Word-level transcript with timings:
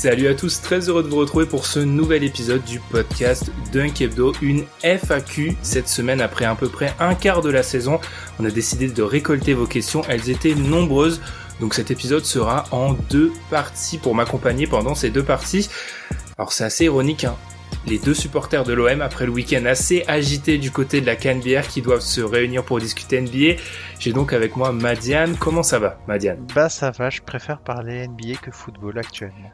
Salut 0.00 0.28
à 0.28 0.34
tous, 0.34 0.62
très 0.62 0.88
heureux 0.88 1.02
de 1.02 1.08
vous 1.08 1.18
retrouver 1.18 1.44
pour 1.44 1.66
ce 1.66 1.78
nouvel 1.78 2.24
épisode 2.24 2.64
du 2.64 2.80
podcast 2.80 3.52
Dunk 3.70 4.00
Hebdo, 4.00 4.32
une 4.40 4.64
FAQ 4.82 5.58
cette 5.60 5.90
semaine 5.90 6.22
après 6.22 6.46
à 6.46 6.54
peu 6.54 6.70
près 6.70 6.94
un 7.00 7.14
quart 7.14 7.42
de 7.42 7.50
la 7.50 7.62
saison. 7.62 8.00
On 8.38 8.46
a 8.46 8.50
décidé 8.50 8.88
de 8.88 9.02
récolter 9.02 9.52
vos 9.52 9.66
questions, 9.66 10.00
elles 10.08 10.30
étaient 10.30 10.54
nombreuses. 10.54 11.20
Donc 11.60 11.74
cet 11.74 11.90
épisode 11.90 12.24
sera 12.24 12.64
en 12.70 12.94
deux 12.94 13.30
parties 13.50 13.98
pour 13.98 14.14
m'accompagner 14.14 14.66
pendant 14.66 14.94
ces 14.94 15.10
deux 15.10 15.22
parties. 15.22 15.68
Alors 16.38 16.54
c'est 16.54 16.64
assez 16.64 16.86
ironique, 16.86 17.24
hein. 17.24 17.36
Les 17.86 17.98
deux 17.98 18.14
supporters 18.14 18.64
de 18.64 18.72
l'OM 18.72 19.02
après 19.02 19.26
le 19.26 19.32
week-end 19.32 19.66
assez 19.66 20.04
agité 20.08 20.56
du 20.56 20.70
côté 20.70 21.02
de 21.02 21.06
la 21.06 21.16
Cannes-Bière 21.16 21.68
qui 21.68 21.82
doivent 21.82 22.00
se 22.00 22.22
réunir 22.22 22.64
pour 22.64 22.78
discuter 22.78 23.20
NBA. 23.20 23.60
J'ai 23.98 24.14
donc 24.14 24.32
avec 24.32 24.56
moi 24.56 24.72
Madiane. 24.72 25.36
Comment 25.36 25.62
ça 25.62 25.78
va, 25.78 25.98
Madiane? 26.08 26.46
Bah 26.54 26.70
ça 26.70 26.90
va, 26.90 27.10
je 27.10 27.20
préfère 27.20 27.60
parler 27.60 28.08
NBA 28.08 28.38
que 28.40 28.50
football 28.50 28.98
actuellement. 28.98 29.52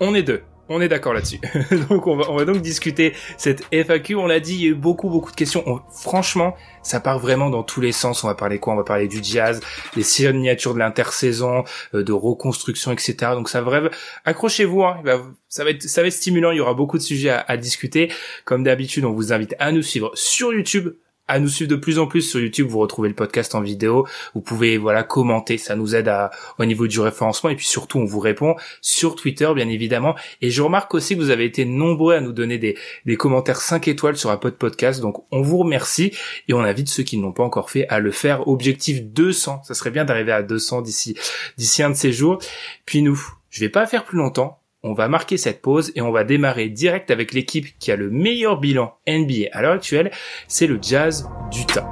On 0.00 0.14
est 0.14 0.22
deux. 0.22 0.42
On 0.70 0.80
est 0.80 0.88
d'accord 0.88 1.12
là-dessus. 1.12 1.40
donc 1.90 2.06
on 2.06 2.16
va, 2.16 2.30
on 2.30 2.36
va 2.36 2.46
donc 2.46 2.62
discuter 2.62 3.12
cette 3.36 3.64
FAQ. 3.70 4.14
On 4.14 4.26
l'a 4.26 4.40
dit, 4.40 4.54
il 4.54 4.60
y 4.62 4.64
a 4.64 4.68
eu 4.70 4.74
beaucoup 4.74 5.10
beaucoup 5.10 5.30
de 5.30 5.36
questions. 5.36 5.62
On- 5.66 5.80
franchement, 5.92 6.56
ça 6.82 7.00
part 7.00 7.18
vraiment 7.18 7.50
dans 7.50 7.62
tous 7.62 7.82
les 7.82 7.92
sens. 7.92 8.24
On 8.24 8.28
va 8.28 8.34
parler 8.34 8.58
quoi? 8.58 8.72
On 8.72 8.76
va 8.76 8.82
parler 8.84 9.06
du 9.06 9.22
jazz, 9.22 9.60
des 9.94 10.02
signatures 10.02 10.72
de 10.72 10.78
l'intersaison, 10.78 11.64
euh, 11.94 12.02
de 12.02 12.12
reconstruction, 12.14 12.92
etc. 12.92 13.14
Donc 13.32 13.50
ça 13.50 13.60
bref, 13.60 13.94
accrochez-vous. 14.24 14.84
Hein. 14.84 15.02
Ça 15.50 15.64
va 15.64 15.70
être 15.70 15.82
ça 15.82 16.00
va 16.00 16.06
être 16.08 16.14
stimulant. 16.14 16.50
Il 16.50 16.56
y 16.56 16.60
aura 16.60 16.72
beaucoup 16.72 16.96
de 16.96 17.02
sujets 17.02 17.28
à, 17.28 17.44
à 17.46 17.58
discuter. 17.58 18.10
Comme 18.46 18.64
d'habitude, 18.64 19.04
on 19.04 19.12
vous 19.12 19.34
invite 19.34 19.54
à 19.58 19.70
nous 19.70 19.82
suivre 19.82 20.12
sur 20.14 20.54
YouTube. 20.54 20.94
À 21.26 21.38
nous 21.38 21.48
suivre 21.48 21.70
de 21.70 21.76
plus 21.76 21.98
en 21.98 22.06
plus 22.06 22.20
sur 22.20 22.38
YouTube, 22.38 22.66
vous 22.68 22.80
retrouvez 22.80 23.08
le 23.08 23.14
podcast 23.14 23.54
en 23.54 23.62
vidéo. 23.62 24.06
Vous 24.34 24.42
pouvez 24.42 24.76
voilà 24.76 25.02
commenter, 25.02 25.56
ça 25.56 25.74
nous 25.74 25.96
aide 25.96 26.12
au 26.58 26.64
niveau 26.66 26.86
du 26.86 27.00
référencement 27.00 27.48
et 27.48 27.56
puis 27.56 27.66
surtout 27.66 27.98
on 27.98 28.04
vous 28.04 28.20
répond 28.20 28.56
sur 28.82 29.16
Twitter 29.16 29.50
bien 29.54 29.70
évidemment. 29.70 30.14
Et 30.42 30.50
je 30.50 30.60
remarque 30.60 30.92
aussi 30.92 31.14
que 31.14 31.20
vous 31.20 31.30
avez 31.30 31.46
été 31.46 31.64
nombreux 31.64 32.14
à 32.14 32.20
nous 32.20 32.32
donner 32.32 32.58
des, 32.58 32.76
commentaires 33.16 33.62
5 33.62 33.88
étoiles 33.88 34.18
sur 34.18 34.28
Apple 34.28 34.52
Podcast. 34.52 35.00
Donc 35.00 35.24
on 35.30 35.40
vous 35.40 35.56
remercie 35.56 36.12
et 36.48 36.52
on 36.52 36.60
invite 36.60 36.88
ceux 36.88 37.04
qui 37.04 37.16
ne 37.16 37.22
l'ont 37.22 37.32
pas 37.32 37.44
encore 37.44 37.70
fait 37.70 37.88
à 37.88 38.00
le 38.00 38.10
faire. 38.10 38.46
Objectif 38.46 39.02
200. 39.02 39.62
Ça 39.64 39.72
serait 39.72 39.90
bien 39.90 40.04
d'arriver 40.04 40.32
à 40.32 40.42
200 40.42 40.82
d'ici, 40.82 41.16
d'ici 41.56 41.82
un 41.82 41.88
de 41.88 41.96
ces 41.96 42.12
jours. 42.12 42.38
Puis 42.84 43.00
nous, 43.00 43.18
je 43.48 43.60
vais 43.60 43.70
pas 43.70 43.86
faire 43.86 44.04
plus 44.04 44.18
longtemps. 44.18 44.60
On 44.86 44.92
va 44.92 45.08
marquer 45.08 45.38
cette 45.38 45.62
pause 45.62 45.92
et 45.94 46.02
on 46.02 46.12
va 46.12 46.24
démarrer 46.24 46.68
direct 46.68 47.10
avec 47.10 47.32
l'équipe 47.32 47.78
qui 47.78 47.90
a 47.90 47.96
le 47.96 48.10
meilleur 48.10 48.60
bilan 48.60 48.98
NBA 49.08 49.48
à 49.52 49.62
l'heure 49.62 49.72
actuelle. 49.72 50.10
C'est 50.46 50.66
le 50.66 50.78
Jazz 50.78 51.26
d'Utah. 51.50 51.90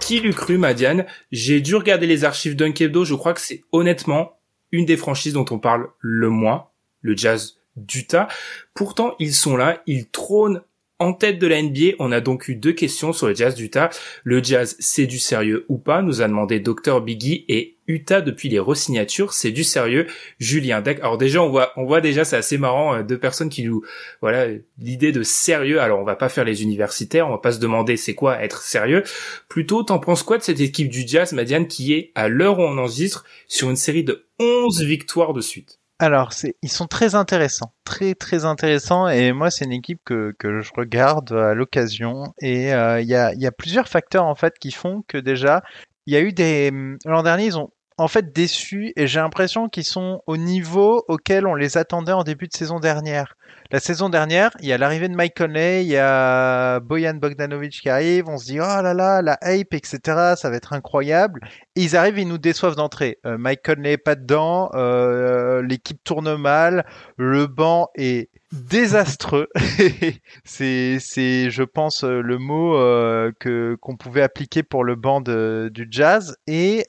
Qui 0.00 0.18
l'eût 0.18 0.34
cru, 0.34 0.58
Madiane? 0.58 1.06
J'ai 1.30 1.60
dû 1.60 1.76
regarder 1.76 2.08
les 2.08 2.24
archives 2.24 2.56
d'Unkebdo. 2.56 3.04
Je 3.04 3.14
crois 3.14 3.32
que 3.32 3.40
c'est 3.40 3.62
honnêtement 3.70 4.32
une 4.72 4.84
des 4.84 4.96
franchises 4.96 5.34
dont 5.34 5.46
on 5.52 5.60
parle 5.60 5.90
le 6.00 6.28
moins, 6.28 6.66
le 7.02 7.16
Jazz 7.16 7.54
d'Utah. 7.76 8.26
Pourtant, 8.74 9.14
ils 9.20 9.32
sont 9.32 9.56
là, 9.56 9.80
ils 9.86 10.08
trônent 10.08 10.60
en 10.98 11.12
tête 11.12 11.38
de 11.38 11.46
la 11.46 11.62
NBA. 11.62 11.94
On 11.98 12.12
a 12.12 12.20
donc 12.20 12.48
eu 12.48 12.54
deux 12.54 12.72
questions 12.72 13.12
sur 13.12 13.28
le 13.28 13.34
Jazz 13.34 13.54
d'Utah. 13.54 13.90
Le 14.24 14.42
Jazz, 14.42 14.76
c'est 14.78 15.06
du 15.06 15.18
sérieux 15.18 15.64
ou 15.68 15.78
pas 15.78 16.02
Nous 16.02 16.22
a 16.22 16.28
demandé 16.28 16.60
Dr 16.60 17.00
Biggie 17.00 17.44
et 17.48 17.78
Utah 17.88 18.20
depuis 18.20 18.50
les 18.50 18.58
resignatures, 18.58 19.32
c'est 19.32 19.50
du 19.50 19.64
sérieux. 19.64 20.06
Julien 20.38 20.82
Deck. 20.82 20.98
Alors 21.00 21.16
déjà, 21.16 21.42
on 21.42 21.48
voit, 21.48 21.72
on 21.76 21.86
voit 21.86 22.02
déjà, 22.02 22.24
c'est 22.24 22.36
assez 22.36 22.58
marrant, 22.58 22.94
euh, 22.94 23.02
deux 23.02 23.18
personnes 23.18 23.48
qui 23.48 23.64
nous, 23.64 23.82
voilà, 24.20 24.46
l'idée 24.78 25.10
de 25.10 25.22
sérieux. 25.22 25.80
Alors 25.80 25.98
on 25.98 26.04
va 26.04 26.14
pas 26.14 26.28
faire 26.28 26.44
les 26.44 26.62
universitaires, 26.62 27.26
on 27.26 27.30
va 27.30 27.38
pas 27.38 27.52
se 27.52 27.60
demander 27.60 27.96
c'est 27.96 28.14
quoi 28.14 28.42
être 28.42 28.62
sérieux. 28.62 29.02
Plutôt, 29.48 29.82
t'en 29.82 29.98
penses 29.98 30.22
quoi 30.22 30.36
de 30.36 30.42
cette 30.42 30.60
équipe 30.60 30.90
du 30.90 31.06
Jazz, 31.06 31.32
Madiane, 31.32 31.66
qui 31.66 31.94
est, 31.94 32.12
à 32.14 32.28
l'heure 32.28 32.58
où 32.58 32.62
on 32.62 32.76
enregistre, 32.76 33.24
sur 33.46 33.70
une 33.70 33.76
série 33.76 34.04
de 34.04 34.26
11 34.38 34.82
victoires 34.82 35.32
de 35.32 35.40
suite? 35.40 35.78
Alors, 36.00 36.32
c'est, 36.32 36.56
ils 36.62 36.70
sont 36.70 36.86
très 36.86 37.16
intéressants, 37.16 37.72
très 37.84 38.14
très 38.14 38.44
intéressants, 38.44 39.08
et 39.08 39.32
moi 39.32 39.50
c'est 39.50 39.64
une 39.64 39.72
équipe 39.72 40.00
que, 40.04 40.32
que 40.38 40.60
je 40.60 40.70
regarde 40.76 41.32
à 41.32 41.54
l'occasion, 41.54 42.32
et 42.40 42.72
euh, 42.72 43.00
il 43.00 43.08
y, 43.08 43.16
a, 43.16 43.34
y 43.34 43.46
a 43.46 43.52
plusieurs 43.52 43.88
facteurs 43.88 44.24
en 44.24 44.36
fait 44.36 44.54
qui 44.60 44.70
font 44.70 45.02
que 45.08 45.18
déjà, 45.18 45.62
il 46.06 46.14
y 46.14 46.16
a 46.16 46.20
eu 46.20 46.32
des... 46.32 46.70
L'an 47.04 47.24
dernier, 47.24 47.46
ils 47.46 47.58
ont 47.58 47.70
en 47.98 48.08
fait 48.08 48.32
déçu, 48.32 48.92
et 48.96 49.06
j'ai 49.06 49.20
l'impression 49.20 49.68
qu'ils 49.68 49.84
sont 49.84 50.22
au 50.26 50.36
niveau 50.36 51.04
auquel 51.08 51.46
on 51.46 51.54
les 51.54 51.76
attendait 51.76 52.12
en 52.12 52.22
début 52.22 52.46
de 52.46 52.56
saison 52.56 52.78
dernière. 52.78 53.34
La 53.70 53.80
saison 53.80 54.08
dernière, 54.08 54.50
il 54.60 54.66
y 54.66 54.72
a 54.72 54.78
l'arrivée 54.78 55.08
de 55.08 55.14
Mike 55.14 55.36
Conley, 55.36 55.84
il 55.84 55.90
y 55.90 55.96
a 55.98 56.80
Boyan 56.80 57.14
Bogdanovic 57.14 57.82
qui 57.82 57.90
arrive, 57.90 58.28
on 58.28 58.38
se 58.38 58.46
dit 58.46 58.60
oh 58.60 58.82
là 58.82 58.94
là, 58.94 59.20
la 59.20 59.38
hype, 59.42 59.74
etc., 59.74 59.98
ça 60.36 60.48
va 60.48 60.56
être 60.56 60.72
incroyable. 60.72 61.40
Ils 61.74 61.96
arrivent, 61.96 62.18
ils 62.18 62.28
nous 62.28 62.38
déçoivent 62.38 62.76
d'entrée. 62.76 63.18
Euh, 63.26 63.36
Mike 63.36 63.62
Conley 63.62 63.98
pas 63.98 64.14
dedans, 64.14 64.70
euh, 64.74 65.60
l'équipe 65.60 66.02
tourne 66.02 66.36
mal, 66.36 66.86
le 67.18 67.46
banc 67.46 67.88
est 67.94 68.30
désastreux. 68.52 69.48
c'est, 70.44 70.98
c'est, 71.00 71.50
je 71.50 71.62
pense, 71.62 72.04
euh, 72.04 72.22
le 72.22 72.38
mot 72.38 72.76
euh, 72.76 73.32
que 73.38 73.76
qu'on 73.80 73.96
pouvait 73.96 74.22
appliquer 74.22 74.62
pour 74.62 74.84
le 74.84 74.94
banc 74.94 75.20
du 75.20 75.88
Jazz. 75.90 76.36
Et 76.46 76.84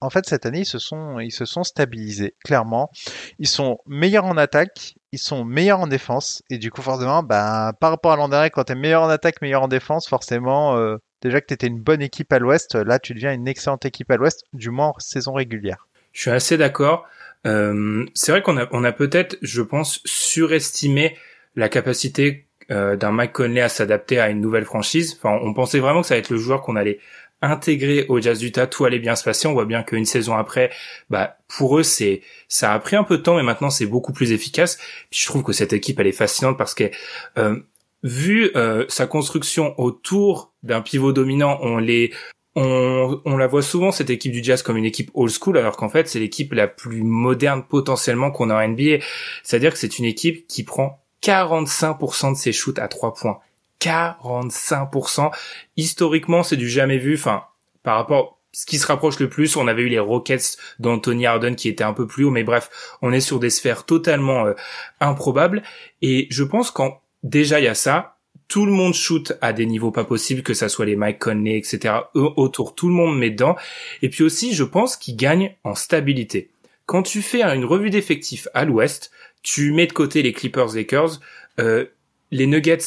en 0.00 0.10
fait, 0.10 0.26
cette 0.26 0.46
année, 0.46 0.60
ils 0.60 0.66
se 0.66 0.78
sont, 0.78 1.18
ils 1.18 1.32
se 1.32 1.44
sont 1.44 1.64
stabilisés, 1.64 2.34
clairement. 2.44 2.90
Ils 3.38 3.48
sont 3.48 3.78
meilleurs 3.86 4.24
en 4.24 4.36
attaque, 4.36 4.94
ils 5.12 5.18
sont 5.18 5.44
meilleurs 5.44 5.80
en 5.80 5.86
défense. 5.86 6.42
Et 6.50 6.58
du 6.58 6.70
coup, 6.70 6.82
forcément, 6.82 7.22
ben, 7.22 7.72
par 7.80 7.90
rapport 7.90 8.12
à 8.12 8.16
l'an 8.16 8.28
dernier, 8.28 8.50
quand 8.50 8.64
tu 8.64 8.72
es 8.72 8.76
meilleur 8.76 9.02
en 9.02 9.08
attaque, 9.08 9.42
meilleur 9.42 9.62
en 9.62 9.68
défense, 9.68 10.08
forcément, 10.08 10.76
euh, 10.76 10.96
déjà 11.22 11.40
que 11.40 11.46
tu 11.46 11.54
étais 11.54 11.66
une 11.66 11.80
bonne 11.80 12.02
équipe 12.02 12.32
à 12.32 12.38
l'ouest, 12.38 12.74
là, 12.74 12.98
tu 12.98 13.14
deviens 13.14 13.32
une 13.32 13.48
excellente 13.48 13.84
équipe 13.84 14.10
à 14.10 14.16
l'ouest, 14.16 14.44
du 14.52 14.70
moins 14.70 14.88
en 14.88 14.98
saison 14.98 15.32
régulière. 15.32 15.88
Je 16.12 16.22
suis 16.22 16.30
assez 16.30 16.56
d'accord. 16.56 17.06
Euh, 17.46 18.04
c'est 18.14 18.32
vrai 18.32 18.42
qu'on 18.42 18.56
a, 18.56 18.66
on 18.72 18.84
a 18.84 18.92
peut-être, 18.92 19.36
je 19.42 19.62
pense, 19.62 20.00
surestimé 20.04 21.16
la 21.56 21.68
capacité 21.68 22.46
euh, 22.70 22.96
d'un 22.96 23.12
Mike 23.12 23.40
à 23.40 23.68
s'adapter 23.68 24.20
à 24.20 24.28
une 24.28 24.40
nouvelle 24.40 24.64
franchise. 24.64 25.16
Enfin, 25.16 25.38
on 25.42 25.54
pensait 25.54 25.78
vraiment 25.78 26.02
que 26.02 26.06
ça 26.06 26.14
allait 26.14 26.20
être 26.20 26.30
le 26.30 26.36
joueur 26.36 26.60
qu'on 26.60 26.76
allait 26.76 26.98
intégrer 27.42 28.06
au 28.08 28.20
Jazz 28.20 28.38
d'Utah, 28.38 28.66
tout 28.66 28.84
allait 28.84 28.98
bien 28.98 29.16
se 29.16 29.24
passer. 29.24 29.46
On 29.48 29.52
voit 29.52 29.64
bien 29.64 29.82
qu'une 29.82 30.04
saison 30.04 30.36
après, 30.36 30.70
bah 31.10 31.36
pour 31.48 31.78
eux 31.78 31.82
c'est 31.82 32.22
ça 32.48 32.72
a 32.72 32.78
pris 32.78 32.96
un 32.96 33.04
peu 33.04 33.18
de 33.18 33.22
temps, 33.22 33.36
mais 33.36 33.42
maintenant 33.42 33.70
c'est 33.70 33.86
beaucoup 33.86 34.12
plus 34.12 34.32
efficace. 34.32 34.78
Puis 35.10 35.20
je 35.20 35.26
trouve 35.26 35.42
que 35.42 35.52
cette 35.52 35.72
équipe 35.72 36.00
elle 36.00 36.06
est 36.06 36.12
fascinante 36.12 36.58
parce 36.58 36.74
que 36.74 36.90
euh, 37.38 37.56
vu 38.02 38.50
euh, 38.56 38.84
sa 38.88 39.06
construction 39.06 39.78
autour 39.78 40.52
d'un 40.62 40.80
pivot 40.80 41.12
dominant, 41.12 41.58
on 41.62 41.78
les 41.78 42.12
on, 42.56 43.20
on 43.24 43.36
la 43.36 43.46
voit 43.46 43.62
souvent 43.62 43.92
cette 43.92 44.10
équipe 44.10 44.32
du 44.32 44.42
Jazz 44.42 44.62
comme 44.62 44.76
une 44.76 44.84
équipe 44.84 45.10
old 45.14 45.30
school, 45.30 45.58
alors 45.58 45.76
qu'en 45.76 45.88
fait 45.88 46.08
c'est 46.08 46.18
l'équipe 46.18 46.52
la 46.52 46.66
plus 46.66 47.02
moderne 47.02 47.62
potentiellement 47.68 48.30
qu'on 48.32 48.50
a 48.50 48.54
en 48.54 48.68
NBA. 48.68 49.04
C'est-à-dire 49.44 49.72
que 49.72 49.78
c'est 49.78 49.98
une 49.98 50.04
équipe 50.06 50.46
qui 50.48 50.64
prend 50.64 51.00
45% 51.22 52.32
de 52.32 52.36
ses 52.36 52.52
shoots 52.52 52.78
à 52.78 52.88
3 52.88 53.14
points. 53.14 53.38
45%. 53.80 55.30
Historiquement, 55.76 56.42
c'est 56.42 56.56
du 56.56 56.68
jamais 56.68 56.98
vu. 56.98 57.14
Enfin, 57.14 57.44
par 57.82 57.96
rapport, 57.96 58.38
ce 58.52 58.66
qui 58.66 58.78
se 58.78 58.86
rapproche 58.86 59.20
le 59.20 59.28
plus, 59.28 59.56
on 59.56 59.68
avait 59.68 59.82
eu 59.82 59.88
les 59.88 59.98
Rockets 59.98 60.56
d'Anthony 60.78 61.26
Harden 61.26 61.54
qui 61.54 61.68
étaient 61.68 61.84
un 61.84 61.92
peu 61.92 62.06
plus 62.06 62.24
haut, 62.24 62.30
mais 62.30 62.44
bref, 62.44 62.70
on 63.02 63.12
est 63.12 63.20
sur 63.20 63.38
des 63.38 63.50
sphères 63.50 63.84
totalement 63.84 64.46
euh, 64.46 64.54
improbables. 65.00 65.62
Et 66.02 66.26
je 66.30 66.44
pense 66.44 66.70
qu'en 66.70 67.00
déjà 67.22 67.60
il 67.60 67.64
y 67.64 67.68
a 67.68 67.74
ça, 67.74 68.16
tout 68.48 68.64
le 68.64 68.72
monde 68.72 68.94
shoot 68.94 69.34
à 69.42 69.52
des 69.52 69.66
niveaux 69.66 69.90
pas 69.90 70.04
possibles, 70.04 70.42
que 70.42 70.54
ça 70.54 70.68
soit 70.68 70.86
les 70.86 70.96
Mike 70.96 71.18
Conley, 71.18 71.58
etc. 71.58 71.94
Eux, 72.16 72.30
autour, 72.36 72.74
tout 72.74 72.88
le 72.88 72.94
monde 72.94 73.18
met 73.18 73.30
dedans. 73.30 73.56
Et 74.00 74.08
puis 74.08 74.24
aussi, 74.24 74.54
je 74.54 74.64
pense 74.64 74.96
qu'ils 74.96 75.16
gagnent 75.16 75.54
en 75.64 75.74
stabilité. 75.74 76.50
Quand 76.86 77.02
tu 77.02 77.20
fais 77.20 77.42
une 77.42 77.66
revue 77.66 77.90
d'effectifs 77.90 78.48
à 78.54 78.64
l'Ouest, 78.64 79.10
tu 79.42 79.72
mets 79.72 79.86
de 79.86 79.92
côté 79.92 80.22
les 80.22 80.32
Clippers 80.32 80.74
Lakers, 80.74 81.20
euh, 81.60 81.84
les 82.30 82.46
Nuggets 82.46 82.78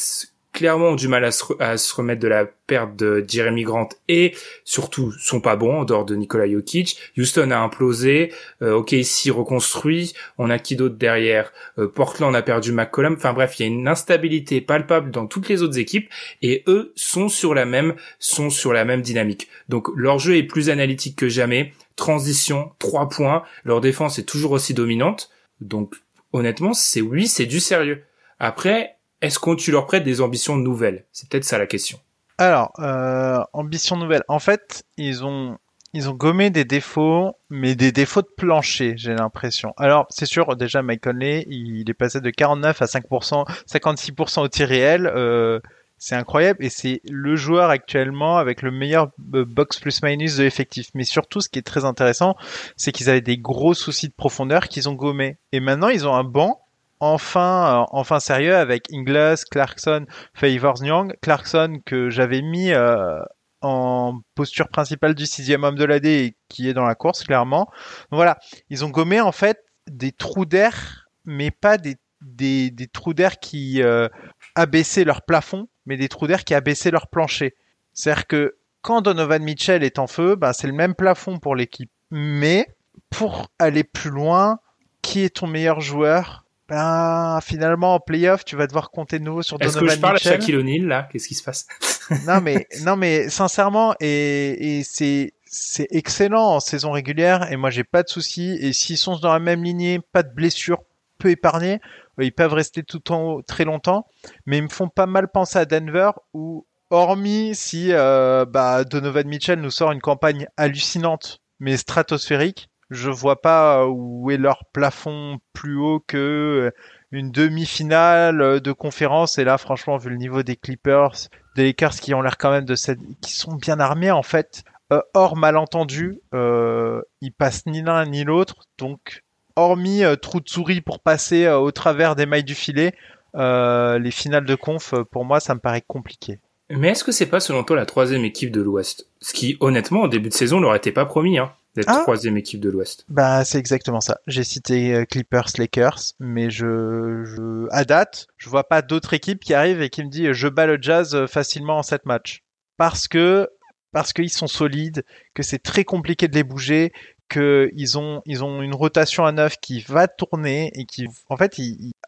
clairement 0.52 0.90
ont 0.90 0.94
du 0.94 1.08
mal 1.08 1.24
à 1.24 1.30
se, 1.32 1.94
remettre 1.94 2.20
de 2.20 2.28
la 2.28 2.44
perte 2.44 2.94
de 2.96 3.24
Jeremy 3.26 3.62
Grant 3.62 3.88
et 4.08 4.34
surtout 4.64 5.12
sont 5.12 5.40
pas 5.40 5.56
bons 5.56 5.80
en 5.80 5.84
dehors 5.84 6.04
de 6.04 6.14
Nikola 6.14 6.48
Jokic. 6.48 6.98
Houston 7.16 7.50
a 7.50 7.58
implosé, 7.58 8.32
euh, 8.60 8.74
OKC 8.74 9.30
reconstruit, 9.30 10.12
on 10.38 10.50
a 10.50 10.58
qui 10.58 10.76
d'autre 10.76 10.96
derrière? 10.96 11.52
Euh, 11.78 11.88
Portland 11.88 12.34
a 12.36 12.42
perdu 12.42 12.72
McCollum. 12.72 13.14
Enfin 13.14 13.32
bref, 13.32 13.58
il 13.58 13.62
y 13.62 13.64
a 13.64 13.68
une 13.68 13.88
instabilité 13.88 14.60
palpable 14.60 15.10
dans 15.10 15.26
toutes 15.26 15.48
les 15.48 15.62
autres 15.62 15.78
équipes 15.78 16.10
et 16.42 16.62
eux 16.66 16.92
sont 16.96 17.28
sur 17.28 17.54
la 17.54 17.64
même 17.64 17.94
sont 18.18 18.50
sur 18.50 18.72
la 18.72 18.84
même 18.84 19.02
dynamique. 19.02 19.48
Donc 19.68 19.88
leur 19.96 20.18
jeu 20.18 20.36
est 20.36 20.42
plus 20.42 20.70
analytique 20.70 21.16
que 21.16 21.28
jamais. 21.28 21.72
Transition, 21.96 22.72
trois 22.78 23.08
points, 23.08 23.42
leur 23.64 23.80
défense 23.80 24.18
est 24.18 24.24
toujours 24.24 24.52
aussi 24.52 24.74
dominante. 24.74 25.30
Donc 25.60 25.94
honnêtement, 26.32 26.74
c'est 26.74 27.00
oui, 27.00 27.26
c'est 27.26 27.46
du 27.46 27.60
sérieux. 27.60 28.02
Après, 28.38 28.96
est-ce 29.22 29.38
qu'on 29.38 29.56
tu 29.56 29.70
leur 29.70 29.86
prêtes 29.86 30.04
des 30.04 30.20
ambitions 30.20 30.56
nouvelles? 30.56 31.06
C'est 31.12 31.28
peut-être 31.28 31.44
ça 31.44 31.58
la 31.58 31.66
question. 31.66 31.98
Alors, 32.38 32.72
euh, 32.80 33.42
ambitions 33.52 33.96
nouvelles. 33.96 34.24
En 34.28 34.40
fait, 34.40 34.84
ils 34.96 35.24
ont 35.24 35.58
ils 35.94 36.08
ont 36.08 36.14
gommé 36.14 36.48
des 36.48 36.64
défauts, 36.64 37.36
mais 37.50 37.74
des 37.74 37.92
défauts 37.92 38.22
de 38.22 38.30
plancher, 38.36 38.94
j'ai 38.96 39.14
l'impression. 39.14 39.74
Alors, 39.76 40.06
c'est 40.08 40.24
sûr, 40.24 40.56
déjà, 40.56 40.82
Mike 40.82 41.02
Conley, 41.02 41.44
il 41.48 41.88
est 41.88 41.94
passé 41.94 42.22
de 42.22 42.30
49 42.30 42.80
à 42.80 42.86
5%, 42.86 43.46
56% 43.70 44.40
au 44.40 44.48
tir 44.48 44.68
réel. 44.68 45.06
Euh, 45.06 45.60
c'est 45.98 46.16
incroyable 46.16 46.64
et 46.64 46.70
c'est 46.70 47.00
le 47.08 47.36
joueur 47.36 47.70
actuellement 47.70 48.38
avec 48.38 48.62
le 48.62 48.72
meilleur 48.72 49.10
euh, 49.34 49.44
box 49.44 49.78
plus 49.78 50.02
minus 50.02 50.36
de 50.36 50.44
l'effectif. 50.44 50.88
Mais 50.94 51.04
surtout, 51.04 51.40
ce 51.40 51.48
qui 51.48 51.58
est 51.58 51.62
très 51.62 51.84
intéressant, 51.84 52.36
c'est 52.76 52.90
qu'ils 52.90 53.10
avaient 53.10 53.20
des 53.20 53.38
gros 53.38 53.74
soucis 53.74 54.08
de 54.08 54.14
profondeur 54.14 54.68
qu'ils 54.68 54.88
ont 54.88 54.94
gommé. 54.94 55.36
Et 55.52 55.60
maintenant, 55.60 55.88
ils 55.90 56.08
ont 56.08 56.14
un 56.14 56.24
banc 56.24 56.62
enfin, 57.02 57.82
euh, 57.82 57.86
enfin 57.90 58.20
sérieux 58.20 58.54
avec 58.54 58.86
Ingles, 58.92 59.44
Clarkson, 59.50 60.06
Favors 60.34 60.82
Young. 60.84 61.14
Clarkson 61.20 61.80
que 61.84 62.10
j'avais 62.10 62.42
mis 62.42 62.70
euh, 62.70 63.20
en 63.60 64.20
posture 64.36 64.68
principale 64.68 65.16
du 65.16 65.26
sixième 65.26 65.64
homme 65.64 65.74
de 65.74 65.84
l'AD 65.84 66.06
et 66.06 66.36
qui 66.48 66.68
est 66.68 66.74
dans 66.74 66.84
la 66.84 66.94
course 66.94 67.24
clairement. 67.24 67.68
voilà, 68.12 68.38
ils 68.70 68.84
ont 68.84 68.88
gommé 68.88 69.20
en 69.20 69.32
fait 69.32 69.64
des 69.88 70.12
trous 70.12 70.46
d'air, 70.46 71.08
mais 71.24 71.50
pas 71.50 71.76
des, 71.76 71.96
des, 72.20 72.88
trous 72.92 73.14
d'air 73.14 73.40
qui 73.40 73.82
euh, 73.82 74.08
abaissaient 74.54 75.04
leur 75.04 75.22
plafond, 75.22 75.68
mais 75.86 75.96
des 75.96 76.08
trous 76.08 76.28
d'air 76.28 76.44
qui 76.44 76.54
abaissaient 76.54 76.92
leur 76.92 77.08
plancher. 77.08 77.56
C'est-à-dire 77.94 78.28
que 78.28 78.56
quand 78.80 79.00
Donovan 79.02 79.42
Mitchell 79.42 79.82
est 79.82 79.98
en 79.98 80.06
feu, 80.06 80.36
bah, 80.36 80.52
c'est 80.52 80.68
le 80.68 80.72
même 80.72 80.94
plafond 80.94 81.38
pour 81.38 81.56
l'équipe. 81.56 81.90
Mais 82.12 82.68
pour 83.10 83.48
aller 83.58 83.82
plus 83.82 84.10
loin, 84.10 84.60
qui 85.02 85.24
est 85.24 85.36
ton 85.36 85.48
meilleur 85.48 85.80
joueur 85.80 86.42
ben, 86.72 87.38
finalement, 87.42 87.96
en 87.96 88.00
playoff, 88.00 88.46
tu 88.46 88.56
vas 88.56 88.66
devoir 88.66 88.90
compter 88.90 89.18
de 89.18 89.24
nouveau 89.24 89.42
sur 89.42 89.58
Donovan 89.58 89.82
Mitchell. 89.82 89.90
Est-ce 89.90 89.94
que 89.94 89.96
je 89.98 90.00
parle 90.00 90.16
à 90.16 90.18
Shaquille 90.18 90.56
O'Neal, 90.56 90.86
là? 90.86 91.06
Qu'est-ce 91.12 91.28
qui 91.28 91.34
se 91.34 91.44
passe? 91.44 91.66
non, 92.26 92.40
mais, 92.40 92.66
non, 92.86 92.96
mais, 92.96 93.28
sincèrement, 93.28 93.94
et, 94.00 94.78
et 94.78 94.82
c'est, 94.82 95.34
c'est 95.44 95.86
excellent 95.90 96.54
en 96.54 96.60
saison 96.60 96.92
régulière, 96.92 97.52
et 97.52 97.58
moi, 97.58 97.68
j'ai 97.68 97.84
pas 97.84 98.02
de 98.02 98.08
soucis. 98.08 98.56
Et 98.58 98.72
s'ils 98.72 98.96
sont 98.96 99.18
dans 99.18 99.34
la 99.34 99.38
même 99.38 99.62
lignée, 99.62 100.00
pas 100.12 100.22
de 100.22 100.32
blessures, 100.32 100.82
peu 101.18 101.28
épargnés, 101.28 101.78
euh, 102.18 102.24
ils 102.24 102.32
peuvent 102.32 102.54
rester 102.54 102.82
tout 102.82 103.12
en 103.12 103.20
haut 103.20 103.42
très 103.42 103.66
longtemps. 103.66 104.06
Mais 104.46 104.56
ils 104.56 104.64
me 104.64 104.70
font 104.70 104.88
pas 104.88 105.04
mal 105.04 105.28
penser 105.28 105.58
à 105.58 105.66
Denver, 105.66 106.12
où, 106.32 106.64
hormis 106.88 107.54
si, 107.54 107.88
euh, 107.90 108.46
bah, 108.46 108.84
Donovan 108.84 109.28
Mitchell 109.28 109.60
nous 109.60 109.70
sort 109.70 109.92
une 109.92 110.00
campagne 110.00 110.46
hallucinante, 110.56 111.42
mais 111.60 111.76
stratosphérique, 111.76 112.70
je 112.92 113.10
vois 113.10 113.40
pas 113.40 113.86
où 113.86 114.30
est 114.30 114.36
leur 114.36 114.64
plafond 114.72 115.38
plus 115.52 115.76
haut 115.76 116.02
que 116.06 116.16
euh, 116.16 116.70
une 117.10 117.30
demi-finale 117.30 118.60
de 118.60 118.72
conférence. 118.72 119.38
Et 119.38 119.44
là, 119.44 119.58
franchement, 119.58 119.96
vu 119.98 120.10
le 120.10 120.16
niveau 120.16 120.42
des 120.42 120.56
Clippers, 120.56 121.12
des 121.56 121.64
Lakers 121.64 121.96
qui 121.96 122.14
ont 122.14 122.22
l'air 122.22 122.38
quand 122.38 122.50
même 122.50 122.64
de 122.64 122.74
cette, 122.74 123.00
qui 123.20 123.32
sont 123.32 123.54
bien 123.54 123.80
armés 123.80 124.10
en 124.10 124.22
fait. 124.22 124.64
Euh, 124.92 125.00
hors 125.14 125.36
malentendu, 125.36 126.20
euh, 126.34 127.00
ils 127.22 127.32
passent 127.32 127.64
ni 127.66 127.82
l'un 127.82 128.04
ni 128.04 128.24
l'autre. 128.24 128.64
Donc, 128.78 129.22
hormis 129.56 130.04
euh, 130.04 130.16
trou 130.16 130.40
de 130.40 130.48
souris 130.48 130.82
pour 130.82 131.00
passer 131.00 131.48
au 131.48 131.70
travers 131.70 132.14
des 132.14 132.26
mailles 132.26 132.44
du 132.44 132.54
filet, 132.54 132.92
les 133.34 134.10
finales 134.10 134.44
de 134.44 134.54
conf, 134.54 134.94
pour 135.10 135.24
moi, 135.24 135.40
ça 135.40 135.54
me 135.54 135.60
paraît 135.60 135.84
compliqué. 135.86 136.38
Mais 136.68 136.88
est-ce 136.88 137.04
que 137.04 137.12
c'est 137.12 137.26
pas 137.26 137.40
selon 137.40 137.64
toi 137.64 137.76
la 137.76 137.86
troisième 137.86 138.24
équipe 138.24 138.50
de 138.50 138.60
l'Ouest? 138.60 139.06
Ce 139.20 139.32
qui, 139.32 139.56
honnêtement, 139.60 140.02
au 140.02 140.08
début 140.08 140.28
de 140.28 140.34
saison, 140.34 140.60
leur 140.60 140.74
était 140.74 140.92
pas 140.92 141.06
promis. 141.06 141.38
Hein 141.38 141.52
d'être 141.74 141.88
ah. 141.88 142.00
troisième 142.02 142.36
équipe 142.36 142.60
de 142.60 142.70
l'Ouest. 142.70 143.04
Bah 143.08 143.44
c'est 143.44 143.58
exactement 143.58 144.00
ça. 144.00 144.18
J'ai 144.26 144.44
cité 144.44 144.94
euh, 144.94 145.04
Clippers, 145.04 145.48
Lakers, 145.58 146.12
mais 146.20 146.50
je, 146.50 147.24
je 147.24 147.66
à 147.70 147.84
date, 147.84 148.26
je 148.36 148.48
vois 148.48 148.64
pas 148.64 148.82
d'autres 148.82 149.14
équipes 149.14 149.40
qui 149.40 149.54
arrivent 149.54 149.82
et 149.82 149.90
qui 149.90 150.04
me 150.04 150.10
disent 150.10 150.32
je 150.32 150.48
bats 150.48 150.66
le 150.66 150.78
Jazz 150.80 151.14
euh, 151.14 151.26
facilement 151.26 151.78
en 151.78 151.82
sept 151.82 152.04
matchs 152.06 152.42
parce 152.76 153.08
que 153.08 153.48
parce 153.92 154.12
qu'ils 154.12 154.30
sont 154.30 154.46
solides, 154.46 155.04
que 155.34 155.42
c'est 155.42 155.58
très 155.58 155.84
compliqué 155.84 156.26
de 156.26 156.34
les 156.34 156.44
bouger, 156.44 156.92
qu'ils 157.28 157.98
ont 157.98 158.22
ils 158.26 158.44
ont 158.44 158.62
une 158.62 158.74
rotation 158.74 159.24
à 159.24 159.32
neuf 159.32 159.56
qui 159.60 159.80
va 159.80 160.08
tourner 160.08 160.70
et 160.74 160.84
qui 160.84 161.06
en 161.28 161.36
fait 161.36 161.56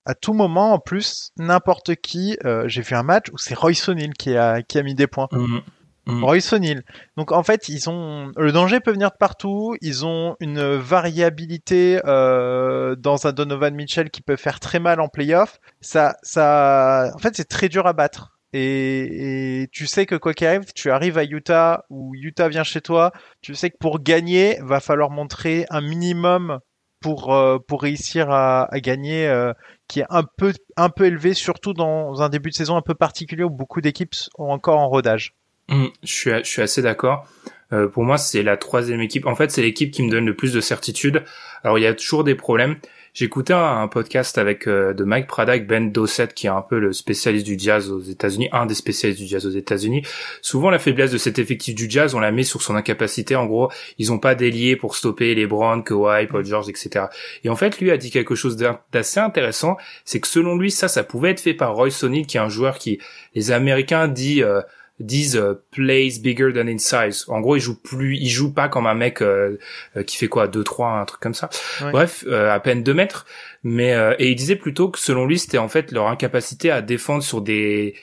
à 0.04 0.14
tout 0.14 0.32
moment 0.32 0.74
en 0.74 0.78
plus 0.78 1.30
n'importe 1.38 1.96
qui 1.96 2.36
euh, 2.44 2.68
j'ai 2.68 2.82
vu 2.82 2.94
un 2.94 3.02
match 3.02 3.26
où 3.32 3.38
c'est 3.38 3.54
Royce 3.54 3.88
O'Neal 3.88 4.12
qui 4.14 4.36
a 4.36 4.62
qui 4.62 4.78
a 4.78 4.82
mis 4.82 4.94
des 4.94 5.06
points. 5.06 5.28
Mhm. 5.32 5.62
Mm. 6.06 6.24
Royce 6.24 6.52
O'Neal. 6.52 6.82
Donc 7.16 7.32
en 7.32 7.42
fait, 7.42 7.68
ils 7.68 7.88
ont 7.88 8.30
le 8.36 8.52
danger 8.52 8.80
peut 8.80 8.92
venir 8.92 9.10
de 9.10 9.16
partout. 9.18 9.76
Ils 9.80 10.04
ont 10.04 10.36
une 10.40 10.76
variabilité 10.76 12.00
euh, 12.04 12.94
dans 12.96 13.26
un 13.26 13.32
Donovan 13.32 13.74
Mitchell 13.74 14.10
qui 14.10 14.22
peut 14.22 14.36
faire 14.36 14.60
très 14.60 14.80
mal 14.80 15.00
en 15.00 15.08
playoff. 15.08 15.60
Ça, 15.80 16.16
ça, 16.22 17.10
en 17.14 17.18
fait, 17.18 17.36
c'est 17.36 17.48
très 17.48 17.68
dur 17.68 17.86
à 17.86 17.92
battre. 17.92 18.32
Et, 18.52 19.62
et, 19.62 19.68
tu 19.72 19.86
sais 19.86 20.06
que 20.06 20.14
quoi 20.14 20.32
qu'il 20.32 20.46
arrive, 20.46 20.72
tu 20.74 20.90
arrives 20.90 21.18
à 21.18 21.24
Utah 21.24 21.84
ou 21.90 22.14
Utah 22.14 22.48
vient 22.48 22.62
chez 22.62 22.80
toi. 22.80 23.12
Tu 23.40 23.54
sais 23.54 23.70
que 23.70 23.76
pour 23.80 24.00
gagner, 24.00 24.58
va 24.62 24.78
falloir 24.78 25.10
montrer 25.10 25.66
un 25.70 25.80
minimum 25.80 26.60
pour 27.00 27.34
euh, 27.34 27.58
pour 27.58 27.82
réussir 27.82 28.30
à, 28.30 28.72
à 28.72 28.80
gagner, 28.80 29.26
euh, 29.26 29.52
qui 29.88 30.00
est 30.00 30.06
un 30.08 30.22
peu 30.22 30.52
un 30.76 30.88
peu 30.88 31.06
élevé, 31.06 31.34
surtout 31.34 31.72
dans 31.72 32.22
un 32.22 32.28
début 32.28 32.50
de 32.50 32.54
saison 32.54 32.76
un 32.76 32.82
peu 32.82 32.94
particulier 32.94 33.42
où 33.42 33.50
beaucoup 33.50 33.80
d'équipes 33.80 34.14
sont 34.14 34.30
encore 34.44 34.78
en 34.78 34.88
rodage. 34.88 35.34
Mmh, 35.68 35.86
je, 36.02 36.12
suis, 36.12 36.30
je 36.30 36.48
suis 36.48 36.62
assez 36.62 36.82
d'accord. 36.82 37.26
Euh, 37.72 37.88
pour 37.88 38.04
moi, 38.04 38.18
c'est 38.18 38.42
la 38.42 38.56
troisième 38.56 39.00
équipe. 39.00 39.26
En 39.26 39.34
fait, 39.34 39.50
c'est 39.50 39.62
l'équipe 39.62 39.90
qui 39.90 40.02
me 40.02 40.10
donne 40.10 40.26
le 40.26 40.34
plus 40.34 40.52
de 40.52 40.60
certitude. 40.60 41.22
Alors, 41.62 41.78
il 41.78 41.82
y 41.82 41.86
a 41.86 41.94
toujours 41.94 42.24
des 42.24 42.34
problèmes. 42.34 42.76
J'écoutais 43.14 43.52
un, 43.52 43.82
un, 43.82 43.86
podcast 43.86 44.38
avec 44.38 44.66
euh, 44.66 44.92
de 44.92 45.04
Mike 45.04 45.28
Prada 45.28 45.56
Ben 45.58 45.92
Dossett, 45.92 46.34
qui 46.34 46.48
est 46.48 46.50
un 46.50 46.62
peu 46.62 46.80
le 46.80 46.92
spécialiste 46.92 47.46
du 47.46 47.56
jazz 47.56 47.88
aux 47.88 48.00
États-Unis, 48.00 48.48
un 48.50 48.66
des 48.66 48.74
spécialistes 48.74 49.20
du 49.20 49.28
jazz 49.28 49.46
aux 49.46 49.50
États-Unis. 49.50 50.02
Souvent, 50.42 50.68
la 50.68 50.80
faiblesse 50.80 51.12
de 51.12 51.18
cet 51.18 51.38
effectif 51.38 51.76
du 51.76 51.88
jazz, 51.88 52.16
on 52.16 52.20
la 52.20 52.32
met 52.32 52.42
sur 52.42 52.60
son 52.60 52.74
incapacité. 52.74 53.36
En 53.36 53.46
gros, 53.46 53.70
ils 53.98 54.10
ont 54.10 54.18
pas 54.18 54.34
délié 54.34 54.74
pour 54.74 54.96
stopper 54.96 55.34
les 55.36 55.46
Browns, 55.46 55.84
Kawhi, 55.84 56.26
Paul 56.26 56.44
George, 56.44 56.68
etc. 56.68 57.06
Et 57.44 57.48
en 57.48 57.56
fait, 57.56 57.80
lui 57.80 57.92
a 57.92 57.96
dit 57.96 58.10
quelque 58.10 58.34
chose 58.34 58.56
d'assez 58.92 59.20
intéressant, 59.20 59.76
c'est 60.04 60.18
que 60.18 60.26
selon 60.26 60.56
lui, 60.56 60.72
ça, 60.72 60.88
ça 60.88 61.04
pouvait 61.04 61.30
être 61.30 61.40
fait 61.40 61.54
par 61.54 61.76
Roy 61.76 61.90
Sonny, 61.90 62.26
qui 62.26 62.36
est 62.36 62.40
un 62.40 62.48
joueur 62.48 62.78
qui, 62.78 62.98
les 63.36 63.52
Américains 63.52 64.08
disent 64.08 64.42
euh, 64.42 64.60
disent 65.00 65.36
euh, 65.36 65.54
plays 65.70 66.20
bigger 66.20 66.52
than 66.52 66.68
in 66.68 66.78
size. 66.78 67.24
En 67.28 67.40
gros, 67.40 67.56
il 67.56 67.60
joue 67.60 67.80
plus, 67.80 68.16
il 68.16 68.28
joue 68.28 68.52
pas 68.52 68.68
comme 68.68 68.86
un 68.86 68.94
mec 68.94 69.22
euh, 69.22 69.58
euh, 69.96 70.02
qui 70.02 70.16
fait 70.16 70.28
quoi 70.28 70.46
2 70.46 70.62
3 70.62 71.00
un 71.00 71.04
truc 71.04 71.20
comme 71.20 71.34
ça. 71.34 71.50
Bref, 71.80 72.24
à 72.28 72.60
peine 72.60 72.82
2 72.82 72.94
mètres, 72.94 73.26
mais 73.62 73.92
et 74.18 74.30
il 74.30 74.36
disait 74.36 74.56
plutôt 74.56 74.88
que 74.88 74.98
selon 74.98 75.26
lui, 75.26 75.38
c'était 75.38 75.58
en 75.58 75.68
fait 75.68 75.92
leur 75.92 76.08
incapacité 76.08 76.70
à 76.70 76.82
défendre 76.82 77.22
sur 77.22 77.40
des 77.40 77.94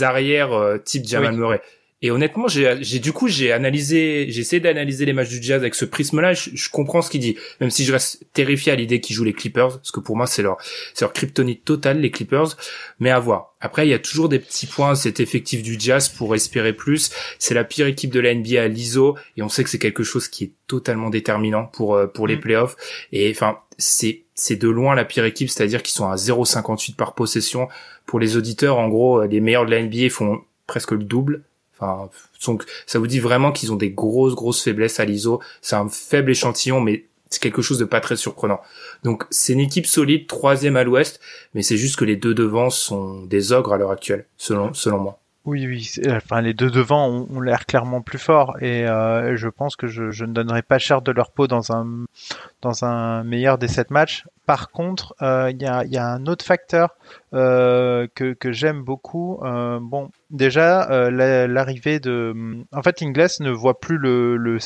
arrières 0.00 0.78
type 0.84 1.04
Jamal 1.06 1.36
Murray. 1.36 1.60
Et 2.04 2.10
honnêtement, 2.10 2.48
j'ai 2.48 2.98
du 2.98 3.12
coup 3.14 3.28
j'ai 3.28 3.50
analysé, 3.50 4.26
j'ai 4.28 4.42
essayé 4.42 4.60
d'analyser 4.60 5.06
les 5.06 5.14
matchs 5.14 5.30
du 5.30 5.42
Jazz 5.42 5.62
avec 5.62 5.74
ce 5.74 5.86
prisme-là. 5.86 6.34
Je, 6.34 6.50
je, 6.52 6.68
comprends 6.68 7.00
ce 7.00 7.08
qu'il 7.08 7.22
dit, 7.22 7.38
même 7.62 7.70
si 7.70 7.86
je 7.86 7.92
reste 7.92 8.26
terrifié 8.34 8.72
à 8.72 8.74
l'idée 8.74 9.00
qu'ils 9.00 9.16
jouent 9.16 9.24
les 9.24 9.32
Clippers, 9.32 9.78
parce 9.78 9.90
que 9.90 10.00
pour 10.00 10.14
moi 10.14 10.26
c'est 10.26 10.42
leur 10.42 10.58
c'est 10.92 11.06
leur 11.06 11.14
kryptonite 11.14 11.64
totale 11.64 12.00
les 12.00 12.10
Clippers. 12.10 12.58
Mais 13.00 13.08
à 13.08 13.18
voir. 13.18 13.54
Après, 13.58 13.86
il 13.86 13.90
y 13.90 13.94
a 13.94 13.98
toujours 13.98 14.28
des 14.28 14.38
petits 14.38 14.66
points. 14.66 14.94
Cet 14.94 15.18
effectif 15.18 15.62
du 15.62 15.80
Jazz 15.80 16.10
pour 16.10 16.34
espérer 16.34 16.74
plus. 16.74 17.10
C'est 17.38 17.54
la 17.54 17.64
pire 17.64 17.86
équipe 17.86 18.12
de 18.12 18.20
la 18.20 18.34
NBA 18.34 18.60
à 18.60 18.68
l'ISO, 18.68 19.16
et 19.38 19.42
on 19.42 19.48
sait 19.48 19.64
que 19.64 19.70
c'est 19.70 19.78
quelque 19.78 20.04
chose 20.04 20.28
qui 20.28 20.44
est 20.44 20.52
totalement 20.66 21.08
déterminant 21.08 21.64
pour 21.64 21.94
euh, 21.94 22.06
pour 22.06 22.26
les 22.26 22.36
mm. 22.36 22.40
playoffs. 22.40 22.76
Et 23.12 23.30
enfin, 23.30 23.60
c'est 23.78 24.24
c'est 24.34 24.56
de 24.56 24.68
loin 24.68 24.94
la 24.94 25.06
pire 25.06 25.24
équipe, 25.24 25.48
c'est-à-dire 25.48 25.82
qu'ils 25.82 25.94
sont 25.94 26.10
à 26.10 26.16
0,58 26.16 26.96
par 26.96 27.14
possession. 27.14 27.68
Pour 28.04 28.20
les 28.20 28.36
auditeurs, 28.36 28.76
en 28.76 28.88
gros, 28.88 29.24
les 29.24 29.40
meilleurs 29.40 29.64
de 29.64 29.70
la 29.70 29.82
NBA 29.82 30.10
font 30.10 30.42
presque 30.66 30.90
le 30.90 31.04
double 31.04 31.44
Enfin, 31.78 32.08
ça 32.86 32.98
vous 32.98 33.06
dit 33.06 33.20
vraiment 33.20 33.52
qu'ils 33.52 33.72
ont 33.72 33.76
des 33.76 33.90
grosses 33.90 34.34
grosses 34.34 34.62
faiblesses 34.62 35.00
à 35.00 35.04
l'ISO. 35.04 35.40
C'est 35.60 35.76
un 35.76 35.88
faible 35.88 36.30
échantillon, 36.30 36.80
mais 36.80 37.06
c'est 37.30 37.40
quelque 37.40 37.62
chose 37.62 37.78
de 37.78 37.84
pas 37.84 38.00
très 38.00 38.16
surprenant. 38.16 38.60
Donc 39.02 39.24
c'est 39.30 39.52
une 39.54 39.60
équipe 39.60 39.86
solide, 39.86 40.26
troisième 40.26 40.76
à 40.76 40.84
l'Ouest, 40.84 41.20
mais 41.54 41.62
c'est 41.62 41.76
juste 41.76 41.96
que 41.96 42.04
les 42.04 42.16
deux 42.16 42.34
devants 42.34 42.70
sont 42.70 43.22
des 43.22 43.52
ogres 43.52 43.72
à 43.72 43.76
l'heure 43.76 43.90
actuelle, 43.90 44.26
selon 44.36 44.72
selon 44.72 44.98
moi. 44.98 45.20
Oui, 45.44 45.66
oui. 45.66 45.90
Enfin, 46.08 46.40
les 46.40 46.54
deux 46.54 46.70
devant 46.70 47.06
ont, 47.06 47.40
l'air 47.40 47.66
clairement 47.66 48.00
plus 48.00 48.18
forts 48.18 48.56
et 48.62 48.88
euh, 48.88 49.36
je 49.36 49.48
pense 49.48 49.76
que 49.76 49.86
je, 49.86 50.24
ne 50.24 50.32
donnerai 50.32 50.62
pas 50.62 50.78
cher 50.78 51.02
de 51.02 51.12
leur 51.12 51.30
peau 51.32 51.46
dans 51.46 51.70
un 51.70 52.06
dans 52.62 52.84
un 52.86 53.24
meilleur 53.24 53.58
des 53.58 53.68
sept 53.68 53.90
matchs. 53.90 54.24
Par 54.46 54.70
contre, 54.70 55.14
euh, 55.20 55.50
il 55.50 55.60
y, 55.60 55.66
a, 55.66 56.06
un 56.06 56.26
autre 56.26 56.46
facteur 56.46 56.94
euh, 57.34 58.06
que, 58.14 58.32
que 58.32 58.52
j'aime 58.52 58.82
beaucoup. 58.82 59.38
Euh, 59.42 59.80
bon, 59.82 60.10
déjà 60.30 61.10
l'arrivée 61.10 62.00
de, 62.00 62.34
en 62.72 62.82
fait, 62.82 63.02
Ingles 63.02 63.28
ne 63.40 63.50
voit 63.50 63.78
plus 63.80 63.98
le, 63.98 64.38
le, 64.38 64.58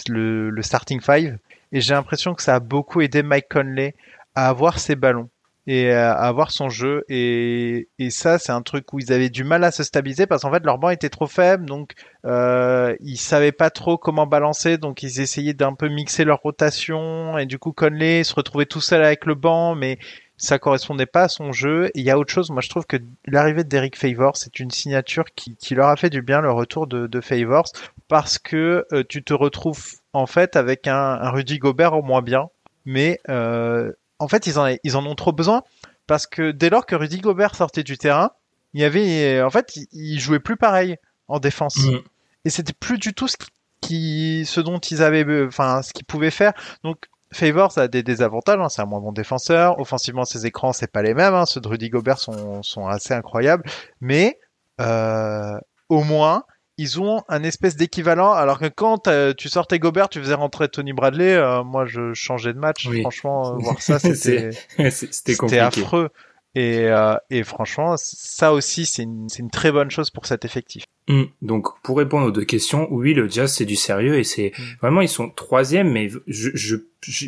le 0.50 0.62
starting 0.62 1.00
five 1.00 1.38
et 1.72 1.80
j'ai 1.80 1.94
l'impression 1.94 2.34
que 2.34 2.42
ça 2.42 2.54
a 2.54 2.60
beaucoup 2.60 3.00
aidé 3.00 3.24
Mike 3.24 3.48
Conley 3.50 3.96
à 4.36 4.48
avoir 4.48 4.78
ses 4.78 4.94
ballons 4.94 5.28
et 5.68 5.92
à 5.92 6.14
avoir 6.14 6.50
son 6.50 6.70
jeu. 6.70 7.04
Et, 7.10 7.88
et 7.98 8.08
ça, 8.08 8.38
c'est 8.38 8.52
un 8.52 8.62
truc 8.62 8.90
où 8.94 9.00
ils 9.00 9.12
avaient 9.12 9.28
du 9.28 9.44
mal 9.44 9.62
à 9.64 9.70
se 9.70 9.82
stabiliser 9.82 10.26
parce 10.26 10.42
qu'en 10.42 10.50
fait, 10.50 10.64
leur 10.64 10.78
banc 10.78 10.88
était 10.88 11.10
trop 11.10 11.26
faible, 11.26 11.66
donc 11.66 11.92
euh, 12.24 12.96
ils 13.00 13.18
savaient 13.18 13.52
pas 13.52 13.68
trop 13.68 13.98
comment 13.98 14.26
balancer, 14.26 14.78
donc 14.78 15.02
ils 15.02 15.20
essayaient 15.20 15.52
d'un 15.52 15.74
peu 15.74 15.88
mixer 15.90 16.24
leur 16.24 16.40
rotation. 16.40 17.36
Et 17.36 17.44
du 17.44 17.58
coup, 17.58 17.72
Conley 17.72 18.24
se 18.24 18.34
retrouvait 18.34 18.64
tout 18.64 18.80
seul 18.80 19.04
avec 19.04 19.26
le 19.26 19.34
banc, 19.34 19.74
mais 19.74 19.98
ça 20.38 20.58
correspondait 20.58 21.04
pas 21.04 21.24
à 21.24 21.28
son 21.28 21.52
jeu. 21.52 21.90
Il 21.94 22.02
y 22.02 22.10
a 22.10 22.18
autre 22.18 22.32
chose. 22.32 22.50
Moi, 22.50 22.62
je 22.62 22.70
trouve 22.70 22.86
que 22.86 22.96
l'arrivée 23.26 23.62
de 23.62 23.68
Derek 23.68 23.94
Favors, 23.94 24.38
c'est 24.38 24.60
une 24.60 24.70
signature 24.70 25.26
qui, 25.36 25.54
qui, 25.56 25.74
leur 25.74 25.88
a 25.88 25.96
fait 25.96 26.08
du 26.08 26.22
bien, 26.22 26.40
le 26.40 26.50
retour 26.50 26.86
de, 26.86 27.06
de 27.06 27.20
Favors, 27.20 27.70
parce 28.08 28.38
que 28.38 28.86
euh, 28.92 29.04
tu 29.06 29.22
te 29.22 29.34
retrouves 29.34 29.84
en 30.14 30.26
fait 30.26 30.56
avec 30.56 30.86
un, 30.86 30.96
un 30.96 31.30
Rudy 31.30 31.58
Gobert 31.58 31.92
au 31.92 32.02
moins 32.02 32.22
bien, 32.22 32.48
mais 32.86 33.20
euh, 33.28 33.92
en 34.18 34.28
fait, 34.28 34.46
ils 34.46 34.58
en, 34.58 34.74
ils 34.82 34.96
en 34.96 35.06
ont 35.06 35.14
trop 35.14 35.32
besoin 35.32 35.62
parce 36.06 36.26
que 36.26 36.50
dès 36.50 36.70
lors 36.70 36.86
que 36.86 36.94
Rudy 36.94 37.20
Gobert 37.20 37.54
sortait 37.54 37.82
du 37.82 37.98
terrain, 37.98 38.30
il 38.74 38.80
y 38.80 38.84
avait, 38.84 39.42
en 39.42 39.50
fait, 39.50 39.78
il, 39.92 40.18
jouait 40.20 40.40
plus 40.40 40.56
pareil 40.56 40.96
en 41.28 41.38
défense. 41.38 41.76
Mm. 41.76 41.98
Et 42.44 42.50
c'était 42.50 42.72
plus 42.72 42.98
du 42.98 43.14
tout 43.14 43.28
ce 43.28 43.36
qui, 43.80 44.44
ce 44.46 44.60
dont 44.60 44.78
ils 44.78 45.02
avaient, 45.02 45.46
enfin, 45.46 45.82
ce 45.82 45.92
qu'ils 45.92 46.04
pouvaient 46.04 46.30
faire. 46.30 46.52
Donc, 46.84 47.06
Favors 47.32 47.76
a 47.76 47.88
des 47.88 48.02
désavantages, 48.02 48.58
hein, 48.58 48.68
c'est 48.68 48.80
un 48.80 48.86
moins 48.86 49.00
bon 49.00 49.12
défenseur. 49.12 49.78
Offensivement, 49.80 50.24
ses 50.24 50.46
écrans, 50.46 50.72
c'est 50.72 50.90
pas 50.90 51.02
les 51.02 51.14
mêmes. 51.14 51.34
Hein. 51.34 51.46
Ceux 51.46 51.60
de 51.60 51.68
Rudy 51.68 51.90
Gobert 51.90 52.18
sont, 52.18 52.62
sont 52.62 52.86
assez 52.86 53.12
incroyables. 53.12 53.64
Mais, 54.00 54.38
euh, 54.80 55.58
au 55.88 56.02
moins, 56.04 56.44
ils 56.78 57.00
ont 57.00 57.22
un 57.28 57.42
espèce 57.42 57.76
d'équivalent. 57.76 58.32
Alors 58.32 58.58
que 58.58 58.68
quand 58.68 59.10
tu 59.36 59.48
sortais 59.48 59.78
Gobert, 59.78 60.08
tu 60.08 60.20
faisais 60.20 60.34
rentrer 60.34 60.68
Tony 60.68 60.92
Bradley. 60.92 61.34
Euh, 61.34 61.64
moi, 61.64 61.84
je 61.84 62.14
changeais 62.14 62.54
de 62.54 62.58
match. 62.58 62.88
Franchement, 63.00 63.54
euh, 63.54 63.58
voir 63.58 63.82
ça, 63.82 63.98
c'était 63.98 64.50
c'était 64.90 65.58
affreux. 65.58 66.08
Et, 66.54 66.86
euh, 66.86 67.14
et 67.30 67.44
franchement, 67.44 67.94
ça 67.96 68.52
aussi, 68.52 68.86
c'est 68.86 69.02
une, 69.02 69.28
une 69.38 69.50
très 69.50 69.70
bonne 69.70 69.90
chose 69.90 70.10
pour 70.10 70.26
cet 70.26 70.44
effectif. 70.44 70.84
Mm. 71.08 71.24
Donc 71.42 71.80
pour 71.82 71.98
répondre 71.98 72.26
aux 72.26 72.30
deux 72.30 72.44
questions, 72.44 72.86
oui, 72.90 73.14
le 73.14 73.28
Jazz 73.28 73.52
c'est 73.52 73.64
du 73.64 73.76
sérieux 73.76 74.18
et 74.18 74.24
c'est 74.24 74.52
mm. 74.56 74.62
vraiment 74.80 75.00
ils 75.00 75.08
sont 75.08 75.30
troisième, 75.30 75.90
mais 75.90 76.08
je, 76.26 76.50
je, 76.54 76.76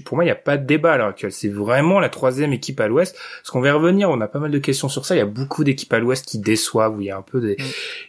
pour 0.04 0.16
moi 0.16 0.24
il 0.24 0.26
n'y 0.26 0.32
a 0.32 0.36
pas 0.36 0.56
de 0.56 0.66
débat 0.66 0.92
à 0.92 0.96
l'heure 0.98 1.08
actuelle. 1.08 1.32
C'est 1.32 1.48
vraiment 1.48 2.00
la 2.00 2.08
troisième 2.08 2.52
équipe 2.52 2.80
à 2.80 2.88
l'Ouest. 2.88 3.16
Parce 3.38 3.50
qu'on 3.50 3.60
va 3.60 3.72
revenir, 3.72 4.10
on 4.10 4.20
a 4.20 4.28
pas 4.28 4.38
mal 4.38 4.50
de 4.50 4.58
questions 4.58 4.88
sur 4.88 5.06
ça. 5.06 5.14
Il 5.14 5.18
y 5.18 5.22
a 5.22 5.26
beaucoup 5.26 5.64
d'équipes 5.64 5.92
à 5.92 5.98
l'Ouest 5.98 6.26
qui 6.26 6.38
déçoivent, 6.38 6.96
où 6.96 7.00
il 7.00 7.06
y 7.06 7.10
a 7.10 7.16
un 7.16 7.22
peu 7.22 7.40
des, 7.40 7.54
mm. 7.54 7.64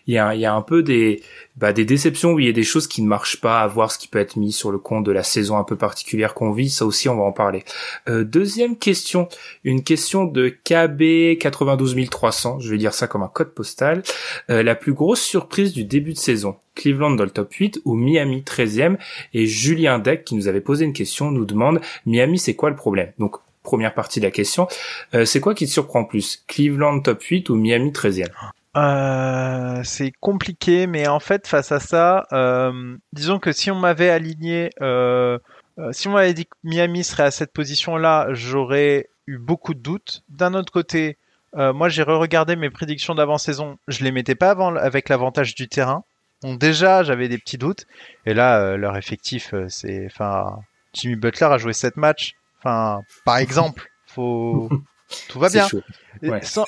il 0.08 0.14
y 0.14 0.18
a, 0.18 0.36
il 0.36 0.42
y 0.42 0.46
a 0.46 0.54
un 0.54 0.62
peu 0.62 0.84
des, 0.84 1.22
bah, 1.58 1.74
des 1.74 1.86
déceptions 1.86 2.34
où 2.34 2.40
il 2.40 2.46
y 2.46 2.50
a 2.50 2.54
des 2.54 2.64
choses 2.64 2.88
qui 2.88 3.02
ne 3.02 3.08
marchent 3.08 3.40
pas, 3.40 3.62
à 3.62 3.68
voir 3.68 3.92
ce 3.92 4.00
qui 4.00 4.08
peut 4.08 4.20
être 4.20 4.36
mis 4.36 4.52
sur 4.52 4.72
le 4.72 4.80
compte 4.80 5.06
de 5.06 5.12
la 5.12 5.24
saison 5.24 5.58
un 5.58 5.64
peu 5.64 5.76
particulière 5.76 6.34
qu'on 6.34 6.52
vit. 6.52 6.70
Ça 6.70 6.86
aussi 6.86 7.10
on 7.10 7.16
va 7.16 7.24
en 7.24 7.32
parler. 7.32 7.64
Euh, 8.10 8.24
deuxième 8.24 8.78
question, 8.78 9.30
une 9.64 9.84
question 9.84 10.26
de 10.26 10.50
KB 10.50 11.38
92300. 11.40 12.60
Je 12.60 12.72
vais 12.72 12.78
dire 12.78 12.94
ça 12.94 13.08
comme 13.08 13.24
un 13.24 13.28
code 13.28 13.54
postal. 13.54 14.04
Euh, 14.50 14.64
la 14.64 14.76
plus 14.76 14.94
grosse 14.94 15.22
surprise 15.22 15.74
du 15.74 15.84
début 15.84 16.14
de 16.14 16.18
saison. 16.18 16.58
Cleveland 16.82 17.12
dans 17.12 17.24
le 17.24 17.30
top 17.30 17.54
8 17.54 17.82
ou 17.86 17.94
Miami 17.94 18.42
13e 18.42 18.98
et 19.34 19.46
Julien 19.46 20.00
Deck 20.00 20.26
qui 20.26 20.36
nous 20.36 20.48
avait 20.48 20.62
posé 20.62 20.84
une 20.84 20.94
question 20.94 21.30
nous 21.30 21.46
demande 21.46 21.80
Miami 22.08 22.40
c'est 22.40 22.56
quoi 22.56 22.72
le 22.72 22.76
problème? 22.76 23.12
Donc 23.20 23.38
première 23.62 23.94
partie 23.94 24.20
de 24.20 24.26
la 24.26 24.32
question, 24.32 24.68
euh, 25.14 25.24
c'est 25.26 25.40
quoi 25.40 25.54
qui 25.54 25.68
te 25.68 25.72
surprend 25.72 26.06
plus? 26.06 26.44
Cleveland 26.48 27.02
top 27.02 27.22
8 27.22 27.50
ou 27.50 27.56
Miami 27.56 27.92
13e 27.92 28.28
euh, 28.78 29.82
c'est 29.84 30.14
compliqué, 30.22 30.88
mais 30.88 31.06
en 31.06 31.20
fait, 31.20 31.46
face 31.46 31.74
à 31.74 31.82
ça, 31.82 32.26
euh, 32.32 32.96
disons 33.12 33.38
que 33.38 33.52
si 33.52 33.70
on 33.70 33.76
m'avait 33.76 34.10
aligné, 34.10 34.70
si 35.92 36.08
on 36.08 36.12
m'avait 36.12 36.34
dit 36.34 36.46
que 36.46 36.56
Miami 36.64 37.04
serait 37.04 37.24
à 37.24 37.32
cette 37.32 37.52
position-là, 37.52 38.28
j'aurais 38.32 39.10
eu 39.28 39.40
beaucoup 39.40 39.74
de 39.74 39.82
doutes. 39.82 40.24
D'un 40.30 40.54
autre 40.54 40.72
côté, 40.72 41.18
moi, 41.54 41.90
j'ai 41.90 42.04
re-regardé 42.04 42.56
mes 42.56 42.70
prédictions 42.70 43.14
d'avant-saison. 43.14 43.78
Je 43.90 44.06
les 44.06 44.12
mettais 44.14 44.36
pas 44.36 44.52
avant 44.52 44.74
avec 44.78 45.10
l'avantage 45.10 45.54
du 45.54 45.68
terrain. 45.68 46.06
Donc 46.42 46.60
déjà, 46.60 47.04
j'avais 47.04 47.28
des 47.30 47.38
petits 47.38 47.58
doutes. 47.58 47.86
Et 48.26 48.34
là, 48.34 48.60
euh, 48.60 48.78
leur 48.78 48.98
effectif, 48.98 49.54
euh, 49.54 49.68
c'est, 49.70 50.06
enfin, 50.06 50.60
Jimmy 50.94 51.16
Butler 51.16 51.48
a 51.48 51.58
joué 51.58 51.74
7 51.74 51.98
matchs. 51.98 52.34
Enfin, 52.60 53.02
par 53.26 53.38
exemple, 53.38 53.90
faut, 54.08 54.70
tout 55.30 55.40
va 55.40 55.50
bien. 55.50 55.68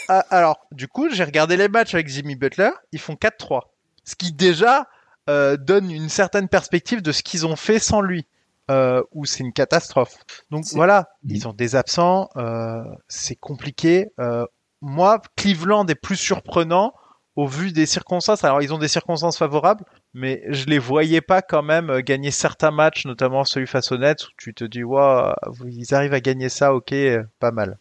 Ah, 0.08 0.26
alors, 0.30 0.66
du 0.72 0.88
coup, 0.88 1.10
j'ai 1.10 1.24
regardé 1.24 1.58
les 1.58 1.68
matchs 1.68 1.94
avec 1.94 2.08
Jimmy 2.08 2.36
Butler. 2.36 2.72
Ils 2.92 3.00
font 3.00 3.16
4-3, 3.16 3.62
ce 4.04 4.16
qui 4.16 4.32
déjà 4.34 4.88
donne 5.28 5.90
une 5.90 6.10
certaine 6.10 6.50
perspective 6.50 7.02
de 7.02 7.14
ce 7.14 7.24
qu'ils 7.24 7.48
ont 7.48 7.56
fait 7.56 7.80
sans 7.80 8.02
lui. 8.02 8.28
Euh, 8.72 9.04
où 9.12 9.26
c'est 9.26 9.44
une 9.44 9.52
catastrophe. 9.52 10.16
Donc 10.50 10.64
voilà, 10.72 11.10
ils 11.28 11.50
ont 11.50 11.54
des 11.54 11.76
absents, 11.76 12.30
euh, 12.38 12.82
c'est 13.10 13.36
compliqué. 13.36 14.08
Euh, 14.22 14.46
moi, 14.80 15.22
Cleveland 15.36 15.86
est 15.88 15.96
plus 15.96 16.16
surprenant 16.16 16.94
au 17.36 17.48
vu 17.48 17.72
des 17.72 17.86
circonstances. 17.86 18.44
Alors, 18.44 18.62
ils 18.62 18.74
ont 18.74 18.78
des 18.78 18.88
circonstances 18.88 19.38
favorables, 19.38 19.84
mais 20.14 20.44
je 20.50 20.66
les 20.66 20.80
voyais 20.80 21.22
pas 21.22 21.42
quand 21.42 21.64
même 21.64 21.90
euh, 21.90 22.02
gagner 22.02 22.32
certains 22.32 22.72
matchs, 22.72 23.06
notamment 23.06 23.44
celui 23.44 23.68
face 23.68 23.92
aux 23.92 23.98
Nets, 23.98 24.24
où 24.24 24.32
tu 24.38 24.54
te 24.54 24.64
dis, 24.64 24.84
waouh, 24.84 25.34
ils 25.66 25.94
arrivent 25.94 26.14
à 26.14 26.22
gagner 26.22 26.50
ça, 26.50 26.74
ok, 26.74 26.92
euh, 26.94 27.24
pas 27.40 27.52
mal. 27.52 27.78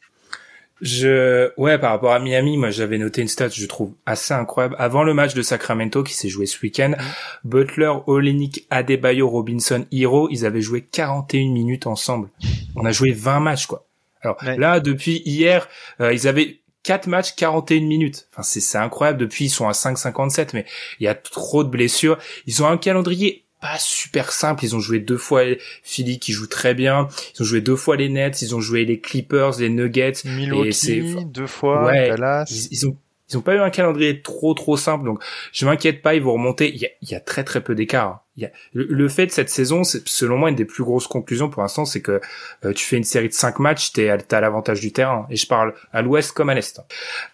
Je, 0.80 1.52
ouais, 1.58 1.78
par 1.78 1.92
rapport 1.92 2.12
à 2.12 2.18
Miami, 2.18 2.56
moi, 2.56 2.70
j'avais 2.70 2.98
noté 2.98 3.22
une 3.22 3.28
stat, 3.28 3.48
je 3.50 3.66
trouve 3.66 3.94
assez 4.04 4.34
incroyable. 4.34 4.74
Avant 4.80 5.04
le 5.04 5.14
match 5.14 5.32
de 5.32 5.42
Sacramento 5.42 6.02
qui 6.02 6.14
s'est 6.14 6.28
joué 6.28 6.46
ce 6.46 6.60
week-end, 6.60 6.94
mm. 6.98 7.48
Butler, 7.48 7.92
Olenek, 8.08 8.66
Adebayo, 8.68 9.28
Robinson, 9.28 9.86
Hero, 9.92 10.28
ils 10.30 10.44
avaient 10.44 10.60
joué 10.60 10.80
41 10.82 11.52
minutes 11.52 11.86
ensemble. 11.86 12.30
On 12.74 12.84
a 12.84 12.90
joué 12.90 13.12
20 13.12 13.38
matchs, 13.38 13.66
quoi. 13.66 13.86
Alors 14.22 14.36
là, 14.56 14.80
depuis 14.80 15.20
hier, 15.24 15.68
euh, 16.00 16.12
ils 16.12 16.28
avaient 16.28 16.61
4 16.82 17.06
matchs, 17.06 17.34
41 17.36 17.80
minutes. 17.86 18.28
Enfin, 18.32 18.42
c'est, 18.42 18.60
c'est 18.60 18.78
incroyable. 18.78 19.18
Depuis, 19.18 19.46
ils 19.46 19.50
sont 19.50 19.68
à 19.68 19.72
5,57, 19.72 20.50
mais 20.54 20.66
il 21.00 21.04
y 21.04 21.08
a 21.08 21.14
trop 21.14 21.64
de 21.64 21.68
blessures. 21.68 22.18
Ils 22.46 22.62
ont 22.62 22.66
un 22.66 22.76
calendrier 22.76 23.44
pas 23.62 23.78
super 23.78 24.32
simple. 24.32 24.64
Ils 24.64 24.74
ont 24.74 24.80
joué 24.80 24.98
deux 24.98 25.16
fois 25.16 25.42
Philly 25.84 26.18
qui 26.18 26.32
joue 26.32 26.48
très 26.48 26.74
bien. 26.74 27.08
Ils 27.34 27.42
ont 27.42 27.44
joué 27.44 27.60
deux 27.60 27.76
fois 27.76 27.96
les 27.96 28.08
Nets. 28.08 28.42
Ils 28.42 28.56
ont 28.56 28.60
joué 28.60 28.84
les 28.84 29.00
Clippers, 29.00 29.58
les 29.60 29.70
Nuggets. 29.70 30.14
et 30.26 30.72
c'est 30.72 31.24
deux 31.24 31.46
fois 31.46 31.84
ouais, 31.84 32.08
Dallas. 32.08 32.68
ils, 32.72 32.86
ont 32.88 32.96
ils 33.32 33.38
ont 33.38 33.42
pas 33.42 33.54
eu 33.54 33.58
un 33.58 33.70
calendrier 33.70 34.22
trop 34.22 34.54
trop 34.54 34.76
simple, 34.76 35.04
donc 35.04 35.22
je 35.52 35.66
m'inquiète 35.66 36.02
pas, 36.02 36.14
ils 36.14 36.22
vont 36.22 36.34
remonter. 36.34 36.70
Il 36.72 36.80
y 36.80 36.86
a, 36.86 36.90
il 37.00 37.10
y 37.10 37.14
a 37.14 37.20
très 37.20 37.44
très 37.44 37.62
peu 37.62 37.74
d'écart. 37.74 38.08
Hein. 38.08 38.20
A, 38.42 38.46
le, 38.72 39.08
fait 39.08 39.26
de 39.26 39.30
cette 39.30 39.50
saison, 39.50 39.84
c'est 39.84 40.06
selon 40.08 40.38
moi 40.38 40.48
une 40.48 40.56
des 40.56 40.64
plus 40.64 40.84
grosses 40.84 41.06
conclusions 41.06 41.50
pour 41.50 41.60
l'instant, 41.60 41.84
c'est 41.84 42.00
que 42.00 42.20
euh, 42.64 42.72
tu 42.72 42.86
fais 42.86 42.96
une 42.96 43.04
série 43.04 43.28
de 43.28 43.34
cinq 43.34 43.58
matchs, 43.58 43.92
t'es 43.92 44.08
à 44.08 44.40
l'avantage 44.40 44.80
du 44.80 44.90
terrain. 44.90 45.26
Et 45.28 45.36
je 45.36 45.46
parle 45.46 45.74
à 45.92 46.00
l'Ouest 46.00 46.32
comme 46.32 46.48
à 46.48 46.54
l'Est. 46.54 46.80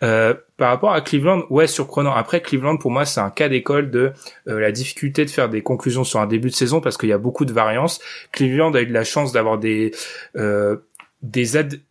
Euh, 0.03 0.35
par 0.57 0.71
rapport 0.71 0.93
à 0.93 1.01
Cleveland, 1.01 1.45
ouais, 1.51 1.69
surprenant. 1.69 2.13
Après, 2.13 2.41
Cleveland 2.41 2.79
pour 2.79 2.91
moi 2.91 3.05
c'est 3.05 3.21
un 3.21 3.31
cas 3.31 3.49
d'école 3.49 3.91
de 3.91 4.13
euh, 4.49 4.59
la 4.59 4.73
difficulté 4.73 5.25
de 5.25 5.31
faire 5.31 5.49
des 5.49 5.63
conclusions 5.63 6.03
sur 6.03 6.19
un 6.19 6.27
début 6.27 6.51
de 6.51 6.55
saison 6.55 6.81
parce 6.81 6.97
qu'il 6.97 7.09
y 7.09 7.13
a 7.13 7.19
beaucoup 7.19 7.45
de 7.45 7.53
variances. 7.53 8.01
Cleveland 8.33 8.75
a 8.75 8.81
eu 8.83 8.87
de 8.87 8.93
la 8.93 9.05
chance 9.05 9.33
d'avoir 9.33 9.59
des 9.59 9.93
des, 11.23 11.47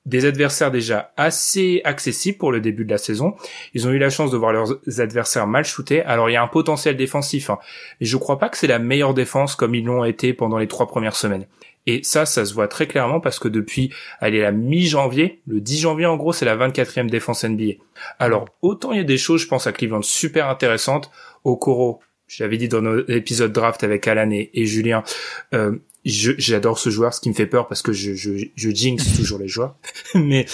des 0.06 0.26
adversaires 0.26 0.72
déjà 0.72 1.12
assez 1.18 1.82
accessibles 1.84 2.38
pour 2.38 2.52
le 2.52 2.62
début 2.62 2.86
de 2.86 2.92
la 2.92 2.98
saison. 2.98 3.36
Ils 3.74 3.88
ont 3.88 3.92
eu 3.92 3.98
la 3.98 4.10
chance 4.10 4.32
de 4.32 4.38
voir 4.38 4.54
leurs 4.54 4.80
adversaires 5.00 5.48
mal 5.48 5.66
shootés. 5.66 6.02
Alors 6.04 6.30
il 6.30 6.34
y 6.34 6.36
a 6.38 6.44
un 6.44 6.48
potentiel 6.48 6.96
défensif, 6.96 7.50
hein. 7.50 7.60
mais 8.00 8.08
je 8.08 8.18
crois 8.18 8.40
pas 8.40 8.50
que 8.50 8.58
c'est 8.58 8.68
la 8.68 8.80
meilleure 8.80 9.14
défense 9.14 9.56
comme 9.56 9.76
ils 9.76 9.84
l'ont 9.84 10.06
été 10.06 10.34
pendant 10.34 10.58
les 10.58 10.68
trois 10.68 10.88
premières 10.88 11.16
semaines. 11.16 11.46
Et 11.88 12.04
ça, 12.04 12.26
ça 12.26 12.46
se 12.46 12.54
voit 12.54 12.68
très 12.68 12.86
clairement 12.86 13.22
parce 13.22 13.40
que 13.40 13.48
depuis, 13.48 13.94
elle 14.20 14.36
est 14.36 14.42
la 14.42 14.52
mi-janvier, 14.52 15.42
le 15.48 15.62
10 15.62 15.80
janvier 15.80 16.06
en 16.06 16.18
gros, 16.18 16.34
c'est 16.34 16.46
la 16.46 16.58
24e 16.58 17.10
défense 17.10 17.46
NBA. 17.46 17.76
Alors 18.20 18.46
autant 18.62 18.92
il 18.92 18.98
y 18.98 19.02
a 19.02 19.06
des 19.06 19.18
choses, 19.18 19.42
je 19.42 19.48
pense 19.48 19.68
à 19.68 19.72
Cleveland 19.72 20.02
super 20.02 20.50
intéressantes. 20.50 21.12
Okoro, 21.44 22.02
je 22.28 22.44
l'avais 22.44 22.58
dit 22.58 22.68
dans 22.68 22.82
nos 22.82 23.06
épisodes 23.08 23.52
draft 23.52 23.84
avec 23.84 24.06
Alan 24.08 24.30
et, 24.32 24.66
Julien, 24.66 25.04
euh, 25.54 25.78
j'adore 26.08 26.80
ce 26.80 26.90
joueur, 26.90 27.14
ce 27.14 27.22
qui 27.22 27.30
me 27.30 27.34
fait 27.34 27.48
peur 27.48 27.68
parce 27.68 27.82
que 27.82 27.92
je, 27.92 28.14
je, 28.14 28.32
je 28.56 28.70
jinx 28.70 29.16
toujours 29.18 29.40
les 29.40 29.48
joueurs. 29.48 29.76
Mais 30.16 30.46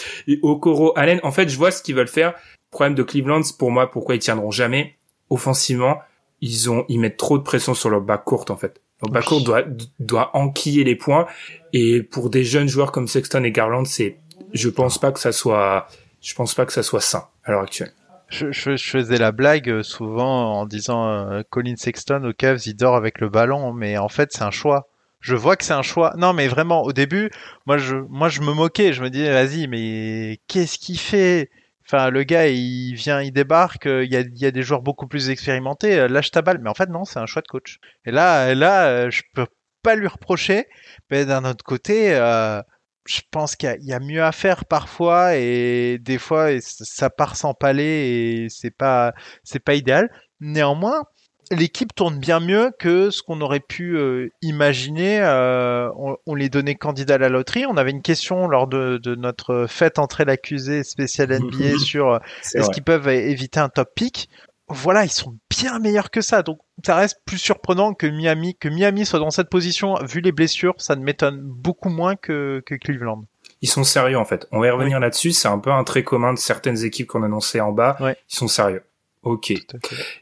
Okoro, 0.42 0.94
Allen, 0.98 1.20
en 1.24 1.32
fait, 1.32 1.50
je 1.50 1.58
vois 1.58 1.72
ce 1.72 1.82
qu'ils 1.82 1.96
veulent 1.96 2.08
faire. 2.08 2.34
problème 2.72 2.96
de 2.96 3.04
Cleveland, 3.04 3.42
pour 3.58 3.72
moi, 3.72 3.92
pourquoi 3.92 4.16
ils 4.16 4.20
tiendront 4.20 4.52
jamais 4.52 4.96
offensivement, 5.34 6.00
ils 6.42 6.70
ont, 6.70 6.86
ils 6.90 7.00
mettent 7.00 7.18
trop 7.18 7.38
de 7.38 7.44
pression 7.44 7.74
sur 7.74 7.90
leur 7.90 8.02
back 8.02 8.24
court 8.24 8.46
en 8.50 8.56
fait. 8.56 8.82
Leur 9.02 9.12
back 9.12 9.26
court 9.26 9.42
doit, 9.42 9.64
doit 10.00 10.36
enquiller 10.36 10.84
les 10.84 10.96
points. 10.96 11.26
Et 11.74 12.04
pour 12.04 12.30
des 12.30 12.44
jeunes 12.44 12.68
joueurs 12.68 12.92
comme 12.92 13.08
Sexton 13.08 13.44
et 13.44 13.52
Garland, 13.52 13.86
c'est, 13.86 14.20
je 14.54 14.70
pense 14.70 14.98
pas 14.98 15.12
que 15.12 15.20
ça 15.20 15.32
soit, 15.32 15.88
je 16.22 16.34
pense 16.36 16.54
pas 16.54 16.66
que 16.66 16.74
ça 16.74 16.84
soit 16.84 17.02
sain 17.02 17.26
à 17.44 17.52
l'heure 17.52 17.64
actuelle. 17.64 17.92
Je, 18.30 18.52
je, 18.52 18.76
je, 18.76 18.90
faisais 18.90 19.18
la 19.18 19.32
blague 19.32 19.70
euh, 19.70 19.84
souvent 19.84 20.60
en 20.60 20.66
disant 20.66 21.08
euh, 21.08 21.42
Colin 21.50 21.76
Sexton 21.76 22.24
au 22.24 22.34
Cavs, 22.34 22.62
il 22.66 22.76
dort 22.76 22.96
avec 22.96 23.20
le 23.20 23.30
ballon, 23.30 23.74
mais 23.74 23.98
en 23.98 24.10
fait 24.10 24.32
c'est 24.32 24.44
un 24.44 24.52
choix. 24.52 24.88
Je 25.24 25.36
vois 25.36 25.56
que 25.56 25.64
c'est 25.64 25.74
un 25.74 25.82
choix. 25.84 26.14
Non, 26.18 26.34
mais 26.34 26.48
vraiment, 26.50 26.84
au 26.84 26.92
début, 26.92 27.32
moi 27.66 27.78
je, 27.78 27.96
moi 27.96 28.28
je 28.30 28.42
me 28.42 28.54
moquais, 28.54 28.92
je 28.94 29.02
me 29.02 29.10
disais 29.10 29.32
vas-y, 29.32 29.68
mais 29.68 30.40
qu'est-ce 30.48 30.78
qu'il 30.78 31.00
fait? 31.00 31.50
Enfin, 31.88 32.10
le 32.10 32.24
gars, 32.24 32.48
il 32.50 32.94
vient, 32.96 33.22
il 33.22 33.32
débarque, 33.32 33.86
il 33.86 34.12
y 34.12 34.18
a, 34.18 34.22
il 34.22 34.38
y 34.38 34.46
a 34.46 34.52
des 34.52 34.64
joueurs 34.64 34.82
beaucoup 34.82 35.08
plus 35.08 35.30
expérimentés, 35.30 36.08
lâche 36.10 36.32
ta 36.32 36.42
balle. 36.42 36.60
Mais 36.62 36.70
en 36.70 36.74
fait, 36.74 36.90
non, 36.90 37.06
c'est 37.06 37.20
un 37.20 37.26
choix 37.26 37.42
de 37.42 37.48
coach. 37.48 37.80
Et 38.06 38.12
là, 38.12 38.54
là, 38.56 39.10
je 39.10 39.22
peux 39.34 39.48
pas 39.82 39.96
lui 39.96 40.08
reprocher. 40.08 40.68
Mais 41.10 41.26
d'un 41.26 41.46
autre 41.46 41.64
côté, 41.64 42.16
euh, 42.16 42.62
je 43.06 43.22
pense 43.32 43.56
qu'il 43.56 43.76
y, 43.82 43.88
y, 43.88 43.94
a 43.94 44.00
mieux 44.00 44.24
à 44.24 44.32
faire 44.34 44.66
parfois 44.66 45.36
et 45.36 46.00
des 46.00 46.18
fois 46.18 46.50
ça 46.62 47.10
part 47.10 47.36
sans 47.36 47.54
palais 47.54 48.10
et 48.10 48.50
c'est 48.50 48.72
pas 48.72 49.14
c'est 49.44 49.60
pas 49.60 49.76
idéal. 49.76 50.10
Néanmoins, 50.40 51.04
l'équipe 51.52 51.94
tourne 51.94 52.18
bien 52.18 52.40
mieux 52.40 52.72
que 52.80 53.10
ce 53.10 53.22
qu'on 53.22 53.42
aurait 53.42 53.60
pu 53.60 53.98
euh, 53.98 54.30
imaginer. 54.42 55.20
Euh, 55.22 55.90
on, 55.98 56.18
on, 56.26 56.36
les 56.36 56.50
donnait 56.50 56.76
candidats 56.76 57.16
à 57.16 57.18
la 57.18 57.30
loterie. 57.30 57.66
On 57.66 57.78
avait 57.78 57.92
une 57.92 58.02
question 58.02 58.48
lors 58.48 58.68
de, 58.68 58.98
de 58.98 59.16
notre 59.16 59.66
fête 59.68 60.00
entrée 60.00 60.26
l'accusé 60.26 60.84
spécial 60.84 61.30
NBA 61.30 61.78
sur 61.84 62.20
est-ce 62.54 62.70
qu'ils 62.70 62.84
peuvent 62.84 63.08
éviter 63.08 63.60
un 63.60 63.70
top 63.70 63.90
pick 63.96 64.30
voilà, 64.70 65.04
ils 65.04 65.12
sont 65.12 65.36
bien 65.50 65.78
meilleurs 65.80 66.10
que 66.10 66.22
ça. 66.22 66.42
Donc 66.42 66.60
ça 66.86 66.96
reste 66.96 67.20
plus 67.26 67.38
surprenant 67.38 67.94
que 67.94 68.08
Miami, 68.08 68.56
que 68.56 68.70
Miami 68.70 69.06
soit 69.06 69.20
dans 69.20 69.30
cette 69.30 69.50
position. 69.50 69.96
Vu 70.04 70.22
les 70.22 70.32
blessures, 70.32 70.74
ça 70.78 70.96
ne 70.96 71.04
m'étonne 71.04 71.42
beaucoup 71.42 71.90
moins 71.90 72.16
que, 72.16 72.64
que 72.66 72.76
Cleveland. 72.76 73.26
Ils 73.62 73.70
sont 73.70 73.84
sérieux 73.84 74.18
en 74.18 74.26
fait. 74.26 74.48
On 74.52 74.60
va 74.60 74.68
y 74.68 74.70
revenir 74.70 75.00
là-dessus. 75.00 75.32
C'est 75.32 75.48
un 75.48 75.60
peu 75.60 75.72
un 75.72 75.84
trait 75.84 76.04
commun 76.04 76.34
de 76.34 76.40
certaines 76.40 76.84
équipes 76.84 77.08
qu'on 77.08 77.24
annonçait 77.24 77.60
en 77.60 77.72
bas. 77.72 77.98
Ils 78.02 78.16
sont 78.28 78.48
sérieux. 78.48 78.84
Ok. 79.24 79.54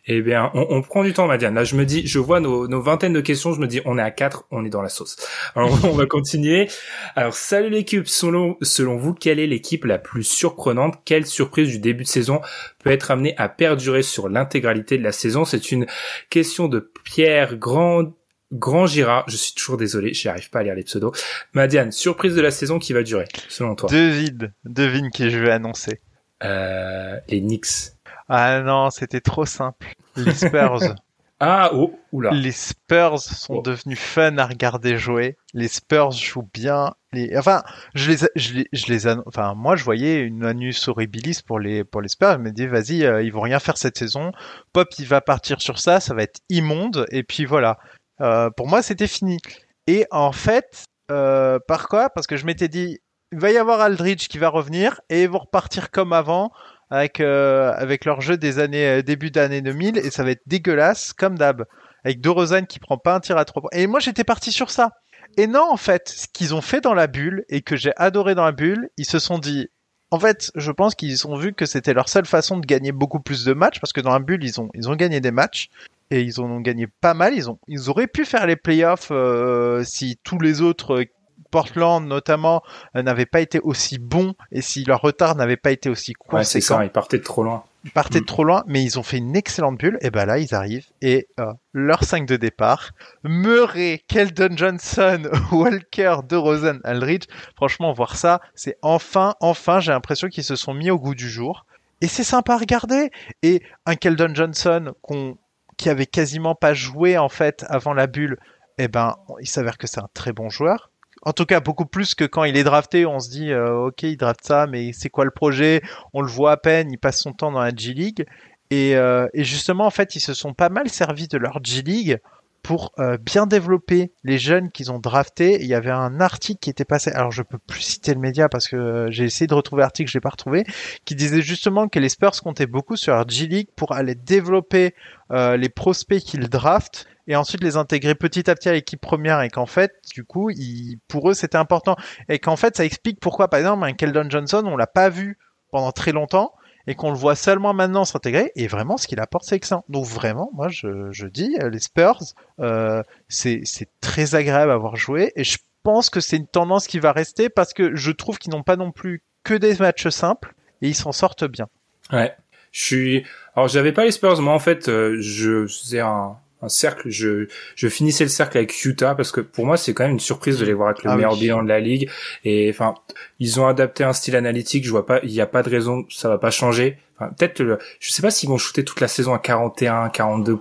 Eh 0.06 0.22
bien, 0.22 0.52
on, 0.54 0.68
on, 0.70 0.82
prend 0.84 1.04
du 1.04 1.12
temps, 1.12 1.26
Madiane. 1.26 1.56
Là, 1.56 1.64
je 1.64 1.76
me 1.76 1.86
dis, 1.86 2.06
je 2.06 2.20
vois 2.20 2.40
nos, 2.40 2.68
nos, 2.68 2.82
vingtaines 2.82 3.14
de 3.14 3.22
questions. 3.22 3.52
Je 3.52 3.60
me 3.60 3.66
dis, 3.66 3.82
on 3.86 3.98
est 3.98 4.02
à 4.02 4.12
quatre, 4.12 4.46
on 4.52 4.64
est 4.64 4.70
dans 4.70 4.84
la 4.84 4.90
sauce. 4.90 5.18
Alors, 5.56 5.72
on 5.86 5.94
va 5.94 6.06
continuer. 6.06 6.68
Alors, 7.16 7.34
salut 7.34 7.70
l'équipe. 7.70 8.08
Selon, 8.08 8.58
selon 8.62 8.98
vous, 8.98 9.16
quelle 9.16 9.40
est 9.40 9.48
l'équipe 9.48 9.86
la 9.86 9.98
plus 9.98 10.24
surprenante? 10.24 11.00
Quelle 11.04 11.26
surprise 11.26 11.70
du 11.70 11.80
début 11.80 12.04
de 12.04 12.10
saison 12.10 12.42
peut 12.84 12.92
être 12.92 13.10
amenée 13.10 13.34
à 13.38 13.50
perdurer 13.50 14.04
sur 14.04 14.30
l'intégralité 14.30 15.00
de 15.00 15.04
la 15.04 15.12
saison? 15.12 15.46
C'est 15.46 15.72
une 15.72 15.88
question 16.30 16.68
de 16.68 16.92
Pierre 17.04 17.58
Grand. 17.58 18.14
Grand 18.54 18.86
Gira, 18.86 19.24
je 19.30 19.38
suis 19.38 19.54
toujours 19.54 19.78
désolé, 19.78 20.14
j'y 20.14 20.28
arrive 20.28 20.50
pas 20.50 20.60
à 20.60 20.64
lire 20.64 20.76
les 20.76 20.84
pseudos. 20.84 21.14
Madiane, 21.54 21.94
surprise 21.94 22.36
de 22.36 22.42
la 22.42 22.52
saison 22.52 22.80
qui 22.80 22.92
va 22.92 23.02
durer, 23.02 23.24
selon 23.48 23.76
toi? 23.76 23.90
Devine, 23.90 24.52
devine 24.66 25.10
qui 25.10 25.30
je 25.32 25.40
vais 25.40 25.52
annoncer. 25.52 26.02
Euh, 26.44 27.18
les 27.30 27.40
Knicks. 27.40 27.94
Ah 28.34 28.62
non, 28.62 28.90
c'était 28.92 29.20
trop 29.20 29.46
simple. 29.46 29.94
Les 30.16 30.34
Spurs. 30.34 30.80
ah, 31.42 31.72
oh, 31.74 32.00
oula. 32.14 32.32
Les 32.32 32.54
Spurs 32.54 33.20
sont 33.20 33.56
oh. 33.56 33.62
devenus 33.62 34.00
fun 34.00 34.38
à 34.38 34.46
regarder 34.46 34.96
jouer. 34.96 35.36
Les 35.54 35.68
Spurs 35.68 36.12
jouent 36.12 36.48
bien. 36.54 36.94
Les... 37.12 37.38
Enfin, 37.38 37.62
je 37.94 38.10
les, 38.10 38.18
je 38.38 38.54
les, 38.54 38.70
je 38.72 38.86
les 38.86 39.06
enfin, 39.06 39.54
moi, 39.54 39.76
je 39.76 39.84
voyais 39.84 40.22
une 40.22 40.46
anus 40.46 40.88
horribilis 40.88 41.42
pour 41.46 41.60
les, 41.60 41.84
pour 41.84 42.00
les 42.00 42.08
Spurs. 42.08 42.32
Je 42.32 42.38
me 42.38 42.52
dis, 42.52 42.68
vas-y, 42.68 43.04
euh, 43.04 43.22
ils 43.22 43.34
vont 43.34 43.42
rien 43.42 43.60
faire 43.60 43.76
cette 43.76 43.98
saison. 43.98 44.32
Pop, 44.72 44.88
il 44.98 45.08
va 45.08 45.20
partir 45.20 45.60
sur 45.60 45.78
ça, 45.78 46.00
ça 46.00 46.14
va 46.14 46.24
être 46.24 46.40
immonde. 46.48 47.06
Et 47.12 47.24
puis 47.24 47.44
voilà. 47.44 47.80
Euh, 48.22 48.50
pour 48.50 48.70
moi, 48.70 48.82
c'était 48.82 49.08
fini. 49.08 49.40
Et 49.88 50.06
en 50.10 50.32
fait, 50.32 50.86
euh, 51.12 51.60
par 51.68 51.90
quoi? 51.90 52.10
Parce 52.10 52.28
que 52.28 52.38
je 52.38 52.46
m'étais 52.46 52.70
dit, 52.70 53.00
il 53.34 53.40
va 53.40 53.52
y 53.52 53.58
avoir 53.58 53.82
Aldridge 53.82 54.30
qui 54.30 54.38
va 54.38 54.48
revenir 54.48 55.02
et 55.10 55.24
ils 55.24 55.30
vont 55.30 55.40
repartir 55.40 55.92
comme 55.92 56.14
avant 56.14 56.54
avec 56.92 57.22
euh, 57.22 57.74
avec 57.78 58.06
leur 58.06 58.22
jeu 58.22 58.38
des 58.38 58.60
années 58.60 58.86
euh, 58.86 59.02
début 59.02 59.32
d'année 59.32 59.62
2000 59.62 59.98
et 59.98 60.12
ça 60.12 60.24
va 60.24 60.32
être 60.32 60.44
dégueulasse 60.46 61.14
comme 61.14 61.38
d'hab 61.38 61.66
avec 62.04 62.20
DeRozan 62.20 62.66
qui 62.66 62.80
prend 62.80 62.98
pas 62.98 63.16
un 63.16 63.20
tir 63.22 63.38
à 63.38 63.46
trois 63.46 63.62
points. 63.62 63.72
Et 63.72 63.88
moi 63.88 64.00
j'étais 64.00 64.26
parti 64.26 64.52
sur 64.52 64.70
ça. 64.70 64.92
Et 65.38 65.48
non 65.48 65.66
en 65.72 65.78
fait, 65.78 66.10
ce 66.10 66.28
qu'ils 66.28 66.54
ont 66.54 66.62
fait 66.62 66.82
dans 66.82 66.94
la 66.94 67.08
bulle 67.08 67.46
et 67.48 67.62
que 67.62 67.78
j'ai 67.78 67.94
adoré 67.96 68.36
dans 68.36 68.44
la 68.44 68.52
bulle, 68.52 68.90
ils 68.98 69.06
se 69.06 69.20
sont 69.20 69.40
dit 69.40 69.70
en 70.14 70.20
fait, 70.20 70.52
je 70.56 70.72
pense 70.72 70.94
qu'ils 70.94 71.26
ont 71.26 71.38
vu 71.38 71.54
que 71.54 71.66
c'était 71.66 71.94
leur 71.94 72.10
seule 72.10 72.26
façon 72.26 72.58
de 72.58 72.66
gagner 72.66 72.92
beaucoup 72.92 73.22
plus 73.22 73.46
de 73.46 73.54
matchs 73.54 73.80
parce 73.80 73.94
que 73.94 74.02
dans 74.02 74.12
la 74.12 74.20
bulle, 74.20 74.44
ils 74.44 74.60
ont 74.60 74.70
ils 74.74 74.90
ont 74.90 74.96
gagné 74.96 75.22
des 75.22 75.32
matchs 75.32 75.70
et 76.10 76.22
ils 76.22 76.42
en 76.42 76.52
ont 76.52 76.60
gagné 76.60 76.88
pas 76.88 77.14
mal. 77.14 77.34
Ils 77.34 77.50
ont 77.50 77.58
ils 77.70 77.90
auraient 77.90 78.08
pu 78.08 78.26
faire 78.26 78.46
les 78.46 78.58
playoffs 78.58 79.12
euh, 79.12 79.86
si 79.86 80.20
tous 80.26 80.40
les 80.40 80.62
autres 80.62 81.06
Portland 81.52 82.08
notamment 82.08 82.64
euh, 82.96 83.04
n'avait 83.04 83.26
pas 83.26 83.42
été 83.42 83.60
aussi 83.60 84.00
bon 84.00 84.34
et 84.52 84.62
si 84.62 84.84
leur 84.86 85.02
retard 85.02 85.36
n'avait 85.36 85.58
pas 85.58 85.72
été 85.72 85.90
aussi 85.90 86.14
conséquent. 86.14 86.38
Ouais, 86.38 86.44
c'est 86.44 86.62
ça, 86.62 86.84
ils 86.84 86.90
partaient 86.90 87.20
de 87.20 87.24
trop 87.24 87.44
loin. 87.44 87.64
Ils 87.84 87.92
partaient 87.92 88.20
de 88.20 88.24
mm. 88.24 88.28
trop 88.28 88.44
loin, 88.44 88.64
mais 88.68 88.84
ils 88.84 89.00
ont 89.00 89.04
fait 89.04 89.18
une 89.18 89.36
excellente 89.36 89.78
bulle. 89.78 89.98
Et 90.02 90.12
ben 90.12 90.26
là, 90.26 90.38
ils 90.38 90.54
arrivent 90.54 90.88
et 91.02 91.28
euh, 91.40 91.52
leur 91.74 92.04
5 92.04 92.28
de 92.28 92.36
départ, 92.36 92.92
Murray, 93.24 94.04
Keldon 94.08 94.56
Johnson, 94.56 95.24
Walker, 95.52 96.18
DeRozan, 96.28 96.80
Aldridge. 96.84 97.26
Franchement, 97.56 97.92
voir 97.94 98.16
ça, 98.16 98.40
c'est 98.56 98.78
enfin, 98.82 99.36
enfin, 99.40 99.80
j'ai 99.80 99.92
l'impression 99.92 100.28
qu'ils 100.30 100.44
se 100.44 100.56
sont 100.56 100.74
mis 100.74 100.92
au 100.92 101.00
goût 101.00 101.16
du 101.16 101.30
jour. 101.30 101.66
Et 102.02 102.08
c'est 102.08 102.24
sympa 102.24 102.54
à 102.54 102.58
regarder. 102.58 103.12
Et 103.44 103.64
un 103.86 103.96
Keldon 103.96 104.34
Johnson 104.34 104.94
qu'on 105.02 105.38
qui 105.78 105.90
avait 105.90 106.06
quasiment 106.06 106.54
pas 106.54 106.76
joué 106.76 107.18
en 107.18 107.30
fait 107.30 107.66
avant 107.68 107.94
la 107.94 108.06
bulle, 108.06 108.38
eh 108.78 108.88
ben, 108.88 109.16
il 109.40 109.48
s'avère 109.48 109.80
que 109.80 109.88
c'est 109.88 110.00
un 110.00 110.10
très 110.14 110.32
bon 110.32 110.50
joueur 110.50 110.91
en 111.24 111.34
tout 111.34 111.46
cas 111.46 111.60
beaucoup 111.60 111.86
plus 111.86 112.16
que 112.16 112.24
quand 112.24 112.44
il 112.44 112.58
est 112.58 112.64
drafté, 112.64 113.06
on 113.06 113.20
se 113.20 113.30
dit 113.30 113.52
euh, 113.52 113.88
ok 113.88 114.04
il 114.04 114.18
draft 114.18 114.44
ça, 114.44 114.68
mais 114.68 114.92
c'est 114.94 115.10
quoi 115.10 115.26
le 115.26 115.32
projet? 115.32 115.82
On 116.14 116.22
le 116.22 116.28
voit 116.28 116.52
à 116.52 116.58
peine, 116.58 116.92
il 116.92 116.98
passe 116.98 117.20
son 117.22 117.34
temps 117.34 117.52
dans 117.52 117.62
la 117.62 117.76
G 117.76 117.94
League. 117.94 118.26
Et, 118.70 118.96
euh, 118.96 119.28
et 119.34 119.44
justement 119.44 119.86
en 119.86 119.92
fait 119.92 120.16
ils 120.16 120.22
se 120.22 120.34
sont 120.34 120.54
pas 120.54 120.70
mal 120.70 120.90
servis 120.90 121.28
de 121.28 121.38
leur 121.38 121.60
G 121.64 121.82
League 121.82 122.20
pour 122.64 122.92
euh, 123.00 123.18
bien 123.18 123.48
développer 123.48 124.14
les 124.24 124.38
jeunes 124.38 124.72
qu'ils 124.72 124.92
ont 124.92 125.00
draftés. 125.00 125.62
Il 125.62 125.68
y 125.68 125.74
avait 125.74 125.92
un 125.92 126.20
article 126.22 126.60
qui 126.60 126.70
était 126.70 126.86
passé, 126.86 127.12
alors 127.12 127.32
je 127.32 127.42
peux 127.42 127.58
plus 127.58 127.82
citer 127.82 128.14
le 128.14 128.20
média 128.20 128.50
parce 128.50 128.68
que 128.68 128.76
euh, 128.76 129.12
j'ai 129.12 129.26
essayé 129.26 129.48
de 129.48 129.54
retrouver 129.54 129.82
l'article, 129.82 130.10
je 130.10 130.18
l'ai 130.18 130.22
pas 130.22 130.30
retrouvé, 130.30 130.64
qui 131.06 131.16
disait 131.16 131.42
justement 131.42 131.88
que 131.88 132.00
les 132.00 132.10
Spurs 132.10 132.40
comptaient 132.42 132.68
beaucoup 132.68 132.96
sur 132.96 133.14
leur 133.14 133.28
G 133.28 133.48
League 133.48 133.70
pour 133.76 133.94
aller 133.94 134.16
développer 134.16 134.94
euh, 135.32 135.58
les 135.58 135.70
prospects 135.70 136.22
qu'ils 136.22 136.50
draftent 136.50 137.08
et 137.28 137.36
ensuite 137.36 137.64
les 137.64 137.78
intégrer 137.78 138.16
petit 138.16 138.50
à 138.50 138.56
petit 138.56 138.70
à 138.70 138.74
l'équipe 138.74 139.02
première 139.02 139.42
et 139.42 139.50
qu'en 139.50 139.66
fait, 139.66 139.94
du 140.14 140.24
coup, 140.24 140.50
ils, 140.50 140.98
pour 141.08 141.30
eux, 141.30 141.34
c'était 141.34 141.58
important 141.58 141.96
et 142.30 142.40
qu'en 142.40 142.56
fait, 142.56 142.78
ça 142.78 142.86
explique 142.86 143.20
pourquoi, 143.20 143.48
par 143.48 143.60
exemple, 143.60 143.84
un 143.86 143.94
Keldon 143.94 144.30
Johnson, 144.30 144.64
on 144.66 144.78
l'a 144.78 144.88
pas 144.88 145.10
vu 145.10 145.38
pendant 145.72 145.92
très 145.92 146.12
longtemps 146.12 146.54
et 146.88 146.96
qu'on 146.96 147.12
le 147.12 147.18
voit 147.18 147.36
seulement 147.36 147.74
maintenant 147.74 148.06
s'intégrer 148.06 148.52
et 148.56 148.68
vraiment 148.68 148.98
ce 148.98 149.08
qu'il 149.08 149.20
apporte 149.20 149.46
c'est 149.46 149.56
excellent. 149.56 149.84
Donc 149.90 150.06
vraiment, 150.06 150.50
moi 150.54 150.68
je, 150.70 151.12
je 151.12 151.28
dis 151.28 151.56
les 151.72 151.80
Spurs, 151.80 152.22
euh, 152.60 153.04
c'est 153.30 153.64
très 154.02 154.36
agréable 154.36 154.72
à 154.72 154.76
avoir 154.76 154.96
joué 154.96 155.32
et 155.36 155.44
je 155.44 155.58
pense 155.84 156.10
que 156.10 156.20
c'est 156.20 156.38
une 156.38 156.48
tendance 156.48 156.88
qui 156.88 157.00
va 157.00 157.12
rester 157.12 157.50
parce 157.50 157.74
que 157.74 157.96
je 157.96 158.12
trouve 158.12 158.38
qu'ils 158.38 158.52
n'ont 158.52 158.64
pas 158.64 158.76
non 158.76 158.92
plus 158.92 159.24
que 159.44 159.54
des 159.54 159.76
matchs 159.78 160.10
simples 160.10 160.54
et 160.82 160.90
ils 160.90 160.96
s'en 160.96 161.12
sortent 161.12 161.46
bien. 161.46 161.68
Ouais. 162.12 162.36
Je 162.72 162.84
suis 162.84 163.26
alors 163.56 163.68
j'avais 163.68 163.92
pas 163.92 164.06
les 164.06 164.12
Spurs 164.12 164.42
moi 164.42 164.54
en 164.54 164.60
fait 164.60 164.88
euh, 164.88 165.18
je 165.20 165.68
faisais 165.68 166.00
un 166.00 166.38
un 166.62 166.70
cercle. 166.70 167.10
Je, 167.10 167.48
je 167.76 167.88
finissais 167.88 168.24
le 168.24 168.30
cercle 168.30 168.58
avec 168.58 168.84
Utah 168.86 169.16
parce 169.16 169.32
que 169.32 169.42
pour 169.42 169.66
moi 169.66 169.78
c'est 169.78 169.94
quand 169.94 170.04
même 170.04 170.14
une 170.14 170.20
surprise 170.20 170.60
de 170.60 170.66
les 170.66 170.74
voir 170.74 170.90
avec 170.90 171.04
le 171.04 171.12
ah 171.12 171.16
meilleur 171.16 171.36
bilan 171.36 171.64
de 171.64 171.70
la 171.70 171.80
ligue. 171.80 172.10
Et 172.44 172.70
enfin, 172.70 172.96
ils 173.40 173.60
ont 173.60 173.68
adapté 173.68 174.04
un 174.04 174.14
style 174.14 174.36
analytique. 174.36 174.86
Je 174.86 174.92
vois 174.92 175.06
pas, 175.06 175.20
il 175.24 175.32
n'y 175.32 175.42
a 175.42 175.48
pas 175.48 175.64
de 175.64 175.70
raison, 175.70 176.06
ça 176.10 176.30
va 176.30 176.38
pas 176.38 176.52
changer. 176.52 176.98
Enfin, 177.18 177.32
peut-être, 177.38 177.80
je 178.00 178.12
sais 178.12 178.22
pas 178.22 178.32
s'ils 178.32 178.50
vont 178.50 178.58
shooter 178.58 178.84
toute 178.84 179.00
la 179.00 179.08
saison 179.08 179.34
à 179.34 179.40
41, 179.40 180.10
42 180.10 180.58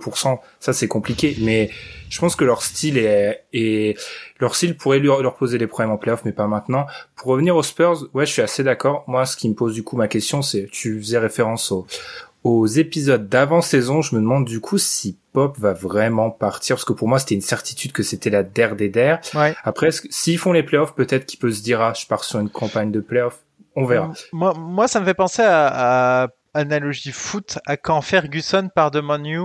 Ça 0.59 0.73
c'est 0.73 0.87
compliqué, 0.87 1.35
mais 1.41 1.71
je 2.09 2.19
pense 2.19 2.35
que 2.35 2.43
leur 2.43 2.61
style 2.61 2.97
est, 2.97 3.45
et 3.53 3.97
leur 4.39 4.55
style 4.55 4.75
pourrait 4.77 4.99
leur, 4.99 5.23
leur 5.23 5.35
poser 5.35 5.57
des 5.57 5.65
problèmes 5.65 5.91
en 5.91 5.97
playoff, 5.97 6.21
mais 6.25 6.33
pas 6.33 6.47
maintenant. 6.47 6.85
Pour 7.15 7.27
revenir 7.27 7.55
aux 7.55 7.63
Spurs, 7.63 8.07
ouais, 8.13 8.25
je 8.25 8.31
suis 8.31 8.41
assez 8.41 8.63
d'accord. 8.63 9.03
Moi, 9.07 9.25
ce 9.25 9.37
qui 9.37 9.49
me 9.49 9.55
pose 9.55 9.73
du 9.73 9.83
coup 9.83 9.95
ma 9.95 10.07
question, 10.07 10.41
c'est, 10.41 10.67
tu 10.71 10.99
faisais 10.99 11.17
référence 11.17 11.71
au, 11.71 11.87
aux 12.43 12.65
épisodes 12.65 13.29
d'avant-saison, 13.29 14.01
je 14.01 14.15
me 14.15 14.21
demande 14.21 14.45
du 14.45 14.59
coup 14.59 14.77
si 14.77 15.17
Pop 15.33 15.57
va 15.59 15.73
vraiment 15.73 16.31
partir, 16.31 16.75
parce 16.75 16.85
que 16.85 16.93
pour 16.93 17.07
moi 17.07 17.19
c'était 17.19 17.35
une 17.35 17.41
certitude 17.41 17.91
que 17.91 18.03
c'était 18.03 18.29
la 18.29 18.43
der 18.43 18.75
des 18.75 18.89
der. 18.89 19.19
Ouais. 19.33 19.55
Après, 19.63 19.89
s'ils 20.09 20.37
font 20.37 20.51
les 20.51 20.63
playoffs, 20.63 20.95
peut-être 20.95 21.25
qu'il 21.25 21.39
peut 21.39 21.51
se 21.51 21.61
dire 21.61 21.81
ah 21.81 21.93
je 21.95 22.05
pars 22.05 22.23
sur 22.23 22.39
une 22.39 22.49
campagne 22.49 22.91
de 22.91 22.99
playoffs. 22.99 23.39
On 23.75 23.85
verra. 23.85 24.11
Moi, 24.33 24.53
moi 24.57 24.87
ça 24.87 24.99
me 24.99 25.05
fait 25.05 25.13
penser 25.13 25.43
à, 25.43 26.23
à 26.23 26.27
analogie 26.53 27.11
foot 27.11 27.59
à 27.65 27.77
quand 27.77 28.01
Ferguson 28.01 28.69
part 28.73 28.91
de 28.91 29.01
Manu. 29.01 29.39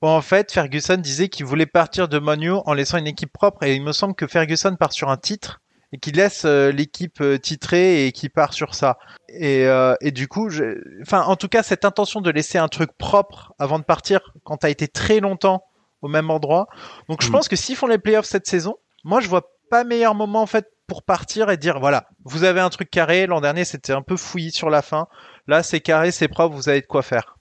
Où 0.00 0.06
en 0.06 0.20
fait, 0.20 0.52
Ferguson 0.52 0.96
disait 0.96 1.28
qu'il 1.28 1.44
voulait 1.44 1.66
partir 1.66 2.08
de 2.08 2.20
Manu 2.20 2.52
en 2.52 2.72
laissant 2.72 2.98
une 2.98 3.08
équipe 3.08 3.32
propre, 3.32 3.64
et 3.64 3.74
il 3.74 3.82
me 3.82 3.90
semble 3.90 4.14
que 4.14 4.28
Ferguson 4.28 4.76
part 4.76 4.92
sur 4.92 5.10
un 5.10 5.16
titre 5.16 5.60
et 5.92 5.98
qui 5.98 6.12
laisse 6.12 6.44
euh, 6.44 6.70
l'équipe 6.70 7.20
euh, 7.20 7.38
titrée 7.38 8.06
et 8.06 8.12
qui 8.12 8.28
part 8.28 8.52
sur 8.52 8.74
ça. 8.74 8.98
Et, 9.28 9.66
euh, 9.66 9.94
et 10.00 10.10
du 10.10 10.28
coup, 10.28 10.50
je... 10.50 10.80
enfin, 11.02 11.22
en 11.22 11.36
tout 11.36 11.48
cas, 11.48 11.62
cette 11.62 11.84
intention 11.84 12.20
de 12.20 12.30
laisser 12.30 12.58
un 12.58 12.68
truc 12.68 12.90
propre 12.98 13.54
avant 13.58 13.78
de 13.78 13.84
partir, 13.84 14.20
quand 14.44 14.58
t'as 14.58 14.70
été 14.70 14.88
très 14.88 15.20
longtemps 15.20 15.64
au 16.02 16.08
même 16.08 16.30
endroit. 16.30 16.68
Donc, 17.08 17.22
je 17.22 17.28
mm. 17.28 17.32
pense 17.32 17.48
que 17.48 17.56
s'ils 17.56 17.76
font 17.76 17.86
les 17.86 17.98
playoffs 17.98 18.26
cette 18.26 18.46
saison, 18.46 18.76
moi, 19.04 19.20
je 19.20 19.28
vois 19.28 19.50
pas 19.70 19.84
meilleur 19.84 20.14
moment 20.14 20.42
en 20.42 20.46
fait 20.46 20.70
pour 20.86 21.02
partir 21.02 21.50
et 21.50 21.58
dire 21.58 21.78
voilà, 21.78 22.08
vous 22.24 22.44
avez 22.44 22.60
un 22.60 22.70
truc 22.70 22.90
carré. 22.90 23.26
L'an 23.26 23.40
dernier, 23.40 23.64
c'était 23.64 23.92
un 23.92 24.02
peu 24.02 24.16
fouillis 24.16 24.52
sur 24.52 24.70
la 24.70 24.82
fin. 24.82 25.06
Là, 25.46 25.62
c'est 25.62 25.80
carré, 25.80 26.10
c'est 26.10 26.28
propre, 26.28 26.54
vous 26.54 26.68
avez 26.68 26.80
de 26.80 26.86
quoi 26.86 27.02
faire. 27.02 27.38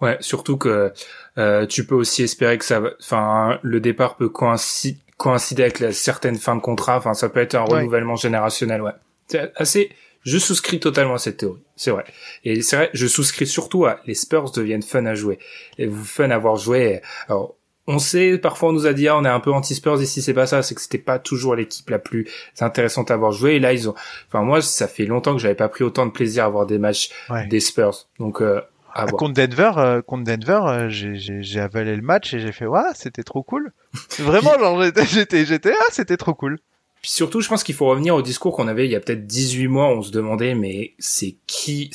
Ouais, 0.00 0.16
surtout 0.20 0.56
que 0.56 0.92
euh, 1.38 1.66
tu 1.66 1.86
peux 1.86 1.94
aussi 1.94 2.24
espérer 2.24 2.58
que 2.58 2.64
ça, 2.64 2.82
enfin, 3.00 3.58
le 3.62 3.80
départ 3.80 4.16
peut 4.16 4.28
coïncider, 4.28 5.00
coïncider 5.22 5.62
avec 5.62 5.78
la 5.80 5.92
certaine 5.92 6.36
fin 6.36 6.56
de 6.56 6.60
contrat. 6.60 6.96
Enfin, 6.98 7.14
ça 7.14 7.28
peut 7.28 7.40
être 7.40 7.54
un 7.54 7.64
Ouais. 7.64 7.78
renouvellement 7.78 8.16
générationnel. 8.16 8.82
Ouais, 8.82 8.92
c'est 9.28 9.52
assez. 9.56 9.90
Je 10.24 10.38
souscris 10.38 10.78
totalement 10.78 11.14
à 11.14 11.18
cette 11.18 11.38
théorie. 11.38 11.62
C'est 11.76 11.90
vrai. 11.90 12.04
Et 12.44 12.62
c'est 12.62 12.76
vrai, 12.76 12.90
je 12.92 13.06
souscris 13.08 13.46
surtout 13.46 13.86
à 13.86 14.00
les 14.06 14.14
Spurs 14.14 14.50
deviennent 14.52 14.82
fun 14.82 15.04
à 15.06 15.14
jouer 15.14 15.38
et 15.78 15.86
vous 15.86 16.04
fun 16.04 16.30
à 16.30 16.38
voir 16.38 16.56
jouer. 16.56 17.00
Alors, 17.28 17.56
on 17.88 17.98
sait, 17.98 18.38
parfois 18.38 18.68
on 18.68 18.72
nous 18.72 18.86
a 18.86 18.92
dit, 18.92 19.08
ah, 19.08 19.16
on 19.16 19.24
est 19.24 19.28
un 19.28 19.40
peu 19.40 19.50
anti-Spurs 19.52 20.00
ici, 20.00 20.22
c'est 20.22 20.32
pas 20.34 20.46
ça, 20.46 20.62
c'est 20.62 20.76
que 20.76 20.80
c'était 20.80 20.98
pas 20.98 21.18
toujours 21.18 21.56
l'équipe 21.56 21.90
la 21.90 21.98
plus 21.98 22.28
intéressante 22.60 23.10
à 23.10 23.16
voir 23.16 23.32
jouer. 23.32 23.54
Et 23.54 23.58
là, 23.58 23.72
ils 23.72 23.88
ont, 23.88 23.94
enfin, 24.28 24.42
moi, 24.44 24.62
ça 24.62 24.86
fait 24.86 25.06
longtemps 25.06 25.32
que 25.34 25.40
j'avais 25.40 25.56
pas 25.56 25.68
pris 25.68 25.82
autant 25.82 26.06
de 26.06 26.12
plaisir 26.12 26.44
à 26.44 26.48
voir 26.48 26.66
des 26.66 26.78
matchs 26.78 27.10
Ouais. 27.28 27.46
des 27.48 27.58
Spurs. 27.58 28.06
Donc, 28.20 28.40
euh, 28.40 28.60
Ah, 28.94 29.06
voir. 29.06 29.16
contre 29.18 29.34
Denver, 29.34 29.72
euh, 29.76 30.02
contre 30.02 30.24
Denver, 30.24 30.60
euh, 30.66 30.88
j'ai- 30.88 31.16
j'ai 31.16 31.42
j'ai 31.42 31.60
avalé 31.60 31.96
le 31.96 32.02
match 32.02 32.34
et 32.34 32.40
j'ai 32.40 32.52
fait 32.52 32.66
ouais, 32.66 32.80
c'était 32.94 33.22
trop 33.22 33.42
cool. 33.42 33.72
Vraiment, 34.18 34.58
genre 34.58 34.82
j'étais 34.82 35.06
j'étais 35.06 35.44
j'étais 35.46 35.72
ah, 35.78 35.84
c'était 35.90 36.16
trop 36.16 36.34
cool. 36.34 36.58
Puis 37.00 37.10
surtout, 37.10 37.40
je 37.40 37.48
pense 37.48 37.64
qu'il 37.64 37.74
faut 37.74 37.86
revenir 37.86 38.14
au 38.14 38.22
discours 38.22 38.54
qu'on 38.54 38.68
avait 38.68 38.84
il 38.84 38.92
y 38.92 38.94
a 38.94 39.00
peut-être 39.00 39.26
18 39.26 39.66
mois. 39.66 39.88
On 39.88 40.02
se 40.02 40.12
demandait, 40.12 40.54
mais 40.54 40.92
c'est 41.00 41.34
qui 41.48 41.90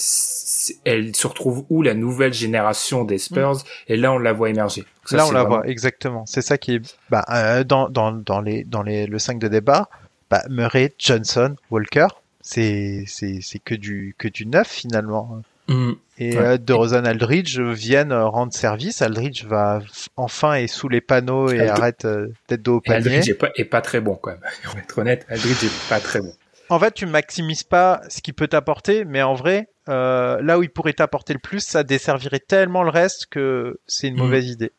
Elle 0.84 1.16
se 1.16 1.28
retrouve 1.28 1.66
où 1.70 1.82
la 1.82 1.94
nouvelle 1.94 2.34
génération 2.34 3.06
des 3.06 3.18
Spurs? 3.18 3.60
Et 3.88 3.96
là, 3.96 4.12
on 4.12 4.18
la 4.18 4.34
voit 4.34 4.50
émerger. 4.50 4.84
Ça, 5.06 5.16
Là, 5.18 5.26
on 5.28 5.32
la 5.32 5.42
vraiment- 5.44 5.56
voit 5.60 5.68
exactement. 5.68 6.26
C'est 6.26 6.42
ça 6.42 6.58
qui 6.58 6.76
est 6.76 6.96
bah 7.10 7.24
euh, 7.30 7.64
dans 7.64 7.88
dans 7.90 8.12
dans 8.12 8.42
les 8.42 8.66
dans 8.66 8.84
les 8.84 9.08
le 9.08 9.18
5 9.20 9.40
de 9.40 9.48
départ, 9.48 9.90
bah 10.30 10.44
Murray, 10.50 10.94
Johnson, 11.00 11.56
Walker, 11.72 12.08
c'est 12.42 13.06
c'est 13.08 13.40
c'est 13.42 13.60
que 13.60 13.76
du 13.76 14.14
que 14.18 14.28
du 14.28 14.46
neuf 14.46 14.68
finalement. 14.68 15.42
Mm. 15.68 15.92
Et 16.20 16.36
Ouais. 16.38 16.44
euh, 16.46 16.58
DeRozan 16.58 17.06
Aldridge 17.06 17.60
viennent 17.60 18.12
euh, 18.12 18.26
rendre 18.28 18.54
service. 18.54 19.02
Aldridge 19.02 19.44
va 19.46 19.82
enfin 20.16 20.56
est 20.56 20.68
sous 20.68 20.90
les 20.90 21.02
panneaux 21.02 21.50
et 21.50 21.60
Aldridge- 21.60 21.70
arrête 21.80 22.06
euh, 22.06 22.28
d'être 22.48 22.62
dos 22.64 22.78
au 22.78 22.80
Et 22.80 22.90
panier. 22.90 22.98
Aldridge 23.18 23.30
est 23.30 23.34
pas, 23.36 23.50
est 23.56 23.66
pas 23.66 23.82
très 23.82 24.00
bon 24.02 24.16
quand 24.16 24.32
même. 24.32 24.40
On 24.66 24.74
va 24.74 24.80
être 24.80 24.98
honnête, 24.98 25.26
Aldridge 25.30 25.64
est 25.64 25.90
pas 25.90 26.00
très 26.00 26.22
bon. 26.22 26.34
En 26.70 26.80
fait, 26.80 26.94
tu 26.94 27.06
maximises 27.06 27.64
pas 27.64 28.02
ce 28.10 28.22
qu'il 28.22 28.34
peut 28.34 28.48
t'apporter, 28.48 29.06
mais 29.06 29.22
en 29.22 29.36
vrai, 29.36 29.70
euh, 29.88 30.42
là 30.42 30.58
où 30.60 30.64
il 30.64 30.70
pourrait 30.70 30.92
t'apporter 30.94 31.32
le 31.34 31.40
plus, 31.40 31.62
ça 31.62 31.84
desservirait 31.84 32.40
tellement 32.42 32.84
le 32.84 32.90
reste 32.90 33.28
que 33.28 33.80
c'est 33.88 34.08
une 34.08 34.16
Mhm. 34.16 34.20
mauvaise 34.22 34.48
idée. 34.50 34.72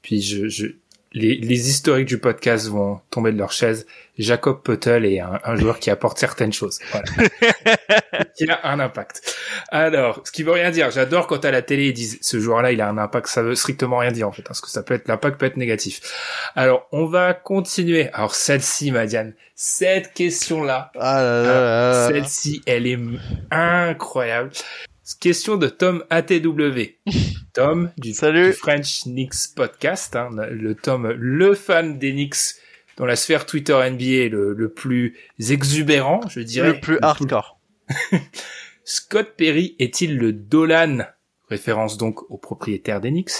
Puis 0.00 0.22
je, 0.22 0.48
je 0.48 0.66
les, 1.12 1.36
les 1.36 1.70
historiques 1.70 2.08
du 2.08 2.18
podcast 2.18 2.68
vont 2.68 3.00
tomber 3.10 3.32
de 3.32 3.38
leur 3.38 3.52
chaise. 3.52 3.86
Jacob 4.18 4.62
Puttel 4.62 5.04
est 5.06 5.20
un, 5.20 5.38
un 5.44 5.56
joueur 5.56 5.78
qui 5.78 5.90
apporte 5.90 6.18
certaines 6.18 6.52
choses. 6.52 6.80
Voilà. 6.90 7.06
qui 8.36 8.50
a 8.50 8.60
un 8.64 8.80
impact. 8.80 9.36
Alors, 9.70 10.20
ce 10.24 10.32
qui 10.32 10.42
veut 10.42 10.52
rien 10.52 10.70
dire. 10.70 10.90
J'adore 10.90 11.26
quand 11.28 11.44
à 11.44 11.50
la 11.50 11.62
télé 11.62 11.88
ils 11.88 11.92
disent 11.92 12.18
ce 12.20 12.40
joueur-là 12.40 12.72
il 12.72 12.80
a 12.80 12.88
un 12.88 12.98
impact. 12.98 13.28
Ça 13.28 13.42
veut 13.42 13.54
strictement 13.54 13.98
rien 13.98 14.10
dire 14.10 14.26
en 14.28 14.32
fait, 14.32 14.42
parce 14.42 14.60
que 14.60 14.68
ça 14.68 14.82
peut 14.82 14.94
être 14.94 15.06
l'impact 15.08 15.38
peut 15.38 15.46
être 15.46 15.56
négatif. 15.56 16.00
Alors, 16.56 16.86
on 16.92 17.06
va 17.06 17.32
continuer. 17.32 18.10
Alors 18.12 18.34
celle-ci, 18.34 18.90
Madiane, 18.90 19.34
cette 19.54 20.12
question-là, 20.14 20.90
Ah 20.98 21.22
là 21.22 21.42
là 21.42 21.60
là 21.60 21.90
là. 21.92 22.08
celle-ci, 22.08 22.62
elle 22.66 22.86
est 22.86 22.98
incroyable. 23.50 24.50
Question 25.14 25.56
de 25.56 25.68
Tom 25.68 26.04
ATW. 26.10 26.98
Tom 27.54 27.90
du, 27.96 28.12
Salut. 28.12 28.48
du 28.48 28.52
French 28.52 29.04
Knicks 29.04 29.54
podcast, 29.56 30.14
hein, 30.14 30.28
le 30.50 30.74
Tom, 30.74 31.08
le 31.10 31.54
fan 31.54 31.98
des 31.98 32.12
Knicks 32.12 32.56
dans 32.96 33.06
la 33.06 33.16
sphère 33.16 33.46
Twitter 33.46 33.74
NBA 33.74 34.28
le, 34.28 34.52
le 34.52 34.68
plus 34.72 35.16
exubérant, 35.50 36.20
je 36.28 36.40
dirais. 36.40 36.74
le 36.74 36.80
plus 36.80 36.98
hardcore. 37.00 37.58
Scott 38.84 39.34
Perry 39.36 39.76
est-il 39.78 40.18
le 40.18 40.32
Dolan, 40.32 40.98
référence 41.48 41.96
donc 41.96 42.30
au 42.30 42.36
propriétaire 42.36 43.00
des 43.00 43.10
Knicks, 43.10 43.32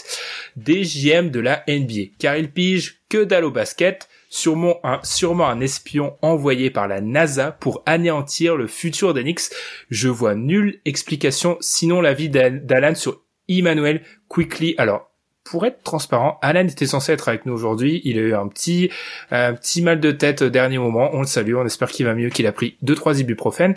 des 0.57 0.83
GM 0.83 1.31
de 1.31 1.41
la 1.41 1.65
NBA, 1.69 2.15
car 2.19 2.37
il 2.37 2.51
pige 2.51 3.03
que 3.09 3.25
dalle 3.25 3.45
au 3.45 3.51
basket, 3.51 4.09
sûrement 4.29 4.79
un, 4.85 5.01
sûrement 5.03 5.49
un 5.49 5.61
espion 5.61 6.17
envoyé 6.23 6.71
par 6.71 6.89
la 6.89 7.01
NASA 7.01 7.53
pour 7.53 7.83
anéantir 7.87 8.57
le 8.57 8.67
futur 8.67 9.15
Knicks. 9.15 9.51
Je 9.91 10.09
vois 10.09 10.35
nulle 10.35 10.81
explication, 10.85 11.57
sinon 11.61 12.01
l'avis 12.01 12.29
d'Al- 12.29 12.65
d'Alan 12.67 12.95
sur 12.95 13.23
Emmanuel 13.49 14.03
Quickly. 14.29 14.75
Alors, 14.79 15.11
pour 15.45 15.65
être 15.65 15.83
transparent, 15.83 16.39
Alan 16.43 16.67
était 16.67 16.87
censé 16.87 17.13
être 17.13 17.29
avec 17.31 17.47
nous 17.47 17.55
aujourd'hui. 17.55 18.03
Il 18.05 18.19
a 18.19 18.21
eu 18.21 18.35
un 18.35 18.49
petit, 18.49 18.91
un 19.31 19.55
petit 19.55 19.81
mal 19.81 19.99
de 19.99 20.13
tête 20.13 20.43
au 20.43 20.51
dernier 20.51 20.77
moment. 20.77 21.09
On 21.15 21.21
le 21.21 21.27
salue. 21.27 21.55
On 21.55 21.65
espère 21.65 21.91
qu'il 21.91 22.05
va 22.05 22.15
mieux, 22.15 22.29
qu'il 22.29 22.47
a 22.47 22.53
pris 22.53 22.77
deux, 22.83 22.95
trois 22.95 23.19
ibuprofènes. 23.19 23.75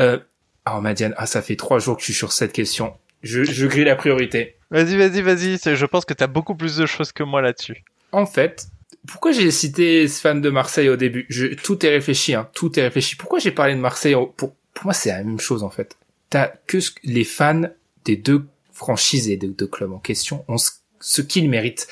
Euh, 0.00 0.18
alors, 0.66 0.82
Madiane, 0.82 1.14
ah, 1.16 1.24
ça 1.24 1.40
fait 1.40 1.56
trois 1.56 1.78
jours 1.78 1.96
que 1.96 2.02
je 2.02 2.06
suis 2.06 2.14
sur 2.14 2.32
cette 2.32 2.52
question. 2.52 2.92
Je, 3.22 3.42
je 3.42 3.66
grille 3.66 3.84
la 3.84 3.96
priorité. 3.96 4.56
Vas-y, 4.70 4.98
vas-y, 4.98 5.22
vas-y. 5.22 5.76
Je 5.76 5.86
pense 5.86 6.04
que 6.04 6.12
t'as 6.12 6.26
beaucoup 6.26 6.54
plus 6.54 6.76
de 6.76 6.84
choses 6.84 7.10
que 7.12 7.22
moi 7.22 7.40
là-dessus. 7.40 7.84
En 8.12 8.26
fait, 8.26 8.66
pourquoi 9.06 9.32
j'ai 9.32 9.50
cité 9.50 10.06
ce 10.08 10.20
fan 10.20 10.40
de 10.40 10.50
Marseille 10.50 10.88
au 10.88 10.96
début? 10.96 11.26
Je, 11.28 11.46
Tout 11.48 11.84
est 11.84 11.90
réfléchi, 11.90 12.34
hein. 12.34 12.48
Tout 12.54 12.78
est 12.78 12.82
réfléchi. 12.82 13.16
Pourquoi 13.16 13.38
j'ai 13.38 13.50
parlé 13.50 13.74
de 13.74 13.80
Marseille 13.80 14.14
pour, 14.36 14.54
pour 14.54 14.84
moi, 14.84 14.94
c'est 14.94 15.10
la 15.10 15.22
même 15.22 15.40
chose, 15.40 15.62
en 15.62 15.70
fait. 15.70 15.96
T'as 16.30 16.48
que 16.66 16.80
ce- 16.80 16.90
les 17.04 17.24
fans 17.24 17.62
des 18.04 18.16
deux 18.16 18.44
franchises 18.72 19.28
et 19.28 19.36
des 19.36 19.46
deux 19.48 19.66
clubs 19.66 19.92
en 19.92 19.98
question 19.98 20.44
ont 20.48 20.56
ce, 21.00 21.20
qu'ils 21.22 21.48
méritent. 21.50 21.86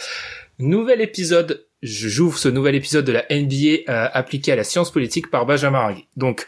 Nouvel 0.58 1.00
épisode. 1.00 1.66
J'ouvre 1.82 2.38
ce 2.38 2.48
nouvel 2.48 2.76
épisode 2.76 3.04
de 3.04 3.10
la 3.10 3.24
NBA 3.28 3.90
euh, 3.90 4.08
appliqué 4.12 4.52
à 4.52 4.56
la 4.56 4.62
science 4.62 4.92
politique 4.92 5.30
par 5.32 5.46
Benjamin 5.46 5.80
Ragui. 5.80 6.06
Donc, 6.16 6.46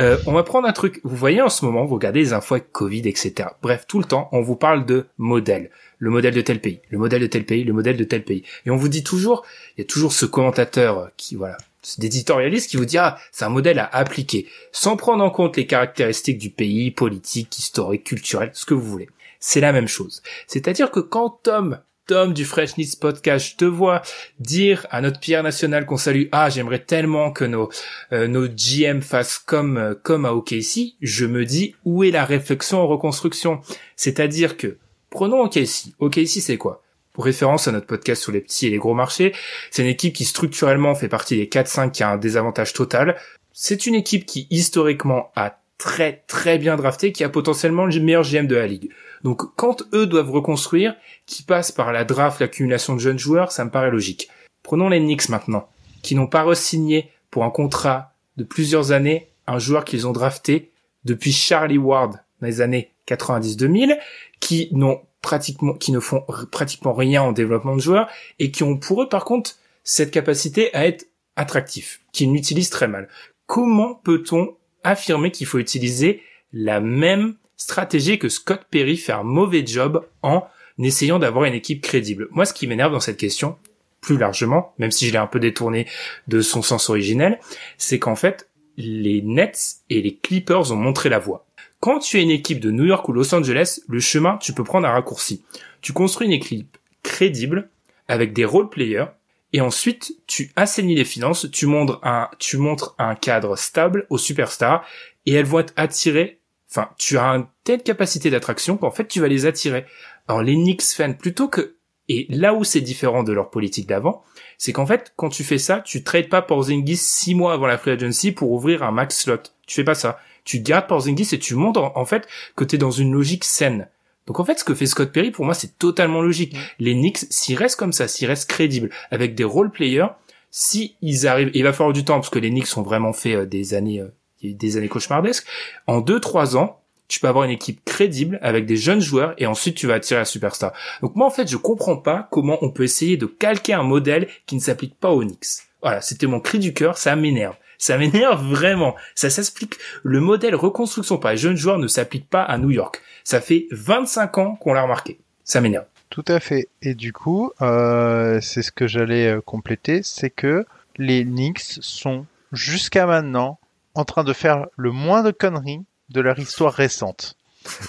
euh, 0.00 0.18
on 0.26 0.32
va 0.32 0.42
prendre 0.42 0.68
un 0.68 0.72
truc. 0.74 1.00
Vous 1.04 1.16
voyez 1.16 1.40
en 1.40 1.48
ce 1.48 1.64
moment, 1.64 1.86
vous 1.86 1.94
regardez 1.94 2.20
les 2.20 2.32
infos 2.34 2.56
avec 2.56 2.70
Covid, 2.70 3.08
etc. 3.08 3.48
Bref, 3.62 3.86
tout 3.88 3.98
le 3.98 4.04
temps, 4.04 4.28
on 4.32 4.42
vous 4.42 4.56
parle 4.56 4.84
de 4.84 5.06
modèles. 5.16 5.70
Le 5.98 6.10
modèle 6.10 6.34
de 6.34 6.40
tel 6.40 6.60
pays, 6.60 6.80
le 6.90 6.98
modèle 6.98 7.22
de 7.22 7.26
tel 7.26 7.44
pays, 7.44 7.64
le 7.64 7.72
modèle 7.72 7.96
de 7.96 8.04
tel 8.04 8.24
pays. 8.24 8.42
Et 8.66 8.70
on 8.70 8.76
vous 8.76 8.88
dit 8.88 9.04
toujours, 9.04 9.44
il 9.76 9.80
y 9.80 9.84
a 9.84 9.86
toujours 9.86 10.12
ce 10.12 10.26
commentateur 10.26 11.10
qui, 11.16 11.36
voilà, 11.36 11.56
d'éditorialiste 11.98 12.70
qui 12.70 12.76
vous 12.76 12.84
dit, 12.84 12.98
ah, 12.98 13.18
c'est 13.32 13.44
un 13.44 13.50
modèle 13.50 13.78
à 13.78 13.86
appliquer, 13.86 14.46
sans 14.72 14.96
prendre 14.96 15.22
en 15.22 15.30
compte 15.30 15.56
les 15.56 15.66
caractéristiques 15.66 16.38
du 16.38 16.50
pays, 16.50 16.90
politique, 16.90 17.58
historique, 17.58 18.04
culturel, 18.04 18.50
ce 18.52 18.66
que 18.66 18.74
vous 18.74 18.88
voulez. 18.88 19.08
C'est 19.40 19.60
la 19.60 19.72
même 19.72 19.88
chose. 19.88 20.22
C'est-à-dire 20.46 20.90
que 20.90 21.00
quand 21.00 21.40
Tom, 21.42 21.78
Tom 22.06 22.34
du 22.34 22.44
Fresh 22.44 22.76
Needs 22.76 22.96
Podcast, 23.00 23.52
je 23.52 23.56
te 23.56 23.64
vois 23.64 24.02
dire 24.38 24.86
à 24.90 25.00
notre 25.00 25.20
Pierre 25.20 25.42
National 25.42 25.86
qu'on 25.86 25.96
salue, 25.96 26.24
ah, 26.32 26.50
j'aimerais 26.50 26.80
tellement 26.80 27.30
que 27.30 27.44
nos, 27.44 27.70
euh, 28.12 28.26
nos 28.26 28.46
GM 28.46 29.00
fassent 29.00 29.38
comme, 29.38 29.78
euh, 29.78 29.94
comme 30.02 30.24
à 30.26 30.32
OKC, 30.32 30.94
je 31.00 31.26
me 31.26 31.44
dis, 31.44 31.74
où 31.84 32.04
est 32.04 32.10
la 32.10 32.24
réflexion 32.24 32.80
en 32.80 32.86
reconstruction? 32.86 33.60
C'est-à-dire 33.96 34.56
que, 34.56 34.76
prenons 35.14 35.42
OKC. 35.42 35.94
OKC, 36.00 36.40
c'est 36.40 36.58
quoi? 36.58 36.82
Pour 37.12 37.24
référence 37.24 37.68
à 37.68 37.72
notre 37.72 37.86
podcast 37.86 38.20
sur 38.20 38.32
les 38.32 38.40
petits 38.40 38.66
et 38.66 38.70
les 38.70 38.78
gros 38.78 38.94
marchés, 38.94 39.32
c'est 39.70 39.82
une 39.82 39.88
équipe 39.88 40.12
qui 40.12 40.24
structurellement 40.24 40.96
fait 40.96 41.08
partie 41.08 41.36
des 41.36 41.46
4-5 41.46 41.92
qui 41.92 42.02
a 42.02 42.10
un 42.10 42.16
désavantage 42.16 42.72
total. 42.72 43.16
C'est 43.52 43.86
une 43.86 43.94
équipe 43.94 44.26
qui 44.26 44.48
historiquement 44.50 45.30
a 45.36 45.56
très 45.78 46.24
très 46.26 46.58
bien 46.58 46.76
drafté, 46.76 47.12
qui 47.12 47.22
a 47.22 47.28
potentiellement 47.28 47.86
le 47.86 48.00
meilleur 48.00 48.24
GM 48.24 48.48
de 48.48 48.56
la 48.56 48.66
ligue. 48.66 48.90
Donc 49.22 49.54
quand 49.54 49.84
eux 49.94 50.06
doivent 50.06 50.32
reconstruire, 50.32 50.96
qui 51.26 51.44
passent 51.44 51.72
par 51.72 51.92
la 51.92 52.04
draft, 52.04 52.40
l'accumulation 52.40 52.94
de 52.94 53.00
jeunes 53.00 53.18
joueurs, 53.18 53.52
ça 53.52 53.64
me 53.64 53.70
paraît 53.70 53.92
logique. 53.92 54.28
Prenons 54.64 54.88
les 54.88 54.98
Knicks 54.98 55.28
maintenant, 55.28 55.68
qui 56.02 56.16
n'ont 56.16 56.26
pas 56.26 56.42
re-signé 56.42 57.10
pour 57.30 57.44
un 57.44 57.50
contrat 57.50 58.14
de 58.36 58.42
plusieurs 58.42 58.90
années 58.90 59.28
un 59.46 59.60
joueur 59.60 59.84
qu'ils 59.84 60.08
ont 60.08 60.12
drafté 60.12 60.72
depuis 61.04 61.32
Charlie 61.32 61.78
Ward 61.78 62.23
dans 62.44 62.48
les 62.50 62.60
années 62.60 62.90
90-2000, 63.08 63.98
qui 64.40 64.68
n'ont 64.72 65.00
pratiquement, 65.22 65.72
qui 65.72 65.92
ne 65.92 66.00
font 66.00 66.22
pratiquement 66.50 66.92
rien 66.92 67.22
en 67.22 67.32
développement 67.32 67.74
de 67.74 67.80
joueurs 67.80 68.08
et 68.38 68.50
qui 68.50 68.62
ont 68.62 68.76
pour 68.76 69.02
eux 69.02 69.08
par 69.08 69.24
contre 69.24 69.56
cette 69.82 70.10
capacité 70.10 70.74
à 70.74 70.86
être 70.86 71.06
attractifs, 71.36 72.00
qu'ils 72.12 72.30
n'utilisent 72.30 72.70
très 72.70 72.88
mal. 72.88 73.08
Comment 73.46 73.94
peut-on 73.94 74.56
affirmer 74.82 75.30
qu'il 75.30 75.46
faut 75.46 75.58
utiliser 75.58 76.22
la 76.52 76.80
même 76.80 77.36
stratégie 77.56 78.18
que 78.18 78.28
Scott 78.28 78.62
Perry 78.70 78.96
fait 78.96 79.12
un 79.12 79.22
mauvais 79.22 79.66
job 79.66 80.06
en 80.22 80.44
essayant 80.78 81.18
d'avoir 81.18 81.44
une 81.46 81.54
équipe 81.54 81.82
crédible? 81.82 82.28
Moi, 82.30 82.44
ce 82.44 82.52
qui 82.52 82.66
m'énerve 82.66 82.92
dans 82.92 83.00
cette 83.00 83.16
question, 83.16 83.56
plus 84.00 84.18
largement, 84.18 84.74
même 84.78 84.90
si 84.90 85.06
je 85.06 85.12
l'ai 85.12 85.18
un 85.18 85.26
peu 85.26 85.40
détourné 85.40 85.86
de 86.28 86.42
son 86.42 86.60
sens 86.62 86.90
originel, 86.90 87.40
c'est 87.78 87.98
qu'en 87.98 88.16
fait, 88.16 88.48
les 88.76 89.22
Nets 89.22 89.76
et 89.90 90.02
les 90.02 90.16
Clippers 90.16 90.72
ont 90.72 90.76
montré 90.76 91.08
la 91.08 91.18
voie. 91.18 91.43
Quand 91.84 91.98
tu 91.98 92.18
es 92.18 92.22
une 92.22 92.30
équipe 92.30 92.60
de 92.60 92.70
New 92.70 92.86
York 92.86 93.06
ou 93.10 93.12
Los 93.12 93.34
Angeles, 93.34 93.80
le 93.88 94.00
chemin, 94.00 94.38
tu 94.38 94.54
peux 94.54 94.64
prendre 94.64 94.88
un 94.88 94.92
raccourci. 94.92 95.44
Tu 95.82 95.92
construis 95.92 96.26
une 96.26 96.32
équipe 96.32 96.78
crédible 97.02 97.68
avec 98.08 98.32
des 98.32 98.46
role 98.46 98.70
players 98.70 99.08
et 99.52 99.60
ensuite 99.60 100.14
tu 100.26 100.50
assainis 100.56 100.94
les 100.94 101.04
finances, 101.04 101.46
tu 101.52 101.66
montres 101.66 102.00
un, 102.02 102.30
tu 102.38 102.56
montres 102.56 102.94
un 102.96 103.14
cadre 103.14 103.54
stable 103.56 104.06
aux 104.08 104.16
superstars 104.16 104.82
et 105.26 105.34
elles 105.34 105.44
vont 105.44 105.58
être 105.58 105.74
attirées. 105.76 106.40
Enfin, 106.70 106.88
tu 106.96 107.18
as 107.18 107.26
une 107.26 107.44
telle 107.64 107.82
capacité 107.82 108.30
d'attraction 108.30 108.78
qu'en 108.78 108.90
fait 108.90 109.06
tu 109.06 109.20
vas 109.20 109.28
les 109.28 109.44
attirer. 109.44 109.84
Alors 110.26 110.40
les 110.40 110.54
Knicks 110.54 110.84
fans, 110.84 111.12
plutôt 111.12 111.48
que 111.48 111.76
et 112.08 112.26
là 112.30 112.54
où 112.54 112.64
c'est 112.64 112.80
différent 112.80 113.24
de 113.24 113.32
leur 113.34 113.50
politique 113.50 113.86
d'avant, 113.86 114.24
c'est 114.56 114.72
qu'en 114.72 114.86
fait 114.86 115.12
quand 115.16 115.28
tu 115.28 115.44
fais 115.44 115.58
ça, 115.58 115.80
tu 115.80 116.02
trades 116.02 116.30
pas 116.30 116.40
Porzingis 116.40 116.96
six 116.96 117.34
mois 117.34 117.52
avant 117.52 117.66
la 117.66 117.76
free 117.76 117.90
agency 117.90 118.32
pour 118.32 118.52
ouvrir 118.52 118.82
un 118.82 118.90
max 118.90 119.20
slot. 119.20 119.42
Tu 119.66 119.74
fais 119.74 119.84
pas 119.84 119.94
ça. 119.94 120.18
Tu 120.44 120.60
gardes 120.60 120.86
Porzingis 120.86 121.28
et 121.32 121.38
tu 121.38 121.54
montres 121.54 121.82
en, 121.82 121.92
en 121.96 122.04
fait 122.04 122.26
que 122.56 122.64
tu 122.64 122.76
es 122.76 122.78
dans 122.78 122.90
une 122.90 123.12
logique 123.12 123.44
saine. 123.44 123.88
Donc 124.26 124.40
en 124.40 124.44
fait, 124.44 124.58
ce 124.58 124.64
que 124.64 124.74
fait 124.74 124.86
Scott 124.86 125.12
Perry, 125.12 125.30
pour 125.30 125.44
moi, 125.44 125.54
c'est 125.54 125.78
totalement 125.78 126.22
logique. 126.22 126.56
Les 126.78 126.94
Knicks, 126.94 127.26
s'ils 127.30 127.56
restent 127.56 127.78
comme 127.78 127.92
ça, 127.92 128.08
s'ils 128.08 128.28
restent 128.28 128.48
crédibles, 128.48 128.90
avec 129.10 129.34
des 129.34 129.44
role 129.44 129.70
players, 129.70 130.08
si 130.50 130.96
ils 131.02 131.26
arrivent, 131.26 131.50
il 131.54 131.64
va 131.64 131.72
falloir 131.72 131.92
du 131.92 132.04
temps 132.04 132.14
parce 132.14 132.30
que 132.30 132.38
les 132.38 132.50
Knicks 132.50 132.76
ont 132.76 132.82
vraiment 132.82 133.12
fait 133.12 133.34
euh, 133.34 133.46
des 133.46 133.74
années, 133.74 134.00
euh, 134.00 134.14
des 134.42 134.76
années 134.76 134.88
cauchemardesques. 134.88 135.46
En 135.86 136.00
deux 136.00 136.20
trois 136.20 136.56
ans, 136.56 136.80
tu 137.08 137.20
peux 137.20 137.28
avoir 137.28 137.44
une 137.44 137.50
équipe 137.50 137.84
crédible 137.84 138.38
avec 138.40 138.64
des 138.64 138.76
jeunes 138.76 139.00
joueurs 139.00 139.34
et 139.36 139.46
ensuite 139.46 139.76
tu 139.76 139.86
vas 139.86 139.94
attirer 139.94 140.20
la 140.20 140.24
superstar. 140.24 140.72
Donc 141.02 141.16
moi 141.16 141.26
en 141.26 141.30
fait, 141.30 141.50
je 141.50 141.56
comprends 141.56 141.96
pas 141.96 142.28
comment 142.30 142.58
on 142.62 142.70
peut 142.70 142.84
essayer 142.84 143.16
de 143.16 143.26
calquer 143.26 143.74
un 143.74 143.82
modèle 143.82 144.28
qui 144.46 144.54
ne 144.54 144.60
s'applique 144.60 144.98
pas 144.98 145.10
aux 145.10 145.22
Knicks. 145.22 145.64
Voilà, 145.82 146.00
c'était 146.00 146.26
mon 146.26 146.40
cri 146.40 146.58
du 146.58 146.72
cœur, 146.72 146.96
ça 146.96 147.14
m'énerve. 147.14 147.56
Ça 147.78 147.98
m'énerve 147.98 148.44
vraiment. 148.44 148.94
Ça 149.14 149.30
s'explique. 149.30 149.74
Le 150.02 150.20
modèle 150.20 150.54
reconstruction 150.54 151.18
par 151.18 151.32
les 151.32 151.36
jeunes 151.36 151.56
joueurs 151.56 151.78
ne 151.78 151.88
s'applique 151.88 152.28
pas 152.28 152.42
à 152.42 152.58
New 152.58 152.70
York. 152.70 153.00
Ça 153.24 153.40
fait 153.40 153.66
25 153.70 154.38
ans 154.38 154.56
qu'on 154.56 154.72
l'a 154.72 154.82
remarqué. 154.82 155.20
Ça 155.44 155.60
m'énerve. 155.60 155.86
Tout 156.10 156.24
à 156.28 156.40
fait. 156.40 156.68
Et 156.82 156.94
du 156.94 157.12
coup, 157.12 157.50
euh, 157.60 158.40
c'est 158.40 158.62
ce 158.62 158.70
que 158.70 158.86
j'allais 158.86 159.28
euh, 159.28 159.40
compléter, 159.40 160.02
c'est 160.02 160.30
que 160.30 160.64
les 160.96 161.24
Knicks 161.24 161.78
sont 161.80 162.26
jusqu'à 162.52 163.06
maintenant 163.06 163.58
en 163.94 164.04
train 164.04 164.24
de 164.24 164.32
faire 164.32 164.66
le 164.76 164.92
moins 164.92 165.22
de 165.22 165.30
conneries 165.30 165.84
de 166.10 166.20
leur 166.20 166.38
histoire 166.38 166.72
récente. 166.72 167.36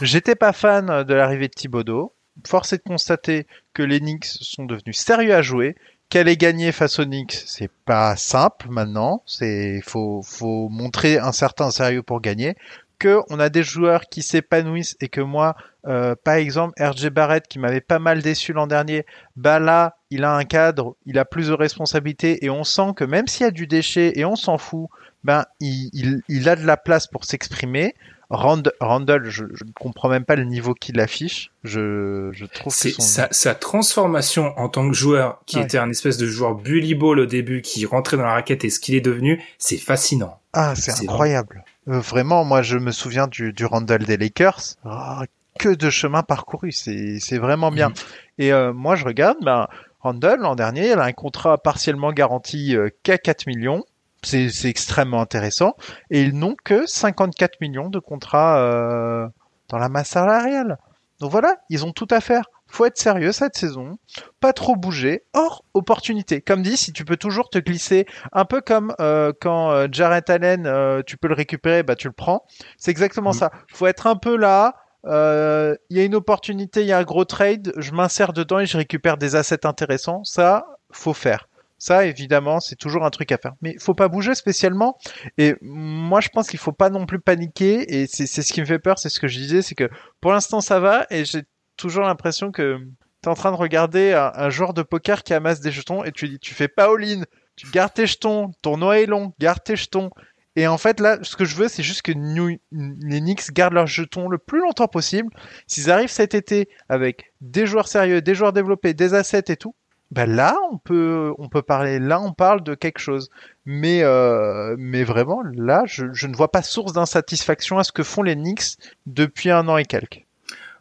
J'étais 0.01 0.35
pas 0.35 0.53
fan 0.53 1.03
de 1.03 1.13
l'arrivée 1.13 1.47
de 1.47 1.53
Thibodeau. 1.53 2.13
Force 2.47 2.73
est 2.73 2.77
de 2.77 2.83
constater 2.83 3.47
que 3.73 3.83
les 3.83 3.99
Knicks 3.99 4.25
sont 4.25 4.65
devenus 4.65 4.97
sérieux 4.97 5.33
à 5.33 5.41
jouer 5.41 5.75
qu'elle 6.09 6.35
gagné 6.37 6.71
face 6.71 6.99
aux 6.99 7.05
Knicks, 7.05 7.43
c'est 7.45 7.71
pas 7.85 8.15
simple 8.15 8.67
maintenant. 8.69 9.23
C'est 9.25 9.81
faut 9.83 10.21
faut 10.23 10.69
montrer 10.69 11.17
un 11.17 11.31
certain 11.31 11.71
sérieux 11.71 12.03
pour 12.03 12.21
gagner. 12.21 12.55
Que 12.97 13.19
on 13.29 13.39
a 13.39 13.49
des 13.49 13.63
joueurs 13.63 14.05
qui 14.09 14.21
s'épanouissent 14.21 14.95
et 15.01 15.09
que 15.09 15.19
moi, 15.19 15.55
euh, 15.85 16.15
par 16.23 16.35
exemple, 16.35 16.81
RJ 16.81 17.09
Barrett 17.09 17.45
qui 17.47 17.59
m'avait 17.59 17.81
pas 17.81 17.99
mal 17.99 18.21
déçu 18.21 18.53
l'an 18.53 18.67
dernier, 18.67 19.05
bah 19.35 19.59
là, 19.59 19.97
il 20.11 20.23
a 20.23 20.33
un 20.33 20.45
cadre, 20.45 20.95
il 21.05 21.19
a 21.19 21.25
plus 21.25 21.49
de 21.49 21.53
responsabilités 21.53 22.45
et 22.45 22.49
on 22.49 22.63
sent 22.63 22.93
que 22.95 23.03
même 23.03 23.27
s'il 23.27 23.43
y 23.43 23.47
a 23.47 23.51
du 23.51 23.67
déchet 23.67 24.13
et 24.15 24.23
on 24.23 24.37
s'en 24.37 24.57
fout, 24.57 24.87
ben 25.25 25.43
il 25.59 26.47
a 26.47 26.55
de 26.55 26.65
la 26.65 26.77
place 26.77 27.07
pour 27.07 27.25
s'exprimer. 27.25 27.95
Randall, 28.29 29.29
je, 29.29 29.43
ne 29.43 29.71
comprends 29.75 30.09
même 30.09 30.25
pas 30.25 30.35
le 30.35 30.43
niveau 30.43 30.73
qu'il 30.73 30.99
affiche. 30.99 31.51
Je, 31.63 32.29
je 32.31 32.45
trouve 32.45 32.73
c'est 32.73 32.99
sa, 32.99 33.27
sa, 33.31 33.55
transformation 33.55 34.53
en 34.57 34.69
tant 34.69 34.87
que 34.87 34.95
joueur, 34.95 35.41
qui 35.45 35.59
était 35.59 35.77
un 35.77 35.89
espèce 35.89 36.17
de 36.17 36.25
joueur 36.25 36.55
bully 36.55 36.95
ball 36.95 37.19
au 37.19 37.25
début, 37.25 37.61
qui 37.61 37.85
rentrait 37.85 38.17
dans 38.17 38.23
la 38.23 38.33
raquette 38.33 38.65
et 38.65 38.69
ce 38.69 38.79
qu'il 38.79 38.95
est 38.95 39.01
devenu, 39.01 39.43
c'est 39.57 39.77
fascinant. 39.77 40.39
Ah, 40.53 40.73
c'est 40.75 40.91
incroyable. 41.03 41.63
Euh, 41.87 41.99
vraiment, 41.99 42.45
moi, 42.45 42.61
je 42.61 42.77
me 42.77 42.91
souviens 42.91 43.27
du, 43.27 43.53
du 43.53 43.65
Randall 43.65 44.03
des 44.05 44.17
Lakers. 44.17 44.75
Ah, 44.85 45.23
que 45.59 45.69
de 45.69 45.89
chemin 45.89 46.23
parcouru, 46.23 46.71
c'est 46.71 47.19
c'est 47.19 47.37
vraiment 47.37 47.71
bien. 47.71 47.89
Mhm. 47.89 47.95
Et 48.39 48.53
euh, 48.53 48.73
moi, 48.73 48.95
je 48.95 49.05
regarde, 49.05 49.37
ben 49.41 49.67
Randall 50.01 50.39
l'an 50.39 50.55
dernier, 50.55 50.91
il 50.91 50.99
a 50.99 51.03
un 51.03 51.13
contrat 51.13 51.57
partiellement 51.57 52.11
garanti 52.11 52.75
euh, 52.75 52.89
qu'à 53.03 53.17
4 53.17 53.47
millions 53.47 53.83
c'est 54.25 54.65
extrêmement 54.65 55.21
intéressant. 55.21 55.75
Et 56.09 56.21
ils 56.21 56.37
n'ont 56.37 56.55
que 56.63 56.85
54 56.85 57.61
millions 57.61 57.89
de 57.89 57.99
contrats 57.99 58.59
euh, 58.59 59.27
dans 59.69 59.77
la 59.77 59.89
masse 59.89 60.09
salariale. 60.09 60.77
Donc 61.19 61.31
voilà, 61.31 61.55
ils 61.69 61.85
ont 61.85 61.91
tout 61.91 62.07
à 62.09 62.19
faire. 62.19 62.45
Faut 62.67 62.85
être 62.85 62.97
sérieux 62.97 63.31
cette 63.31 63.55
saison, 63.55 63.97
pas 64.39 64.51
trop 64.51 64.75
bouger. 64.75 65.23
Or, 65.33 65.63
opportunité. 65.73 66.41
Comme 66.41 66.61
dit, 66.61 66.75
si 66.75 66.91
tu 66.91 67.05
peux 67.05 67.15
toujours 67.15 67.49
te 67.49 67.59
glisser, 67.59 68.05
un 68.33 68.43
peu 68.43 68.59
comme 68.59 68.93
euh, 68.99 69.31
quand 69.39 69.71
euh, 69.71 69.87
Jarrett 69.91 70.29
Allen, 70.29 71.03
tu 71.05 71.15
peux 71.17 71.27
le 71.27 71.35
récupérer, 71.35 71.83
bah 71.83 71.95
tu 71.95 72.07
le 72.07 72.13
prends. 72.13 72.43
C'est 72.77 72.91
exactement 72.91 73.29
mm. 73.29 73.33
ça. 73.33 73.51
Faut 73.71 73.87
être 73.87 74.07
un 74.07 74.15
peu 74.15 74.35
là. 74.35 74.75
Il 75.05 75.95
y 75.95 75.99
a 75.99 76.03
une 76.03 76.15
opportunité, 76.15 76.81
il 76.81 76.87
y 76.87 76.91
a 76.91 76.97
un 76.97 77.03
gros 77.03 77.25
trade, 77.25 77.71
je 77.77 77.91
m'insère 77.91 78.33
dedans 78.33 78.59
et 78.59 78.65
je 78.65 78.75
récupère 78.75 79.17
des 79.17 79.35
assets 79.35 79.67
intéressants. 79.67 80.23
Ça, 80.23 80.65
faut 80.91 81.13
faire. 81.13 81.47
Ça, 81.77 82.05
évidemment, 82.05 82.59
c'est 82.59 82.75
toujours 82.75 83.05
un 83.05 83.09
truc 83.09 83.31
à 83.31 83.37
faire. 83.37 83.53
Mais 83.61 83.73
il 83.73 83.79
faut 83.79 83.93
pas 83.93 84.07
bouger 84.07 84.33
spécialement. 84.33 84.97
Et 85.37 85.55
moi, 85.61 86.21
je 86.21 86.29
pense 86.29 86.47
qu'il 86.47 86.59
faut 86.59 86.71
pas 86.71 86.89
non 86.89 87.05
plus 87.05 87.19
paniquer. 87.19 87.99
Et 87.99 88.07
c'est 88.07 88.25
ce 88.27 88.53
qui 88.53 88.61
me 88.61 88.65
fait 88.65 88.79
peur, 88.79 88.97
c'est 88.97 89.09
ce 89.09 89.19
que 89.19 89.27
je 89.27 89.37
disais, 89.37 89.61
c'est 89.61 89.75
que 89.75 89.89
pour 90.21 90.31
l'instant, 90.31 90.61
ça 90.61 90.79
va. 90.79 91.05
Et 91.09 91.25
j'ai 91.25 91.43
toujours 91.75 92.05
l'impression 92.05 92.51
que 92.51 92.77
tu 92.77 92.85
es 93.25 93.31
en 93.31 93.35
train 93.35 93.51
de 93.51 93.57
regarder 93.57 94.13
un, 94.13 94.49
joueur 94.49 94.73
de 94.73 94.83
poker 94.83 95.23
qui 95.23 95.33
amasse 95.33 95.59
des 95.59 95.71
jetons 95.71 96.03
et 96.03 96.11
tu 96.11 96.29
dis, 96.29 96.39
tu 96.39 96.53
fais 96.53 96.69
pas 96.69 96.85
all-in. 96.85 97.23
Tu 97.55 97.69
gardes 97.71 97.93
tes 97.93 98.07
jetons. 98.07 98.51
Ton 98.61 98.77
noix 98.77 98.99
est 98.99 99.05
long. 99.05 99.33
Garde 99.39 99.63
tes 99.63 99.75
jetons. 99.75 100.11
Et 100.57 100.67
en 100.67 100.77
fait, 100.77 101.01
là, 101.01 101.17
ce 101.21 101.35
que 101.35 101.43
je 101.43 101.55
veux, 101.55 101.67
c'est 101.67 101.83
juste 101.83 102.01
que 102.01 102.13
les 102.13 103.19
Knicks 103.19 103.51
gardent 103.51 103.73
leurs 103.73 103.87
jetons 103.87 104.29
le 104.29 104.37
plus 104.37 104.61
longtemps 104.61 104.87
possible. 104.87 105.29
S'ils 105.67 105.91
arrivent 105.91 106.09
cet 106.09 106.33
été 106.33 106.69
avec 106.87 107.33
des 107.41 107.65
joueurs 107.65 107.89
sérieux, 107.89 108.21
des 108.21 108.35
joueurs 108.35 108.53
développés, 108.53 108.93
des 108.93 109.13
assets 109.13 109.43
et 109.49 109.57
tout, 109.57 109.75
ben 110.11 110.29
là 110.29 110.55
on 110.71 110.77
peut 110.77 111.33
on 111.37 111.49
peut 111.49 111.61
parler 111.61 111.99
là 111.99 112.21
on 112.21 112.31
parle 112.31 112.63
de 112.63 112.75
quelque 112.75 112.99
chose 112.99 113.29
mais 113.65 114.03
euh, 114.03 114.75
mais 114.77 115.03
vraiment 115.03 115.41
là 115.53 115.83
je, 115.85 116.05
je 116.13 116.27
ne 116.27 116.35
vois 116.35 116.51
pas 116.51 116.61
source 116.61 116.93
d'insatisfaction 116.93 117.79
à 117.79 117.83
ce 117.83 117.91
que 117.91 118.03
font 118.03 118.23
les 118.23 118.35
Knicks 118.35 118.77
depuis 119.07 119.49
un 119.49 119.67
an 119.67 119.77
et 119.77 119.85
quelques 119.85 120.23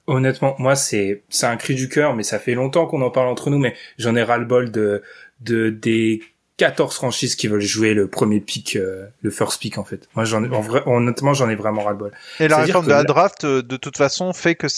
honnêtement 0.06 0.54
moi 0.58 0.76
c'est 0.76 1.22
c'est 1.30 1.46
un 1.46 1.56
cri 1.56 1.74
du 1.74 1.88
cœur 1.88 2.14
mais 2.14 2.22
ça 2.22 2.38
fait 2.38 2.54
longtemps 2.54 2.86
qu'on 2.86 3.02
en 3.02 3.10
parle 3.10 3.28
entre 3.28 3.50
nous 3.50 3.58
mais 3.58 3.74
j'en 3.98 4.14
ai 4.14 4.22
ras 4.22 4.38
le 4.38 4.44
bol 4.44 4.70
de 4.70 5.02
de 5.40 5.70
des 5.70 6.20
14 6.56 6.94
franchises 6.94 7.34
qui 7.34 7.48
veulent 7.48 7.60
jouer 7.60 7.94
le 7.94 8.08
premier 8.08 8.40
pick, 8.40 8.76
euh, 8.76 9.06
le 9.22 9.30
first 9.30 9.60
pick 9.60 9.76
en 9.76 9.84
fait. 9.84 10.08
Moi, 10.14 10.24
j'en 10.24 10.44
ai, 10.44 10.48
en 10.54 10.60
vrai, 10.60 10.82
honnêtement, 10.86 11.34
j'en 11.34 11.48
ai 11.48 11.56
vraiment 11.56 11.82
ras 11.82 11.90
le 11.90 11.96
bol. 11.96 12.12
Et 12.38 12.46
la 12.46 12.58
réforme 12.58 12.86
de 12.86 12.90
la 12.90 13.02
draft, 13.02 13.44
euh, 13.44 13.62
de 13.62 13.76
toute 13.76 13.96
façon, 13.96 14.32
fait 14.32 14.54
que 14.54 14.68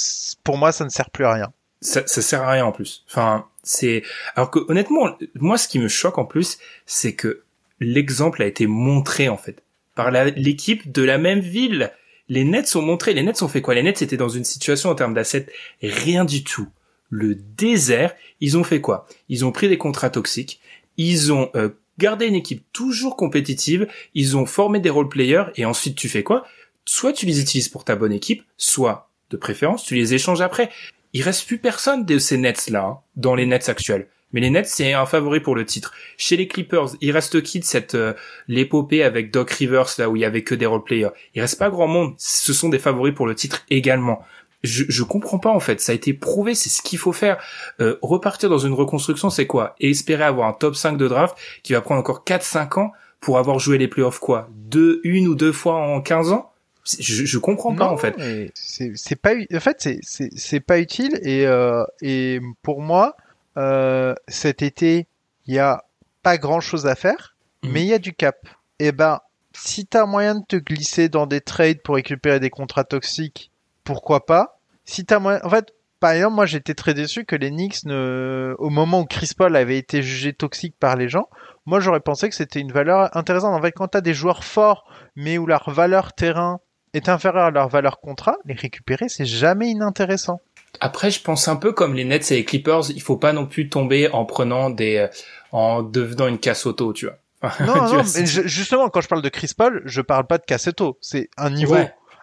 pour 0.43 0.57
moi, 0.57 0.73
ça 0.73 0.85
ne 0.85 0.89
sert 0.89 1.11
plus 1.11 1.27
à 1.27 1.35
rien. 1.35 1.53
Ça, 1.81 2.07
ça 2.07 2.23
sert 2.23 2.43
à 2.43 2.51
rien 2.51 2.65
en 2.65 2.73
plus. 2.73 3.05
Enfin, 3.09 3.47
c'est 3.63 4.03
alors 4.35 4.51
que 4.51 4.61
honnêtement, 4.69 5.17
moi, 5.35 5.59
ce 5.59 5.69
qui 5.69 5.79
me 5.79 5.89
choque 5.89 6.19
en 6.19 6.25
plus, 6.25 6.59
c'est 6.87 7.15
que 7.15 7.43
l'exemple 7.81 8.43
a 8.43 8.47
été 8.47 8.67
montré 8.67 9.29
en 9.29 9.37
fait 9.37 9.63
par 9.95 10.11
l'équipe 10.11 10.91
de 10.91 11.03
la 11.03 11.19
même 11.19 11.41
ville. 11.41 11.93
Les 12.29 12.45
Nets 12.45 12.67
sont 12.67 12.83
montrés. 12.83 13.15
Les 13.15 13.23
Nets 13.23 13.43
ont 13.43 13.49
fait 13.49 13.63
quoi? 13.63 13.75
Les 13.75 13.83
Nets 13.83 14.03
étaient 14.03 14.17
dans 14.17 14.29
une 14.29 14.45
situation 14.45 14.91
en 14.91 14.95
termes 14.95 15.15
d'assets 15.15 15.47
rien 15.83 16.25
du 16.25 16.45
tout. 16.45 16.69
Le 17.11 17.35
désert. 17.35 18.15
Ils 18.41 18.59
ont 18.59 18.65
fait 18.65 18.81
quoi? 18.81 19.07
Ils 19.29 19.45
ont 19.45 19.53
pris 19.53 19.69
des 19.69 19.79
contrats 19.79 20.11
toxiques. 20.11 20.61
Ils 20.97 21.33
ont 21.33 21.51
euh, 21.55 21.71
gardé 21.99 22.27
une 22.27 22.35
équipe 22.35 22.65
toujours 22.73 23.17
compétitive. 23.17 23.87
Ils 24.15 24.37
ont 24.37 24.45
formé 24.45 24.81
des 24.81 24.91
role 24.91 25.09
players. 25.09 25.47
Et 25.57 25.65
ensuite, 25.65 25.97
tu 25.97 26.09
fais 26.09 26.23
quoi? 26.23 26.47
Soit 26.85 27.13
tu 27.13 27.27
les 27.27 27.41
utilises 27.41 27.69
pour 27.69 27.85
ta 27.85 27.97
bonne 27.97 28.13
équipe, 28.13 28.45
soit 28.57 29.11
de 29.31 29.37
préférence, 29.37 29.85
tu 29.85 29.95
les 29.95 30.15
échanges 30.15 30.41
après 30.41 30.71
il 31.17 31.23
reste 31.23 31.47
plus 31.47 31.57
personne 31.57 32.05
de 32.05 32.19
ces 32.19 32.37
Nets 32.37 32.69
là 32.69 33.01
dans 33.17 33.35
les 33.35 33.47
Nets 33.47 33.71
actuels. 33.71 34.07
Mais 34.33 34.43
les 34.43 34.51
Nets, 34.51 34.67
c'est 34.67 34.93
un 34.93 35.07
favori 35.07 35.41
pour 35.41 35.55
le 35.55 35.65
titre. 35.65 35.95
Chez 36.19 36.37
les 36.37 36.47
Clippers, 36.47 36.89
il 37.01 37.11
reste 37.11 37.41
qui 37.41 37.59
de 37.59 37.65
cette 37.65 37.95
euh, 37.95 38.13
l'épopée 38.49 39.03
avec 39.03 39.31
Doc 39.31 39.51
Rivers 39.51 39.87
là 39.97 40.11
où 40.11 40.17
il 40.17 40.21
y 40.21 40.27
avait 40.27 40.43
que 40.43 40.55
des 40.55 40.67
role 40.67 40.85
players 40.85 41.09
Il 41.35 41.41
reste 41.41 41.59
pas 41.59 41.71
grand 41.71 41.87
monde. 41.87 42.13
Ce 42.19 42.53
sont 42.53 42.69
des 42.69 42.79
favoris 42.79 43.15
pour 43.15 43.27
le 43.27 43.35
titre 43.35 43.65
également. 43.71 44.21
Je, 44.63 44.85
je 44.91 45.03
comprends 45.05 45.39
pas 45.39 45.49
en 45.49 45.61
fait. 45.61 45.81
Ça 45.81 45.93
a 45.93 45.95
été 45.95 46.13
prouvé, 46.13 46.55
c'est 46.55 46.69
ce 46.69 46.83
qu'il 46.83 46.99
faut 46.99 47.15
faire. 47.15 47.39
Euh, 47.81 47.97
repartir 48.03 48.51
dans 48.51 48.59
une 48.59 48.75
reconstruction, 48.75 49.31
c'est 49.31 49.47
quoi? 49.47 49.75
Et 49.81 49.89
espérer 49.89 50.25
avoir 50.25 50.47
un 50.47 50.53
top 50.53 50.77
5 50.77 50.99
de 50.99 51.09
draft 51.09 51.35
qui 51.63 51.73
va 51.73 51.81
prendre 51.81 52.01
encore 52.01 52.25
4-5 52.27 52.79
ans 52.79 52.93
pour 53.21 53.39
avoir 53.39 53.59
joué 53.59 53.79
les 53.79 53.89
playoffs 53.89 54.19
quoi? 54.19 54.51
Deux, 54.53 55.01
une 55.03 55.29
ou 55.29 55.35
deux 55.35 55.53
fois 55.53 55.77
en 55.77 56.03
15 56.03 56.33
ans? 56.33 56.53
Je, 56.87 57.25
je 57.25 57.39
comprends 57.39 57.75
pas 57.75 57.89
en 57.89 57.97
fait. 57.97 58.15
C'est 58.55 59.17
pas 59.17 59.35
en 59.35 59.61
fait 59.61 59.81
c'est 59.81 60.01
c'est 60.03 60.61
pas 60.61 60.79
utile 60.79 61.19
et 61.23 61.47
euh, 61.47 61.85
et 62.01 62.41
pour 62.63 62.81
moi 62.81 63.17
euh, 63.57 64.15
cet 64.29 64.63
été 64.63 65.07
il 65.47 65.55
y 65.55 65.59
a 65.59 65.85
pas 66.23 66.39
grand 66.39 66.61
chose 66.61 66.87
à 66.87 66.95
faire 66.95 67.37
mhm. 67.63 67.71
mais 67.73 67.83
il 67.83 67.89
y 67.89 67.95
a 67.95 67.99
du 67.99 68.13
cap. 68.13 68.47
Et 68.79 68.87
eh 68.87 68.93
ben 68.93 69.21
si 69.53 69.87
t'as 69.87 70.05
moyen 70.05 70.37
de 70.37 70.45
te 70.45 70.57
glisser 70.57 71.09
dans 71.09 71.27
des 71.27 71.41
trades 71.41 71.81
pour 71.83 71.95
récupérer 71.95 72.41
des 72.41 72.51
contrats 72.51 72.85
toxiques, 72.85 73.51
pourquoi 73.85 74.27
pas? 74.27 74.61
Si 74.85 75.07
t'as 75.07 75.19
moyen, 75.19 75.41
en 75.43 75.49
fait, 75.49 75.73
par 75.99 76.11
exemple, 76.11 76.35
moi 76.35 76.47
j'étais 76.47 76.75
très 76.75 76.93
déçu 76.93 77.25
que 77.25 77.37
les 77.37 77.51
Knicks 77.51 77.85
ne, 77.85 78.55
au 78.59 78.69
moment 78.69 79.01
où 79.01 79.07
Chris 79.07 79.31
Paul 79.37 79.57
avait 79.57 79.79
été 79.79 80.03
jugé 80.03 80.35
toxique 80.35 80.77
par 80.79 80.97
les 80.97 81.09
gens, 81.09 81.29
moi 81.65 81.81
j'aurais 81.81 82.01
pensé 82.01 82.29
que 82.29 82.35
c'était 82.35 82.61
une 82.61 82.71
valeur 82.71 83.17
intéressante. 83.17 83.55
En 83.55 83.63
fait, 83.63 83.73
quand 83.73 83.89
t'as 83.89 84.03
des 84.03 84.15
joueurs 84.15 84.45
forts, 84.45 84.85
mais 85.17 85.39
où 85.39 85.47
leur 85.47 85.71
valeur 85.71 86.13
terrain 86.13 86.61
est 86.97 87.09
inférieur 87.09 87.45
à 87.45 87.51
leur 87.51 87.69
valeur 87.69 88.01
contrat, 88.01 88.37
les 88.45 88.55
récupérer, 88.55 89.09
c'est 89.09 89.27
jamais 89.27 89.69
inintéressant. 89.69 90.41
Après, 90.81 91.11
je 91.11 91.21
pense 91.21 91.49
un 91.49 91.57
peu 91.57 91.73
comme 91.73 91.95
les 91.95 92.05
Nets 92.05 92.31
et 92.33 92.37
les 92.37 92.45
Clippers, 92.45 92.91
il 92.91 93.01
faut 93.01 93.17
pas 93.17 93.33
non 93.33 93.47
plus 93.47 93.69
tomber 93.69 94.11
en 94.11 94.25
prenant 94.25 94.71
des, 94.71 94.97
euh, 94.97 95.09
en 95.53 95.83
devenant 95.83 96.27
une 96.27 96.39
casse 96.39 96.67
auto, 96.67 96.93
tu 96.93 97.07
vois. 97.07 97.17
Non, 97.61 97.75
non, 97.75 98.03
mais 98.15 98.27
justement, 98.27 98.89
quand 98.89 99.01
je 99.01 99.09
parle 99.09 99.23
de 99.23 99.29
Chris 99.29 99.53
Paul, 99.57 99.83
je 99.85 100.01
parle 100.01 100.27
pas 100.27 100.39
de 100.39 100.45
casse 100.45 100.69
auto. 100.69 100.99
C'est 101.01 101.29
un 101.37 101.51
niveau, 101.51 101.77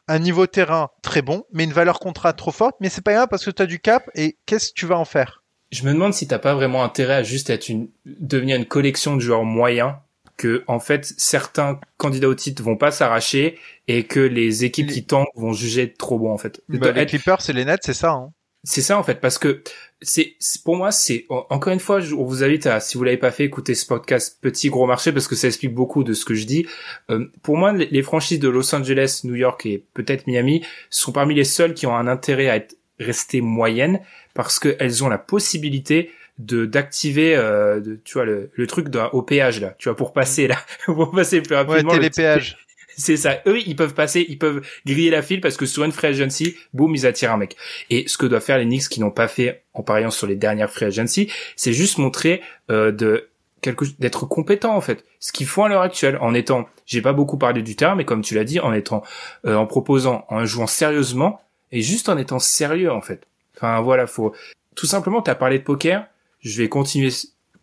un 0.08 0.20
niveau 0.20 0.48
terrain 0.48 0.90
très 1.02 1.22
bon, 1.22 1.46
mais 1.54 1.64
une 1.64 1.72
valeur 1.72 2.00
contrat 2.00 2.34
trop 2.34 2.52
forte. 2.52 2.76
Mais 2.80 2.90
c'est 2.90 3.04
pas 3.04 3.14
grave 3.14 3.28
parce 3.30 3.46
que 3.46 3.52
tu 3.52 3.62
as 3.62 3.68
du 3.68 3.80
cap 3.80 4.10
et 4.16 4.38
qu'est-ce 4.46 4.70
que 4.70 4.74
tu 4.74 4.86
vas 4.86 4.98
en 4.98 5.06
faire? 5.06 5.44
Je 5.72 5.84
me 5.84 5.94
demande 5.94 6.14
si 6.14 6.28
t'as 6.28 6.40
pas 6.40 6.56
vraiment 6.56 6.84
intérêt 6.84 7.16
à 7.16 7.24
juste 7.24 7.50
être 7.50 7.70
une, 7.70 7.90
devenir 8.06 8.58
une 8.58 8.66
collection 8.66 9.16
de 9.16 9.22
joueurs 9.22 9.44
moyens 9.44 9.94
que 10.38 10.64
en 10.68 10.80
fait 10.80 11.14
certains 11.18 11.80
candidats 11.98 12.30
au 12.30 12.36
titre 12.36 12.64
vont 12.64 12.78
pas 12.78 12.92
s'arracher 12.92 13.58
et 13.88 14.04
que 14.06 14.20
les 14.20 14.64
équipes 14.66 14.90
qui 14.90 15.06
tentent 15.06 15.28
vont 15.36 15.54
juger 15.54 15.94
trop 15.94 16.18
bon 16.18 16.32
en 16.32 16.38
fait. 16.38 16.62
Bah, 16.70 16.92
les 16.92 17.06
Clippers 17.06 17.50
et 17.50 17.54
les 17.54 17.66
Nets, 17.66 17.82
c'est 17.84 17.94
ça. 17.94 18.12
Hein. 18.12 18.32
c'est 18.64 18.82
ça 18.82 18.98
en 18.98 19.04
fait, 19.04 19.22
parce 19.22 19.38
que 19.38 19.64
c'est 20.02 20.36
pour 20.64 20.76
moi 20.76 20.92
c'est 20.92 21.26
encore 21.30 21.74
une 21.74 21.80
fois, 21.80 22.00
on 22.18 22.24
vous 22.24 22.44
invite 22.44 22.66
à 22.68 22.80
si 22.80 22.98
vous 22.98 23.04
l'avez 23.04 23.18
pas 23.18 23.32
fait, 23.32 23.46
écouter 23.46 23.76
ce 23.76 23.86
podcast 23.86 24.40
Petit 24.42 24.70
Gros 24.70 24.88
Marché 24.88 25.12
parce 25.12 25.28
que 25.28 25.36
ça 25.36 25.48
explique 25.48 25.74
beaucoup 25.74 26.04
de 26.04 26.14
ce 26.14 26.26
que 26.26 26.34
je 26.34 26.46
dis. 26.46 26.66
Euh, 27.10 27.26
pour 27.42 27.58
moi, 27.58 27.74
les, 27.74 28.04
franchises 28.04 28.40
de 28.40 28.50
Los 28.50 28.74
Angeles, 28.74 29.22
New 29.24 29.36
York 29.36 29.66
et 29.66 29.86
peut-être 29.94 30.28
Miami 30.28 30.64
sont 30.90 31.12
parmi 31.12 31.36
les 31.36 31.44
seules 31.44 31.74
qui 31.74 31.86
ont 31.88 31.96
un 31.96 32.08
intérêt 32.08 32.50
à 32.50 32.56
être 32.58 32.76
restées 33.00 33.42
moyennes 33.42 34.00
parce 34.34 34.60
qu'elles 34.60 35.04
ont 35.04 35.10
la 35.10 35.18
possibilité 35.18 36.12
de 36.40 36.66
d'activer 36.66 37.36
euh, 37.36 37.80
tu 38.04 38.14
vois 38.14 38.26
le, 38.26 38.50
le 38.54 38.68
truc 38.68 38.88
au 39.12 39.22
péage 39.22 39.62
là 39.62 39.76
tu 39.78 39.88
vois 39.88 39.96
pour 39.96 40.14
passer 40.14 40.48
là 40.48 40.58
pour 40.86 41.12
passer 41.12 41.42
plus 41.42 41.56
rapidement 41.56 41.92
ouais, 41.92 42.00
télépéage 42.00 42.58
c'est 42.98 43.18
ça. 43.18 43.42
Eux, 43.48 43.60
ils 43.66 43.76
peuvent 43.76 43.94
passer, 43.94 44.26
ils 44.28 44.38
peuvent 44.38 44.62
griller 44.86 45.10
la 45.10 45.22
file 45.22 45.42
parce 45.42 45.58
que 45.58 45.66
sur 45.66 45.84
une 45.84 45.92
free 45.92 46.08
agency, 46.08 46.56
boum, 46.74 46.94
ils 46.96 47.06
attirent 47.06 47.32
un 47.32 47.38
mec. 47.38 47.56
Et 47.90 48.08
ce 48.08 48.18
que 48.18 48.26
doivent 48.26 48.44
faire 48.44 48.58
les 48.58 48.66
Knicks 48.66 48.90
qui 48.90 49.00
n'ont 49.00 49.12
pas 49.12 49.28
fait 49.28 49.64
en 49.74 49.84
pariant 49.84 50.12
sur 50.12 50.28
les 50.28 50.36
dernières 50.36 50.70
free 50.70 50.86
agency, 50.86 51.32
c'est 51.56 51.74
juste 51.74 51.98
montrer 51.98 52.42
euh, 52.70 52.92
de 52.92 53.30
quelque 53.62 53.86
d'être 54.00 54.26
compétent 54.26 54.76
en 54.76 54.82
fait. 54.82 55.06
Ce 55.20 55.32
qu'ils 55.32 55.48
font 55.48 55.64
à 55.64 55.70
l'heure 55.70 55.82
actuelle, 55.82 56.18
en 56.22 56.34
étant, 56.34 56.68
j'ai 56.86 57.02
pas 57.02 57.14
beaucoup 57.14 57.38
parlé 57.38 57.62
du 57.62 57.76
terme, 57.76 57.98
mais 57.98 58.06
comme 58.06 58.22
tu 58.22 58.36
l'as 58.36 58.44
dit, 58.44 58.60
en 58.60 58.74
étant, 58.74 59.04
euh, 59.46 59.56
en 59.56 59.66
proposant, 59.66 60.26
en 60.30 60.46
jouant 60.46 60.68
sérieusement 60.68 61.42
et 61.72 61.82
juste 61.82 62.10
en 62.10 62.18
étant 62.18 62.40
sérieux 62.40 62.92
en 62.92 63.02
fait. 63.02 63.26
Enfin 63.56 63.82
voilà, 63.82 64.06
faut 64.06 64.36
tout 64.76 64.86
simplement. 64.86 65.22
T'as 65.22 65.36
parlé 65.36 65.60
de 65.60 65.64
poker, 65.64 66.06
je 66.44 66.62
vais 66.62 66.70
continuer 66.70 67.10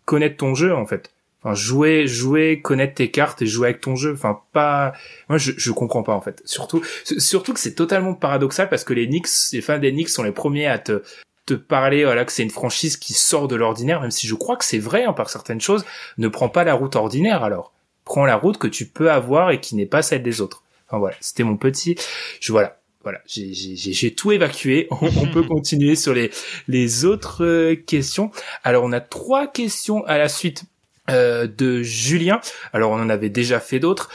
connaître 0.05 0.39
ton 0.39 0.55
jeu 0.55 0.75
en 0.75 0.87
fait. 0.87 1.13
Enfin, 1.43 1.55
jouer, 1.55 2.07
jouer, 2.07 2.61
connaître 2.61 2.95
tes 2.95 3.11
cartes 3.11 3.41
et 3.41 3.47
jouer 3.47 3.69
avec 3.69 3.81
ton 3.81 3.97
jeu. 3.97 4.13
Enfin, 4.13 4.41
pas. 4.53 4.93
Moi, 5.31 5.39
je, 5.39 5.53
je 5.57 5.73
comprends 5.73 6.03
pas 6.03 6.13
en 6.13 6.21
fait. 6.21 6.43
Surtout, 6.45 6.83
surtout 7.05 7.55
que 7.55 7.61
c'est 7.61 7.75
totalement 7.75 8.13
paradoxal 8.13 8.69
parce 8.69 8.85
que 8.85 8.93
les 8.93 9.07
Knicks, 9.07 9.29
les 9.53 9.63
fans 9.63 9.79
des 9.79 9.91
Knicks 9.91 10.11
sont 10.11 10.23
les 10.23 10.33
premiers 10.33 10.67
à 10.67 10.79
te 10.79 11.03
te 11.47 11.55
parler 11.55 12.05
voilà 12.05 12.25
que 12.25 12.33
c'est 12.33 12.43
une 12.43 12.51
franchise 12.51 12.97
qui 12.97 13.13
sort 13.13 13.49
de 13.49 13.57
l'ordinaire 13.57 14.01
même 14.01 14.11
si 14.11 14.27
je 14.27 14.35
crois 14.35 14.57
que 14.57 14.65
c'est 14.65 14.79
vrai 14.79 15.05
hein, 15.05 15.15
par 15.15 15.31
certaines 15.31 15.61
choses 15.61 15.85
ne 16.19 16.29
prends 16.29 16.51
pas 16.51 16.65
la 16.65 16.75
route 16.75 16.95
ordinaire 16.97 17.43
alors 17.43 17.73
prends 18.05 18.27
la 18.27 18.37
route 18.37 18.59
que 18.59 18.69
tu 18.69 18.87
peux 18.87 19.11
avoir 19.11 19.51
et 19.51 19.59
qui 19.59 19.75
n'est 19.75 19.87
pas 19.87 20.03
celle 20.03 20.23
des 20.23 20.43
autres 20.43 20.63
enfin 20.87 20.99
voilà 20.99 21.17
c'était 21.21 21.43
mon 21.43 21.57
petit 21.57 21.97
je 22.41 22.53
voilà 22.53 22.80
voilà, 23.03 23.21
j'ai 23.27 24.15
tout 24.15 24.33
évacué. 24.33 24.89
On, 25.01 25.27
peut 25.27 25.43
continuer 25.49 25.97
sur 25.97 26.15
les, 26.15 26.31
les 26.69 27.05
autres 27.05 27.45
euh, 27.45 27.75
questions. 27.75 28.31
Alors, 28.63 28.85
on 28.85 28.93
a 28.93 29.01
trois 29.01 29.47
questions 29.47 30.05
à 30.05 30.19
la 30.19 30.29
suite 30.29 30.65
euh, 31.11 31.49
de 31.49 31.83
Julien. 31.83 32.41
Alors 32.73 32.93
on 32.93 33.01
en 33.01 33.09
avait 33.09 33.31
déjà 33.31 33.59
fait 33.59 33.81
d'autres. 33.81 34.11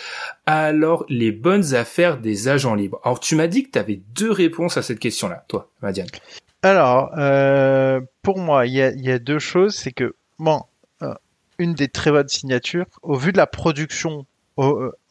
Alors 0.46 1.06
les 1.10 1.32
bonnes 1.32 1.74
affaires 1.74 2.18
des 2.18 2.48
agents 2.48 2.76
libres. 2.76 3.02
Alors 3.04 3.20
tu 3.20 3.36
m'as 3.36 3.48
dit 3.48 3.64
que 3.64 3.72
tu 3.72 3.80
avais 3.80 4.02
deux 4.14 4.32
réponses 4.32 4.78
à 4.78 4.82
cette 4.82 5.00
question-là, 5.00 5.44
toi, 5.48 5.70
Madiane. 5.82 6.08
Alors 6.62 7.12
euh, 7.18 8.00
pour 8.22 8.38
moi, 8.38 8.66
il 8.66 8.74
y 8.74 9.12
a, 9.12 9.20
deux 9.20 9.40
choses. 9.40 9.76
C'est 9.76 9.92
que 9.92 10.16
bon, 10.40 10.62
euh, 11.02 11.14
une 11.58 11.74
des 11.74 11.90
très 11.90 12.12
bonnes 12.12 12.30
signatures, 12.30 12.86
au 13.02 13.16
vu 13.16 13.34
de 13.34 13.38
la 13.38 13.48
production 13.48 14.26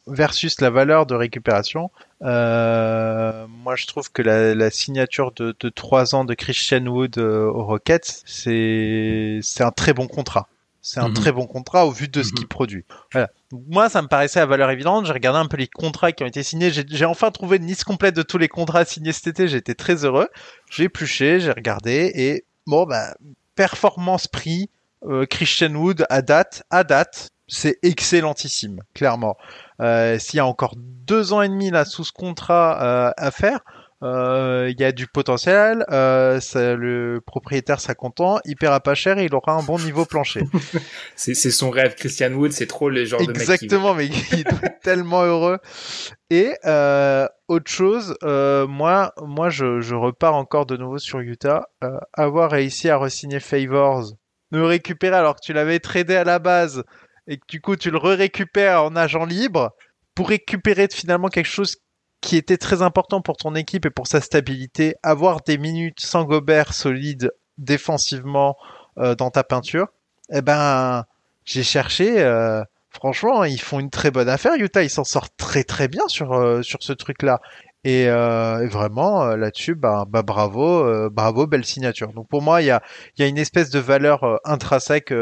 versus 0.06 0.60
la 0.60 0.70
valeur 0.70 1.06
de 1.06 1.14
récupération, 1.14 1.90
moi 2.20 3.76
je 3.76 3.86
trouve 3.86 4.10
que 4.12 4.22
la, 4.22 4.70
signature 4.70 5.32
de, 5.32 5.54
de 5.58 5.68
3 5.68 6.14
ans 6.14 6.24
de 6.24 6.34
Christian 6.34 6.86
Wood 6.86 7.18
aux 7.18 7.64
Rockets, 7.64 8.22
c'est 8.24 9.40
c'est 9.42 9.64
un 9.64 9.72
très 9.72 9.92
bon 9.92 10.06
contrat. 10.06 10.48
C'est 10.84 11.00
un 11.00 11.08
mhm. 11.08 11.14
très 11.14 11.32
bon 11.32 11.46
contrat 11.46 11.86
au 11.86 11.90
vu 11.90 12.08
de 12.08 12.22
ce 12.22 12.28
mhm. 12.28 12.34
qu'il 12.34 12.46
produit. 12.46 12.84
Voilà. 13.10 13.30
Moi, 13.50 13.88
ça 13.88 14.02
me 14.02 14.06
paraissait 14.06 14.40
à 14.40 14.44
valeur 14.44 14.70
évidente. 14.70 15.06
J'ai 15.06 15.14
regardé 15.14 15.38
un 15.38 15.46
peu 15.46 15.56
les 15.56 15.66
contrats 15.66 16.12
qui 16.12 16.22
ont 16.22 16.26
été 16.26 16.42
signés. 16.42 16.70
J'ai 16.70 17.04
enfin 17.06 17.30
trouvé 17.30 17.56
une 17.56 17.66
liste 17.66 17.84
complète 17.84 18.14
de 18.14 18.20
tous 18.20 18.36
les 18.36 18.48
contrats 18.48 18.84
signés 18.84 19.12
cet 19.12 19.28
été. 19.28 19.48
J'étais 19.48 19.74
très 19.74 20.04
heureux. 20.04 20.28
J'ai 20.70 20.84
épluché, 20.84 21.40
j'ai 21.40 21.52
regardé 21.52 22.12
et 22.14 22.44
bon, 22.66 22.84
bah, 22.84 23.14
performance 23.54 24.28
prix, 24.28 24.68
euh, 25.06 25.24
Christian 25.24 25.74
Wood 25.74 26.04
à 26.10 26.20
date, 26.20 26.64
à 26.68 26.84
date, 26.84 27.30
c'est 27.46 27.78
excellentissime, 27.82 28.80
clairement. 28.94 29.36
Euh, 29.80 30.18
S'il 30.18 30.38
y 30.38 30.40
a 30.40 30.46
encore 30.46 30.74
deux 30.78 31.32
ans 31.32 31.42
et 31.42 31.48
demi 31.48 31.70
là 31.70 31.84
sous 31.84 32.04
ce 32.04 32.12
contrat 32.12 32.82
euh, 32.82 33.12
à 33.16 33.30
faire, 33.30 33.60
euh, 34.04 34.70
il 34.70 34.78
y 34.78 34.84
a 34.84 34.92
du 34.92 35.06
potentiel, 35.06 35.84
euh, 35.90 36.38
le 36.54 37.20
propriétaire 37.24 37.80
sera 37.80 37.94
content, 37.94 38.38
il 38.44 38.54
paiera 38.54 38.80
pas 38.80 38.94
cher 38.94 39.18
et 39.18 39.24
il 39.24 39.34
aura 39.34 39.52
un 39.52 39.62
bon 39.62 39.78
niveau 39.78 40.04
plancher. 40.04 40.42
c'est 41.16 41.34
son 41.34 41.70
rêve, 41.70 41.94
Christian 41.94 42.32
Wood, 42.32 42.52
c'est 42.52 42.66
trop 42.66 42.90
le 42.90 43.04
genre 43.06 43.20
de 43.20 43.28
mec 43.28 43.36
Exactement, 43.36 43.94
mais 43.94 44.06
il 44.06 44.40
être 44.40 44.80
tellement 44.82 45.22
heureux. 45.22 45.58
Et 46.28 46.52
euh, 46.66 47.26
autre 47.48 47.70
chose, 47.70 48.14
moi, 48.22 49.14
moi, 49.22 49.48
je, 49.48 49.80
je, 49.80 49.94
repars 49.94 50.34
encore 50.34 50.66
de 50.66 50.76
nouveau 50.76 50.98
sur 50.98 51.20
Utah. 51.20 51.68
avoir 52.12 52.50
réussi 52.50 52.90
à 52.90 52.98
re-signer 52.98 53.40
Favors, 53.40 54.12
me 54.50 54.64
récupérer 54.64 55.16
alors 55.16 55.36
que 55.36 55.40
tu 55.42 55.54
l'avais 55.54 55.78
tradé 55.78 56.14
à 56.14 56.24
la 56.24 56.38
base 56.38 56.84
et 57.28 57.38
que 57.38 57.46
du 57.48 57.60
coup 57.60 57.76
tu 57.76 57.90
le 57.90 57.98
re-récupères 57.98 58.82
en 58.82 58.96
agent 58.96 59.24
libre 59.24 59.74
pour 60.14 60.28
récupérer 60.28 60.88
finalement 60.90 61.28
quelque 61.28 61.46
chose 61.46 61.76
qui 62.24 62.36
était 62.36 62.56
très 62.56 62.80
important 62.80 63.20
pour 63.20 63.36
ton 63.36 63.54
équipe 63.54 63.84
et 63.84 63.90
pour 63.90 64.06
sa 64.06 64.22
stabilité, 64.22 64.94
avoir 65.02 65.42
des 65.42 65.58
minutes 65.58 66.00
sans 66.00 66.24
Gobert 66.24 66.72
solide 66.72 67.32
défensivement 67.58 68.56
euh, 68.98 69.14
dans 69.14 69.30
ta 69.30 69.44
peinture, 69.44 69.88
eh 70.32 70.40
ben 70.40 71.04
j'ai 71.44 71.62
cherché. 71.62 72.22
Euh, 72.22 72.64
franchement, 72.88 73.44
ils 73.44 73.60
font 73.60 73.78
une 73.78 73.90
très 73.90 74.10
bonne 74.10 74.30
affaire. 74.30 74.54
Utah, 74.56 74.82
ils 74.82 74.90
s'en 74.90 75.04
sortent 75.04 75.36
très 75.36 75.64
très 75.64 75.86
bien 75.86 76.08
sur 76.08 76.32
euh, 76.32 76.62
sur 76.62 76.82
ce 76.82 76.94
truc-là. 76.94 77.40
Et, 77.86 78.06
vraiment 78.08 79.36
là-dessus, 79.36 79.74
bah, 79.74 80.06
bah 80.08 80.22
bravo, 80.22 81.10
bravo, 81.10 81.46
belle 81.46 81.66
signature. 81.66 82.14
Donc 82.14 82.28
pour 82.28 82.40
moi, 82.40 82.62
il 82.62 82.64
y 82.64 82.70
a 82.70 82.82
il 83.18 83.22
y 83.22 83.24
a 83.26 83.28
une 83.28 83.36
espèce 83.36 83.68
de 83.68 83.78
valeur 83.78 84.40
intrinsèque 84.46 85.12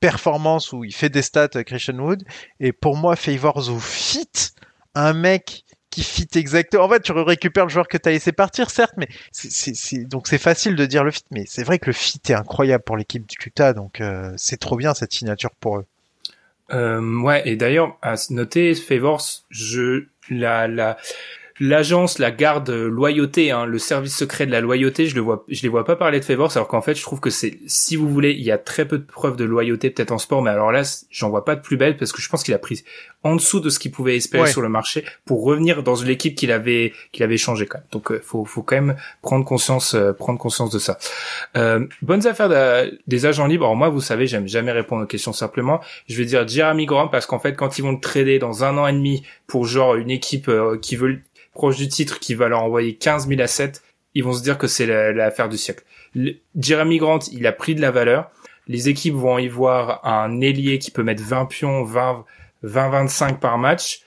performance 0.00 0.72
où 0.72 0.84
il 0.84 0.94
fait 0.94 1.08
des 1.08 1.22
stats 1.22 1.64
Christian 1.64 1.98
Wood. 1.98 2.24
Et 2.60 2.72
pour 2.72 2.96
moi, 2.96 3.16
Favors 3.16 3.68
ou 3.70 3.80
fit 3.80 4.28
un 4.94 5.12
mec 5.12 5.64
qui 5.96 6.02
fit 6.02 6.28
exactement. 6.34 6.84
En 6.84 6.88
fait, 6.90 7.00
tu 7.00 7.12
récupères 7.12 7.64
le 7.64 7.70
joueur 7.70 7.88
que 7.88 7.96
tu 7.96 8.08
as 8.08 8.12
laissé 8.12 8.30
partir, 8.30 8.68
certes, 8.68 8.92
mais 8.98 9.08
c'est 9.32 10.04
donc 10.04 10.28
c'est 10.28 10.38
facile 10.38 10.76
de 10.76 10.84
dire 10.84 11.04
le 11.04 11.10
fit, 11.10 11.24
mais 11.30 11.44
c'est 11.46 11.64
vrai 11.64 11.78
que 11.78 11.86
le 11.86 11.94
fit 11.94 12.20
est 12.28 12.34
incroyable 12.34 12.84
pour 12.84 12.98
l'équipe 12.98 13.26
du 13.26 13.36
Utah, 13.46 13.72
donc 13.72 14.02
euh, 14.02 14.30
c'est 14.36 14.58
trop 14.58 14.76
bien 14.76 14.92
cette 14.92 15.14
signature 15.14 15.52
pour 15.58 15.78
eux. 15.78 15.86
Euh, 16.70 17.20
ouais, 17.20 17.48
et 17.48 17.56
d'ailleurs 17.56 17.96
à 18.02 18.16
noter, 18.28 18.74
Favors, 18.74 19.24
je 19.48 20.04
la 20.28 20.68
la 20.68 20.98
l'agence, 21.60 22.18
la 22.18 22.30
garde 22.30 22.70
loyauté, 22.70 23.50
hein, 23.50 23.66
le 23.66 23.78
service 23.78 24.16
secret 24.16 24.46
de 24.46 24.52
la 24.52 24.60
loyauté, 24.60 25.06
je 25.06 25.14
le 25.14 25.20
vois, 25.20 25.44
je 25.48 25.62
les 25.62 25.68
vois 25.68 25.84
pas 25.84 25.96
parler 25.96 26.20
de 26.20 26.24
Favors, 26.24 26.54
alors 26.56 26.68
qu'en 26.68 26.82
fait, 26.82 26.94
je 26.94 27.02
trouve 27.02 27.20
que 27.20 27.30
c'est, 27.30 27.58
si 27.66 27.96
vous 27.96 28.08
voulez, 28.08 28.32
il 28.32 28.42
y 28.42 28.50
a 28.50 28.58
très 28.58 28.86
peu 28.86 28.98
de 28.98 29.04
preuves 29.04 29.36
de 29.36 29.44
loyauté 29.44 29.90
peut-être 29.90 30.12
en 30.12 30.18
sport, 30.18 30.42
mais 30.42 30.50
alors 30.50 30.72
là, 30.72 30.82
j'en 31.10 31.30
vois 31.30 31.44
pas 31.44 31.56
de 31.56 31.60
plus 31.60 31.76
belle 31.76 31.96
parce 31.96 32.12
que 32.12 32.20
je 32.20 32.28
pense 32.28 32.42
qu'il 32.42 32.54
a 32.54 32.58
pris 32.58 32.84
en 33.22 33.34
dessous 33.34 33.60
de 33.60 33.70
ce 33.70 33.78
qu'il 33.78 33.90
pouvait 33.90 34.16
espérer 34.16 34.50
sur 34.50 34.62
le 34.62 34.68
marché 34.68 35.04
pour 35.24 35.42
revenir 35.42 35.82
dans 35.82 36.00
l'équipe 36.02 36.36
qu'il 36.36 36.52
avait, 36.52 36.92
qu'il 37.12 37.24
avait 37.24 37.36
changé 37.36 37.66
quand 37.66 37.78
même. 37.78 37.86
Donc, 37.90 38.12
euh, 38.12 38.20
faut, 38.22 38.44
faut 38.44 38.62
quand 38.62 38.76
même 38.76 38.96
prendre 39.22 39.44
conscience, 39.44 39.94
euh, 39.94 40.12
prendre 40.12 40.38
conscience 40.38 40.70
de 40.70 40.78
ça. 40.78 40.98
Euh, 41.56 41.86
bonnes 42.02 42.26
affaires 42.26 42.48
des 43.06 43.26
agents 43.26 43.46
libres. 43.46 43.64
Alors 43.64 43.76
moi, 43.76 43.88
vous 43.88 44.00
savez, 44.00 44.26
j'aime 44.26 44.46
jamais 44.46 44.72
répondre 44.72 45.02
aux 45.02 45.06
questions 45.06 45.32
simplement. 45.32 45.80
Je 46.08 46.16
vais 46.16 46.24
dire 46.24 46.46
Jeremy 46.46 46.86
Grant 46.86 47.08
parce 47.08 47.26
qu'en 47.26 47.38
fait, 47.38 47.54
quand 47.54 47.78
ils 47.78 47.82
vont 47.82 47.92
le 47.92 48.00
trader 48.00 48.38
dans 48.38 48.64
un 48.64 48.78
an 48.78 48.86
et 48.86 48.92
demi 48.92 49.24
pour 49.46 49.66
genre 49.66 49.96
une 49.96 50.10
équipe 50.10 50.50
qui 50.80 50.96
veut 50.96 51.20
proche 51.56 51.76
du 51.76 51.88
titre 51.88 52.20
qui 52.20 52.34
va 52.34 52.48
leur 52.48 52.62
envoyer 52.62 52.94
15 52.94 53.28
000 53.28 53.40
assets, 53.40 53.72
ils 54.14 54.22
vont 54.22 54.32
se 54.32 54.42
dire 54.42 54.58
que 54.58 54.66
c'est 54.66 54.86
l'affaire 55.12 55.48
du 55.48 55.58
siècle. 55.58 55.84
Jeremy 56.58 56.98
Grant, 56.98 57.18
il 57.32 57.46
a 57.46 57.52
pris 57.52 57.74
de 57.74 57.80
la 57.80 57.90
valeur. 57.90 58.30
Les 58.68 58.88
équipes 58.88 59.14
vont 59.14 59.38
y 59.38 59.48
voir 59.48 60.04
un 60.06 60.40
ailier 60.40 60.78
qui 60.78 60.90
peut 60.90 61.02
mettre 61.02 61.22
20 61.22 61.46
pions, 61.46 61.84
20, 61.84 62.24
20-25 62.64 63.38
par 63.38 63.58
match, 63.58 64.02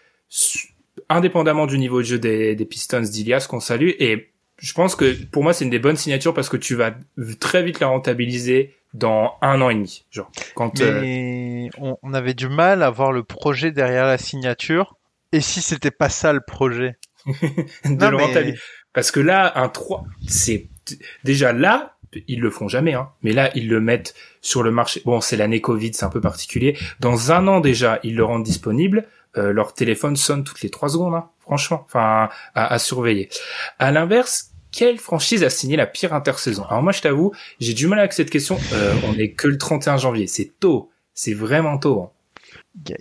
indépendamment 1.09 1.65
du 1.65 1.77
niveau 1.77 1.99
de 1.99 2.05
jeu 2.05 2.19
des, 2.19 2.55
Pistons 2.65 3.01
d'Ilias 3.01 3.47
qu'on 3.49 3.59
salue. 3.59 3.91
Et 3.99 4.29
je 4.57 4.73
pense 4.73 4.95
que 4.95 5.13
pour 5.25 5.43
moi, 5.43 5.53
c'est 5.53 5.63
une 5.63 5.71
des 5.71 5.79
bonnes 5.79 5.95
signatures 5.95 6.33
parce 6.33 6.49
que 6.49 6.57
tu 6.57 6.75
vas 6.75 6.93
très 7.39 7.63
vite 7.63 7.79
la 7.79 7.87
rentabiliser 7.87 8.75
dans 8.93 9.35
un 9.41 9.61
an 9.61 9.69
et 9.69 9.75
demi. 9.75 10.05
Genre, 10.11 10.31
quand, 10.55 10.79
Mais 10.79 11.69
euh, 11.79 11.93
on, 12.01 12.13
avait 12.13 12.33
du 12.33 12.49
mal 12.49 12.83
à 12.83 12.89
voir 12.89 13.11
le 13.11 13.23
projet 13.23 13.71
derrière 13.71 14.05
la 14.05 14.17
signature. 14.17 14.97
Et 15.31 15.41
si 15.41 15.61
c'était 15.61 15.91
pas 15.91 16.09
ça 16.09 16.33
le 16.33 16.41
projet? 16.41 16.97
de 17.85 18.55
Parce 18.93 19.11
que 19.11 19.19
là, 19.19 19.51
un 19.55 19.69
3, 19.69 20.05
c'est 20.27 20.67
déjà 21.23 21.53
là, 21.53 21.97
ils 22.27 22.39
le 22.39 22.49
font 22.49 22.67
jamais, 22.67 22.93
hein. 22.93 23.09
Mais 23.21 23.33
là, 23.33 23.51
ils 23.55 23.67
le 23.67 23.79
mettent 23.79 24.15
sur 24.41 24.63
le 24.63 24.71
marché. 24.71 25.01
Bon, 25.05 25.21
c'est 25.21 25.37
l'année 25.37 25.61
Covid, 25.61 25.93
c'est 25.93 26.05
un 26.05 26.09
peu 26.09 26.21
particulier. 26.21 26.77
Dans 26.99 27.31
un 27.31 27.47
an 27.47 27.59
déjà, 27.59 27.99
ils 28.03 28.15
le 28.15 28.23
rendent 28.23 28.43
disponible. 28.43 29.07
Euh, 29.37 29.53
leur 29.53 29.73
téléphone 29.73 30.15
sonne 30.15 30.43
toutes 30.43 30.61
les 30.61 30.69
trois 30.69 30.89
secondes, 30.89 31.13
hein, 31.13 31.29
franchement. 31.39 31.83
Enfin, 31.85 32.29
à, 32.55 32.79
surveiller. 32.79 33.29
À 33.77 33.91
l'inverse, 33.91 34.51
quelle 34.71 34.97
franchise 34.97 35.43
a 35.43 35.49
signé 35.49 35.77
la 35.77 35.85
pire 35.85 36.13
intersaison? 36.13 36.65
Alors 36.65 36.81
moi, 36.81 36.91
je 36.91 37.01
t'avoue, 37.01 37.31
j'ai 37.59 37.73
du 37.73 37.87
mal 37.87 37.99
avec 37.99 38.13
cette 38.13 38.31
question. 38.31 38.57
Euh, 38.73 38.93
on 39.07 39.13
est 39.13 39.33
que 39.33 39.47
le 39.47 39.57
31 39.57 39.97
janvier, 39.97 40.27
c'est 40.27 40.51
tôt, 40.59 40.89
c'est 41.13 41.33
vraiment 41.33 41.77
tôt. 41.77 42.01
Hein. 42.01 42.11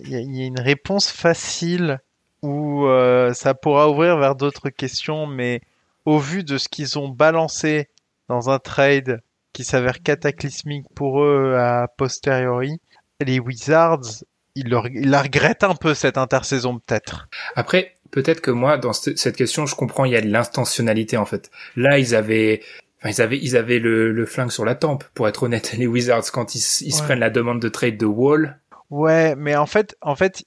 Il 0.05 0.09
y, 0.09 0.41
a 0.43 0.45
une 0.45 0.59
réponse 0.59 1.09
facile 1.09 1.99
où 2.41 2.85
euh, 2.85 3.33
ça 3.33 3.53
pourra 3.53 3.89
ouvrir 3.89 4.17
vers 4.17 4.35
d'autres 4.35 4.69
questions, 4.69 5.27
mais 5.27 5.61
au 6.05 6.19
vu 6.19 6.43
de 6.43 6.57
ce 6.57 6.69
qu'ils 6.69 6.97
ont 6.97 7.09
balancé 7.09 7.89
dans 8.27 8.49
un 8.49 8.59
trade 8.59 9.21
qui 9.53 9.63
s'avère 9.63 10.01
cataclysmique 10.01 10.85
pour 10.95 11.21
eux 11.21 11.55
à 11.57 11.87
posteriori, 11.97 12.79
les 13.19 13.39
Wizards, 13.39 14.23
ils, 14.55 14.69
la 14.69 15.21
regrettent 15.21 15.63
un 15.63 15.75
peu 15.75 15.93
cette 15.93 16.17
intersaison 16.17 16.79
peut-être. 16.79 17.27
Après, 17.55 17.97
peut-être 18.11 18.41
que 18.41 18.51
moi, 18.51 18.77
dans 18.77 18.93
cette 18.93 19.35
question, 19.35 19.65
je 19.65 19.75
comprends, 19.75 20.05
il 20.05 20.13
y 20.13 20.15
a 20.15 20.21
de 20.21 20.29
l'intentionnalité 20.29 21.17
en 21.17 21.25
fait. 21.25 21.51
Là, 21.75 21.99
ils 21.99 22.15
avaient 22.15 22.61
Enfin, 23.01 23.11
ils 23.11 23.21
avaient, 23.21 23.39
ils 23.41 23.55
avaient 23.55 23.79
le, 23.79 24.11
le 24.11 24.25
flingue 24.25 24.51
sur 24.51 24.65
la 24.65 24.75
tempe, 24.75 25.05
pour 25.13 25.27
être 25.27 25.43
honnête, 25.43 25.73
les 25.77 25.87
Wizards, 25.87 26.31
quand 26.33 26.55
ils, 26.55 26.59
ils 26.81 26.93
se 26.93 27.01
prennent 27.01 27.19
la 27.19 27.29
demande 27.29 27.61
de 27.61 27.69
trade 27.69 27.97
de 27.97 28.05
Wall. 28.05 28.59
Ouais, 28.89 29.35
mais 29.35 29.55
en 29.55 29.67
fait, 29.67 29.95
en 30.01 30.15
fait, 30.15 30.43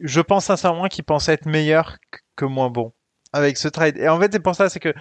je 0.00 0.20
pense 0.20 0.46
sincèrement 0.46 0.88
qu'ils 0.88 1.04
pensaient 1.04 1.34
être 1.34 1.46
meilleurs 1.46 1.98
que 2.36 2.44
moins 2.46 2.70
bons 2.70 2.92
avec 3.32 3.58
ce 3.58 3.68
trade. 3.68 3.98
Et 3.98 4.08
en 4.08 4.18
fait, 4.20 4.32
c'est 4.32 4.40
pour 4.40 4.54
ça, 4.54 4.68
c'est 4.70 4.80
que 4.80 4.94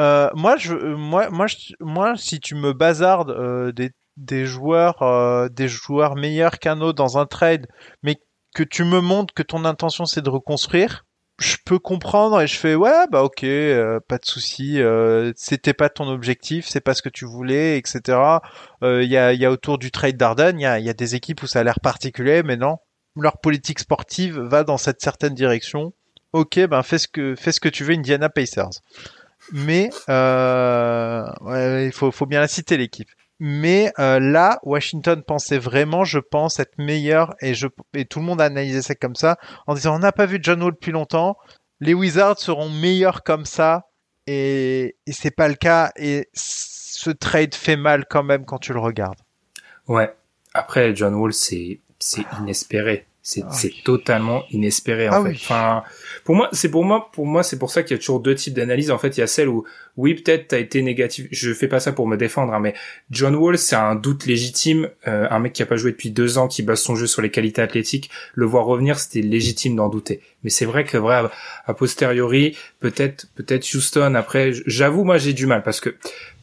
euh, 0.00 0.30
moi, 0.34 0.56
je, 0.56 0.74
moi, 0.74 1.28
moi, 1.30 1.46
moi, 1.80 2.16
si 2.16 2.40
tu 2.40 2.54
me 2.54 2.72
bazardes 2.72 3.30
euh, 3.30 3.72
des, 3.72 3.90
des 4.16 4.46
joueurs, 4.46 5.02
euh, 5.02 5.48
des 5.50 5.68
joueurs 5.68 6.16
meilleurs 6.16 6.58
qu'un 6.58 6.80
autre 6.80 6.96
dans 6.96 7.18
un 7.18 7.26
trade, 7.26 7.66
mais 8.02 8.16
que 8.54 8.62
tu 8.62 8.84
me 8.84 9.00
montres 9.00 9.34
que 9.34 9.42
ton 9.42 9.64
intention 9.64 10.06
c'est 10.06 10.22
de 10.22 10.30
reconstruire, 10.30 11.04
je 11.38 11.56
peux 11.64 11.78
comprendre 11.78 12.40
et 12.40 12.46
je 12.46 12.56
fais 12.56 12.74
ouais 12.74 13.06
bah 13.10 13.22
ok 13.22 13.44
euh, 13.44 14.00
pas 14.06 14.18
de 14.18 14.24
souci 14.24 14.80
euh, 14.80 15.32
c'était 15.36 15.72
pas 15.72 15.88
ton 15.88 16.08
objectif 16.08 16.66
c'est 16.68 16.80
pas 16.80 16.94
ce 16.94 17.02
que 17.02 17.08
tu 17.08 17.24
voulais 17.24 17.78
etc 17.78 18.18
il 18.82 18.86
euh, 18.86 19.02
y, 19.02 19.16
a, 19.16 19.32
y 19.32 19.44
a 19.44 19.50
autour 19.50 19.78
du 19.78 19.90
trade 19.90 20.16
d'Arden 20.16 20.58
il 20.58 20.62
y 20.62 20.66
a, 20.66 20.78
y 20.78 20.90
a 20.90 20.94
des 20.94 21.14
équipes 21.14 21.42
où 21.42 21.46
ça 21.46 21.60
a 21.60 21.64
l'air 21.64 21.80
particulier 21.80 22.42
mais 22.42 22.56
non. 22.56 22.78
Leur 23.14 23.38
politique 23.38 23.78
sportive 23.78 24.38
va 24.40 24.64
dans 24.64 24.78
cette 24.78 25.02
certaine 25.02 25.34
direction. 25.34 25.92
Ok 26.32 26.58
ben 26.66 26.82
fais 26.82 26.98
ce 26.98 27.08
que 27.08 27.34
fais 27.34 27.52
ce 27.52 27.60
que 27.60 27.68
tu 27.68 27.84
veux 27.84 27.94
Indiana 27.94 28.30
Pacers. 28.30 28.70
Mais 29.52 29.90
ouais, 30.08 31.86
il 31.86 31.92
faut, 31.92 32.10
faut 32.10 32.26
bien 32.26 32.40
la 32.40 32.48
citer 32.48 32.76
l'équipe 32.76 33.10
mais 33.44 33.92
euh, 33.98 34.20
là, 34.20 34.60
Washington 34.62 35.20
pensait 35.20 35.58
vraiment, 35.58 36.04
je 36.04 36.20
pense, 36.20 36.60
être 36.60 36.78
meilleur 36.78 37.34
et, 37.40 37.54
je, 37.54 37.66
et 37.92 38.04
tout 38.04 38.20
le 38.20 38.24
monde 38.24 38.40
a 38.40 38.44
analysé 38.44 38.82
ça 38.82 38.94
comme 38.94 39.16
ça 39.16 39.36
en 39.66 39.74
disant 39.74 39.96
on 39.96 39.98
n'a 39.98 40.12
pas 40.12 40.26
vu 40.26 40.38
John 40.40 40.62
Wall 40.62 40.74
depuis 40.74 40.92
longtemps, 40.92 41.36
les 41.80 41.92
Wizards 41.92 42.38
seront 42.38 42.70
meilleurs 42.70 43.24
comme 43.24 43.44
ça 43.44 43.88
et, 44.28 44.94
et 45.08 45.12
c'est 45.12 45.32
pas 45.32 45.48
le 45.48 45.56
cas 45.56 45.90
et 45.96 46.28
ce 46.34 47.10
trade 47.10 47.56
fait 47.56 47.74
mal 47.74 48.04
quand 48.08 48.22
même 48.22 48.44
quand 48.44 48.58
tu 48.58 48.72
le 48.72 48.78
regardes. 48.78 49.18
Ouais. 49.88 50.14
Après, 50.54 50.94
John 50.94 51.16
Wall, 51.16 51.32
c'est 51.32 51.80
c'est 51.98 52.24
inespéré. 52.38 53.06
C'est 53.22 53.42
ah 53.44 53.82
totalement 53.82 54.44
inespéré 54.50 55.08
en 55.08 55.14
ah 55.14 55.24
fait. 55.24 55.34
Enfin, 55.34 55.82
pour 56.24 56.34
moi, 56.34 56.48
c'est 56.52 56.70
pour 56.70 56.84
moi, 56.84 57.10
pour 57.12 57.26
moi, 57.26 57.42
c'est 57.42 57.58
pour 57.58 57.70
ça 57.70 57.82
qu'il 57.82 57.92
y 57.92 57.94
a 57.94 57.98
toujours 57.98 58.20
deux 58.20 58.34
types 58.34 58.54
d'analyses. 58.54 58.90
En 58.90 58.98
fait, 58.98 59.16
il 59.16 59.20
y 59.20 59.22
a 59.22 59.26
celle 59.26 59.48
où, 59.48 59.64
oui, 59.96 60.14
peut-être 60.14 60.48
t'as 60.48 60.58
été 60.58 60.82
négatif. 60.82 61.26
Je 61.30 61.52
fais 61.52 61.68
pas 61.68 61.80
ça 61.80 61.92
pour 61.92 62.06
me 62.06 62.16
défendre, 62.16 62.52
hein, 62.52 62.60
mais 62.60 62.74
John 63.10 63.34
Wall, 63.34 63.58
c'est 63.58 63.76
un 63.76 63.94
doute 63.94 64.26
légitime. 64.26 64.88
Euh, 65.06 65.26
un 65.30 65.38
mec 65.38 65.52
qui 65.52 65.62
a 65.62 65.66
pas 65.66 65.76
joué 65.76 65.92
depuis 65.92 66.10
deux 66.10 66.38
ans, 66.38 66.48
qui 66.48 66.62
base 66.62 66.80
son 66.80 66.96
jeu 66.96 67.06
sur 67.06 67.22
les 67.22 67.30
qualités 67.30 67.62
athlétiques, 67.62 68.10
le 68.34 68.46
voir 68.46 68.64
revenir, 68.64 68.98
c'était 68.98 69.22
légitime 69.22 69.76
d'en 69.76 69.88
douter. 69.88 70.20
Mais 70.44 70.50
c'est 70.50 70.64
vrai 70.64 70.84
que 70.84 70.96
vrai, 70.96 71.22
a 71.66 71.74
posteriori, 71.74 72.56
peut-être, 72.80 73.26
peut-être 73.34 73.66
Houston. 73.74 74.14
Après, 74.14 74.52
j'avoue, 74.66 75.04
moi, 75.04 75.18
j'ai 75.18 75.32
du 75.32 75.46
mal 75.46 75.62
parce 75.62 75.80
que, 75.80 75.94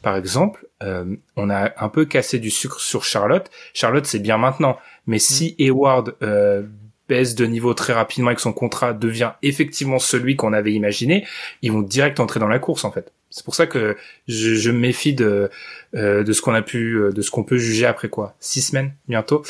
par 0.02 0.16
exemple, 0.16 0.66
euh, 0.82 1.04
on 1.36 1.50
a 1.50 1.72
un 1.76 1.88
peu 1.88 2.06
cassé 2.06 2.38
du 2.38 2.50
sucre 2.50 2.80
sur 2.80 3.04
Charlotte. 3.04 3.50
Charlotte, 3.74 4.06
c'est 4.06 4.18
bien 4.18 4.38
maintenant 4.38 4.78
mais 5.10 5.18
si. 5.18 5.54
Hayward 5.58 6.14
euh, 6.22 6.62
baisse 7.10 7.34
de 7.34 7.44
niveau 7.44 7.74
très 7.74 7.92
rapidement 7.92 8.30
et 8.30 8.36
que 8.36 8.40
son 8.40 8.52
contrat 8.52 8.92
devient 8.92 9.32
effectivement 9.42 9.98
celui 9.98 10.36
qu'on 10.36 10.52
avait 10.52 10.72
imaginé, 10.72 11.26
ils 11.60 11.72
vont 11.72 11.82
direct 11.82 12.20
entrer 12.20 12.38
dans 12.38 12.48
la 12.48 12.60
course 12.60 12.84
en 12.84 12.92
fait. 12.92 13.12
C'est 13.30 13.44
pour 13.44 13.56
ça 13.56 13.66
que 13.66 13.96
je, 14.28 14.70
me 14.70 14.78
méfie 14.78 15.12
de 15.12 15.50
euh, 15.96 16.22
de 16.22 16.32
ce 16.32 16.40
qu'on 16.40 16.54
a 16.54 16.62
pu 16.62 16.94
euh, 16.94 17.12
de 17.12 17.20
ce 17.20 17.30
qu'on 17.32 17.42
peut 17.42 17.58
juger 17.58 17.84
après 17.84 18.08
quoi 18.08 18.36
six 18.38 18.62
semaines 18.62 18.92
bientôt. 19.08 19.42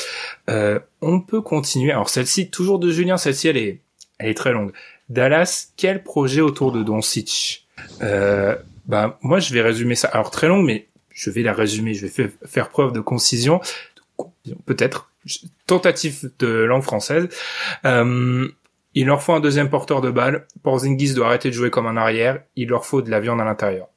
Euh, 0.48 0.80
on 1.02 1.20
peut 1.20 1.42
continuer. 1.42 1.92
Alors 1.92 2.08
celle-ci 2.08 2.50
toujours 2.50 2.78
de 2.78 2.90
Julien, 2.90 3.18
celle-ci 3.18 3.48
elle 3.48 3.58
est 3.58 3.80
elle 4.18 4.30
est 4.30 4.34
très 4.34 4.52
longue. 4.52 4.72
Dallas, 5.10 5.68
quel 5.76 6.02
projet 6.02 6.40
autour 6.40 6.72
de 6.72 6.82
Doncic? 6.82 7.66
Euh, 8.02 8.56
Bah 8.86 9.18
moi 9.20 9.38
je 9.38 9.52
vais 9.52 9.60
résumer 9.60 9.96
ça. 9.96 10.08
Alors 10.08 10.30
très 10.30 10.48
long, 10.48 10.62
mais 10.62 10.86
je 11.10 11.30
vais 11.30 11.42
la 11.42 11.52
résumer. 11.52 11.92
Je 11.92 12.06
vais 12.06 12.30
faire 12.46 12.70
preuve 12.70 12.92
de 12.92 13.00
concision 13.00 13.60
peut-être 14.64 15.09
tentative 15.66 16.30
de 16.38 16.48
langue 16.48 16.82
française. 16.82 17.28
Euh, 17.84 18.48
il 18.94 19.06
leur 19.06 19.22
faut 19.22 19.32
un 19.32 19.40
deuxième 19.40 19.70
porteur 19.70 20.00
de 20.00 20.10
balle. 20.10 20.46
Porzingis 20.62 21.14
doit 21.14 21.26
arrêter 21.26 21.50
de 21.50 21.54
jouer 21.54 21.70
comme 21.70 21.86
un 21.86 21.96
arrière. 21.96 22.42
Il 22.56 22.68
leur 22.68 22.84
faut 22.84 23.02
de 23.02 23.10
la 23.10 23.20
viande 23.20 23.40
à 23.40 23.44
l'intérieur. 23.44 23.88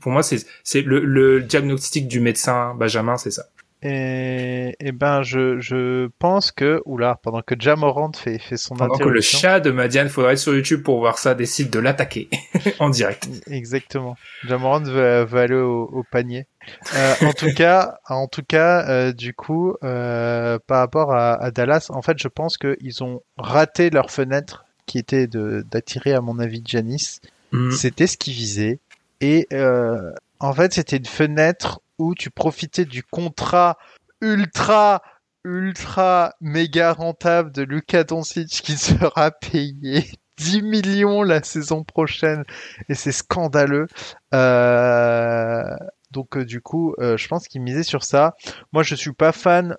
pour 0.00 0.12
moi, 0.12 0.22
c'est 0.22 0.82
le 0.82 1.40
diagnostic 1.42 2.08
du 2.08 2.20
médecin 2.20 2.74
Benjamin, 2.74 3.16
c'est 3.16 3.30
ça. 3.30 3.44
Et, 3.82 4.76
et, 4.78 4.92
ben, 4.92 5.22
je, 5.22 5.58
je 5.58 6.08
pense 6.18 6.52
que, 6.52 6.80
oula, 6.84 7.18
pendant 7.22 7.42
que 7.42 7.56
Jamorant 7.58 8.12
fait, 8.12 8.38
fait 8.38 8.56
son 8.56 8.76
pendant 8.76 8.96
que 8.96 9.08
le 9.08 9.20
chat 9.20 9.58
de 9.58 9.72
Madiane, 9.72 10.08
faudrait 10.08 10.34
être 10.34 10.38
sur 10.38 10.54
YouTube 10.54 10.82
pour 10.82 11.00
voir 11.00 11.18
ça, 11.18 11.34
décide 11.34 11.70
de 11.70 11.80
l'attaquer 11.80 12.28
en 12.78 12.90
direct. 12.90 13.28
Exactement. 13.48 14.16
Jamorant 14.46 14.82
va, 14.82 15.24
va 15.24 15.40
aller 15.40 15.56
au, 15.56 15.90
au 15.92 16.04
panier. 16.04 16.46
Euh, 16.94 17.14
en 17.22 17.32
tout 17.32 17.52
cas, 17.54 17.98
en 18.08 18.28
tout 18.28 18.44
cas, 18.46 18.88
euh, 18.88 19.12
du 19.12 19.34
coup, 19.34 19.74
euh, 19.82 20.58
par 20.66 20.78
rapport 20.78 21.12
à, 21.12 21.34
à, 21.34 21.50
Dallas, 21.50 21.88
en 21.90 22.02
fait, 22.02 22.18
je 22.18 22.28
pense 22.28 22.56
qu'ils 22.56 23.02
ont 23.02 23.22
raté 23.36 23.90
leur 23.90 24.10
fenêtre 24.10 24.64
qui 24.86 24.98
était 24.98 25.26
d'attirer, 25.26 26.12
à 26.12 26.20
mon 26.20 26.38
avis, 26.38 26.62
Janis. 26.64 27.20
Mm. 27.52 27.70
C'était 27.72 28.06
ce 28.06 28.16
qu'ils 28.16 28.34
visaient. 28.34 28.80
Et 29.20 29.46
euh, 29.52 30.12
en 30.40 30.52
fait, 30.52 30.72
c'était 30.72 30.96
une 30.96 31.06
fenêtre 31.06 31.80
tu 32.16 32.30
profitais 32.30 32.84
du 32.84 33.02
contrat 33.02 33.78
ultra 34.20 35.02
ultra 35.44 36.34
méga 36.40 36.92
rentable 36.92 37.50
de 37.52 37.62
Luka 37.62 38.04
Doncic 38.04 38.48
qui 38.48 38.76
sera 38.76 39.30
payé 39.30 40.04
10 40.36 40.62
millions 40.62 41.22
la 41.22 41.42
saison 41.42 41.84
prochaine 41.84 42.44
et 42.88 42.94
c'est 42.94 43.12
scandaleux. 43.12 43.86
Euh, 44.34 45.62
donc 46.10 46.36
euh, 46.36 46.44
du 46.44 46.60
coup, 46.60 46.94
euh, 46.98 47.16
je 47.16 47.28
pense 47.28 47.48
qu'il 47.48 47.62
misait 47.62 47.82
sur 47.82 48.02
ça. 48.02 48.34
Moi, 48.72 48.82
je 48.82 48.94
suis 48.94 49.12
pas 49.12 49.32
fan 49.32 49.76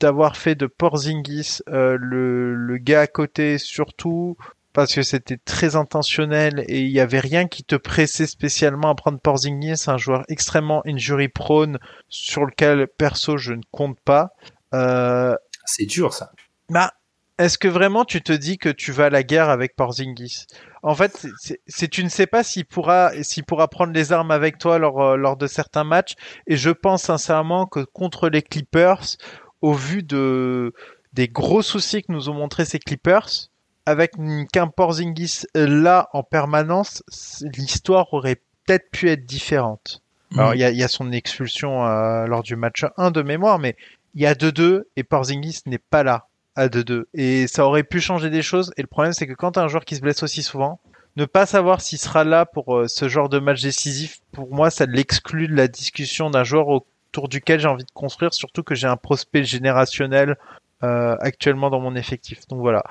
d'avoir 0.00 0.36
fait 0.36 0.54
de 0.54 0.66
Porzingis 0.66 1.58
le, 1.66 2.54
le 2.54 2.78
gars 2.78 3.02
à 3.02 3.06
côté, 3.06 3.58
surtout 3.58 4.36
parce 4.78 4.94
que 4.94 5.02
c'était 5.02 5.38
très 5.38 5.74
intentionnel 5.74 6.64
et 6.68 6.82
il 6.82 6.92
n'y 6.92 7.00
avait 7.00 7.18
rien 7.18 7.48
qui 7.48 7.64
te 7.64 7.74
pressait 7.74 8.28
spécialement 8.28 8.90
à 8.90 8.94
prendre 8.94 9.18
Porzingis, 9.18 9.82
un 9.88 9.96
joueur 9.96 10.22
extrêmement 10.28 10.82
injury 10.86 11.26
prone 11.26 11.80
sur 12.08 12.46
lequel 12.46 12.86
perso 12.86 13.38
je 13.38 13.54
ne 13.54 13.62
compte 13.72 13.98
pas. 14.04 14.30
Euh... 14.74 15.34
C'est 15.64 15.86
dur 15.86 16.14
ça. 16.14 16.30
Bah, 16.70 16.92
est-ce 17.38 17.58
que 17.58 17.66
vraiment 17.66 18.04
tu 18.04 18.22
te 18.22 18.32
dis 18.32 18.56
que 18.56 18.68
tu 18.68 18.92
vas 18.92 19.06
à 19.06 19.10
la 19.10 19.24
guerre 19.24 19.48
avec 19.48 19.74
Porzingis? 19.74 20.46
En 20.84 20.94
fait, 20.94 21.26
c'est 21.66 21.88
tu 21.88 22.04
ne 22.04 22.08
sais 22.08 22.28
pas 22.28 22.44
s'il 22.44 22.64
pourra 22.64 23.10
s'il 23.24 23.42
pourra 23.42 23.66
prendre 23.66 23.92
les 23.92 24.12
armes 24.12 24.30
avec 24.30 24.58
toi 24.58 24.78
lors 24.78 25.02
euh, 25.02 25.16
lors 25.16 25.36
de 25.36 25.48
certains 25.48 25.82
matchs 25.82 26.14
et 26.46 26.56
je 26.56 26.70
pense 26.70 27.02
sincèrement 27.02 27.66
que 27.66 27.80
contre 27.80 28.28
les 28.28 28.42
Clippers, 28.42 29.16
au 29.60 29.72
vu 29.72 30.04
de 30.04 30.72
des 31.14 31.26
gros 31.26 31.62
soucis 31.62 32.02
que 32.02 32.12
nous 32.12 32.28
ont 32.28 32.34
montré 32.34 32.64
ces 32.64 32.78
Clippers, 32.78 33.50
avec 33.88 34.12
qu'un 34.52 34.68
Porzingis 34.68 35.44
là 35.54 36.10
en 36.12 36.22
permanence, 36.22 37.02
l'histoire 37.40 38.12
aurait 38.12 38.42
peut-être 38.66 38.90
pu 38.90 39.08
être 39.08 39.24
différente. 39.24 40.02
Mm. 40.32 40.38
Alors 40.38 40.54
il 40.54 40.60
y 40.60 40.82
a, 40.82 40.88
son 40.88 41.10
expulsion 41.10 41.86
euh, 41.86 42.26
lors 42.26 42.42
du 42.42 42.54
match 42.54 42.84
1 42.98 43.10
de 43.10 43.22
mémoire, 43.22 43.58
mais 43.58 43.76
il 44.14 44.20
y 44.20 44.26
a 44.26 44.34
2-2 44.34 44.82
et 44.96 45.04
Porzingis 45.04 45.60
n'est 45.64 45.78
pas 45.78 46.02
là 46.02 46.26
à 46.54 46.68
2-2. 46.68 47.04
Et 47.14 47.46
ça 47.46 47.64
aurait 47.64 47.82
pu 47.82 48.00
changer 48.00 48.28
des 48.28 48.42
choses. 48.42 48.72
Et 48.76 48.82
le 48.82 48.88
problème 48.88 49.14
c'est 49.14 49.26
que 49.26 49.32
quand 49.32 49.56
as 49.56 49.62
un 49.62 49.68
joueur 49.68 49.86
qui 49.86 49.96
se 49.96 50.02
blesse 50.02 50.22
aussi 50.22 50.42
souvent, 50.42 50.80
ne 51.16 51.24
pas 51.24 51.46
savoir 51.46 51.80
s'il 51.80 51.98
sera 51.98 52.24
là 52.24 52.44
pour 52.44 52.76
euh, 52.76 52.88
ce 52.88 53.08
genre 53.08 53.30
de 53.30 53.38
match 53.38 53.62
décisif, 53.62 54.20
pour 54.32 54.54
moi 54.54 54.68
ça 54.68 54.84
l'exclut 54.84 55.48
de 55.48 55.54
la 55.54 55.66
discussion 55.66 56.28
d'un 56.28 56.44
joueur 56.44 56.68
autour 56.68 57.30
duquel 57.30 57.58
j'ai 57.58 57.68
envie 57.68 57.84
de 57.84 57.90
construire, 57.92 58.34
surtout 58.34 58.62
que 58.62 58.74
j'ai 58.74 58.86
un 58.86 58.98
prospect 58.98 59.44
générationnel 59.44 60.36
euh, 60.82 61.16
actuellement 61.20 61.70
dans 61.70 61.80
mon 61.80 61.96
effectif. 61.96 62.46
Donc 62.48 62.60
voilà 62.60 62.84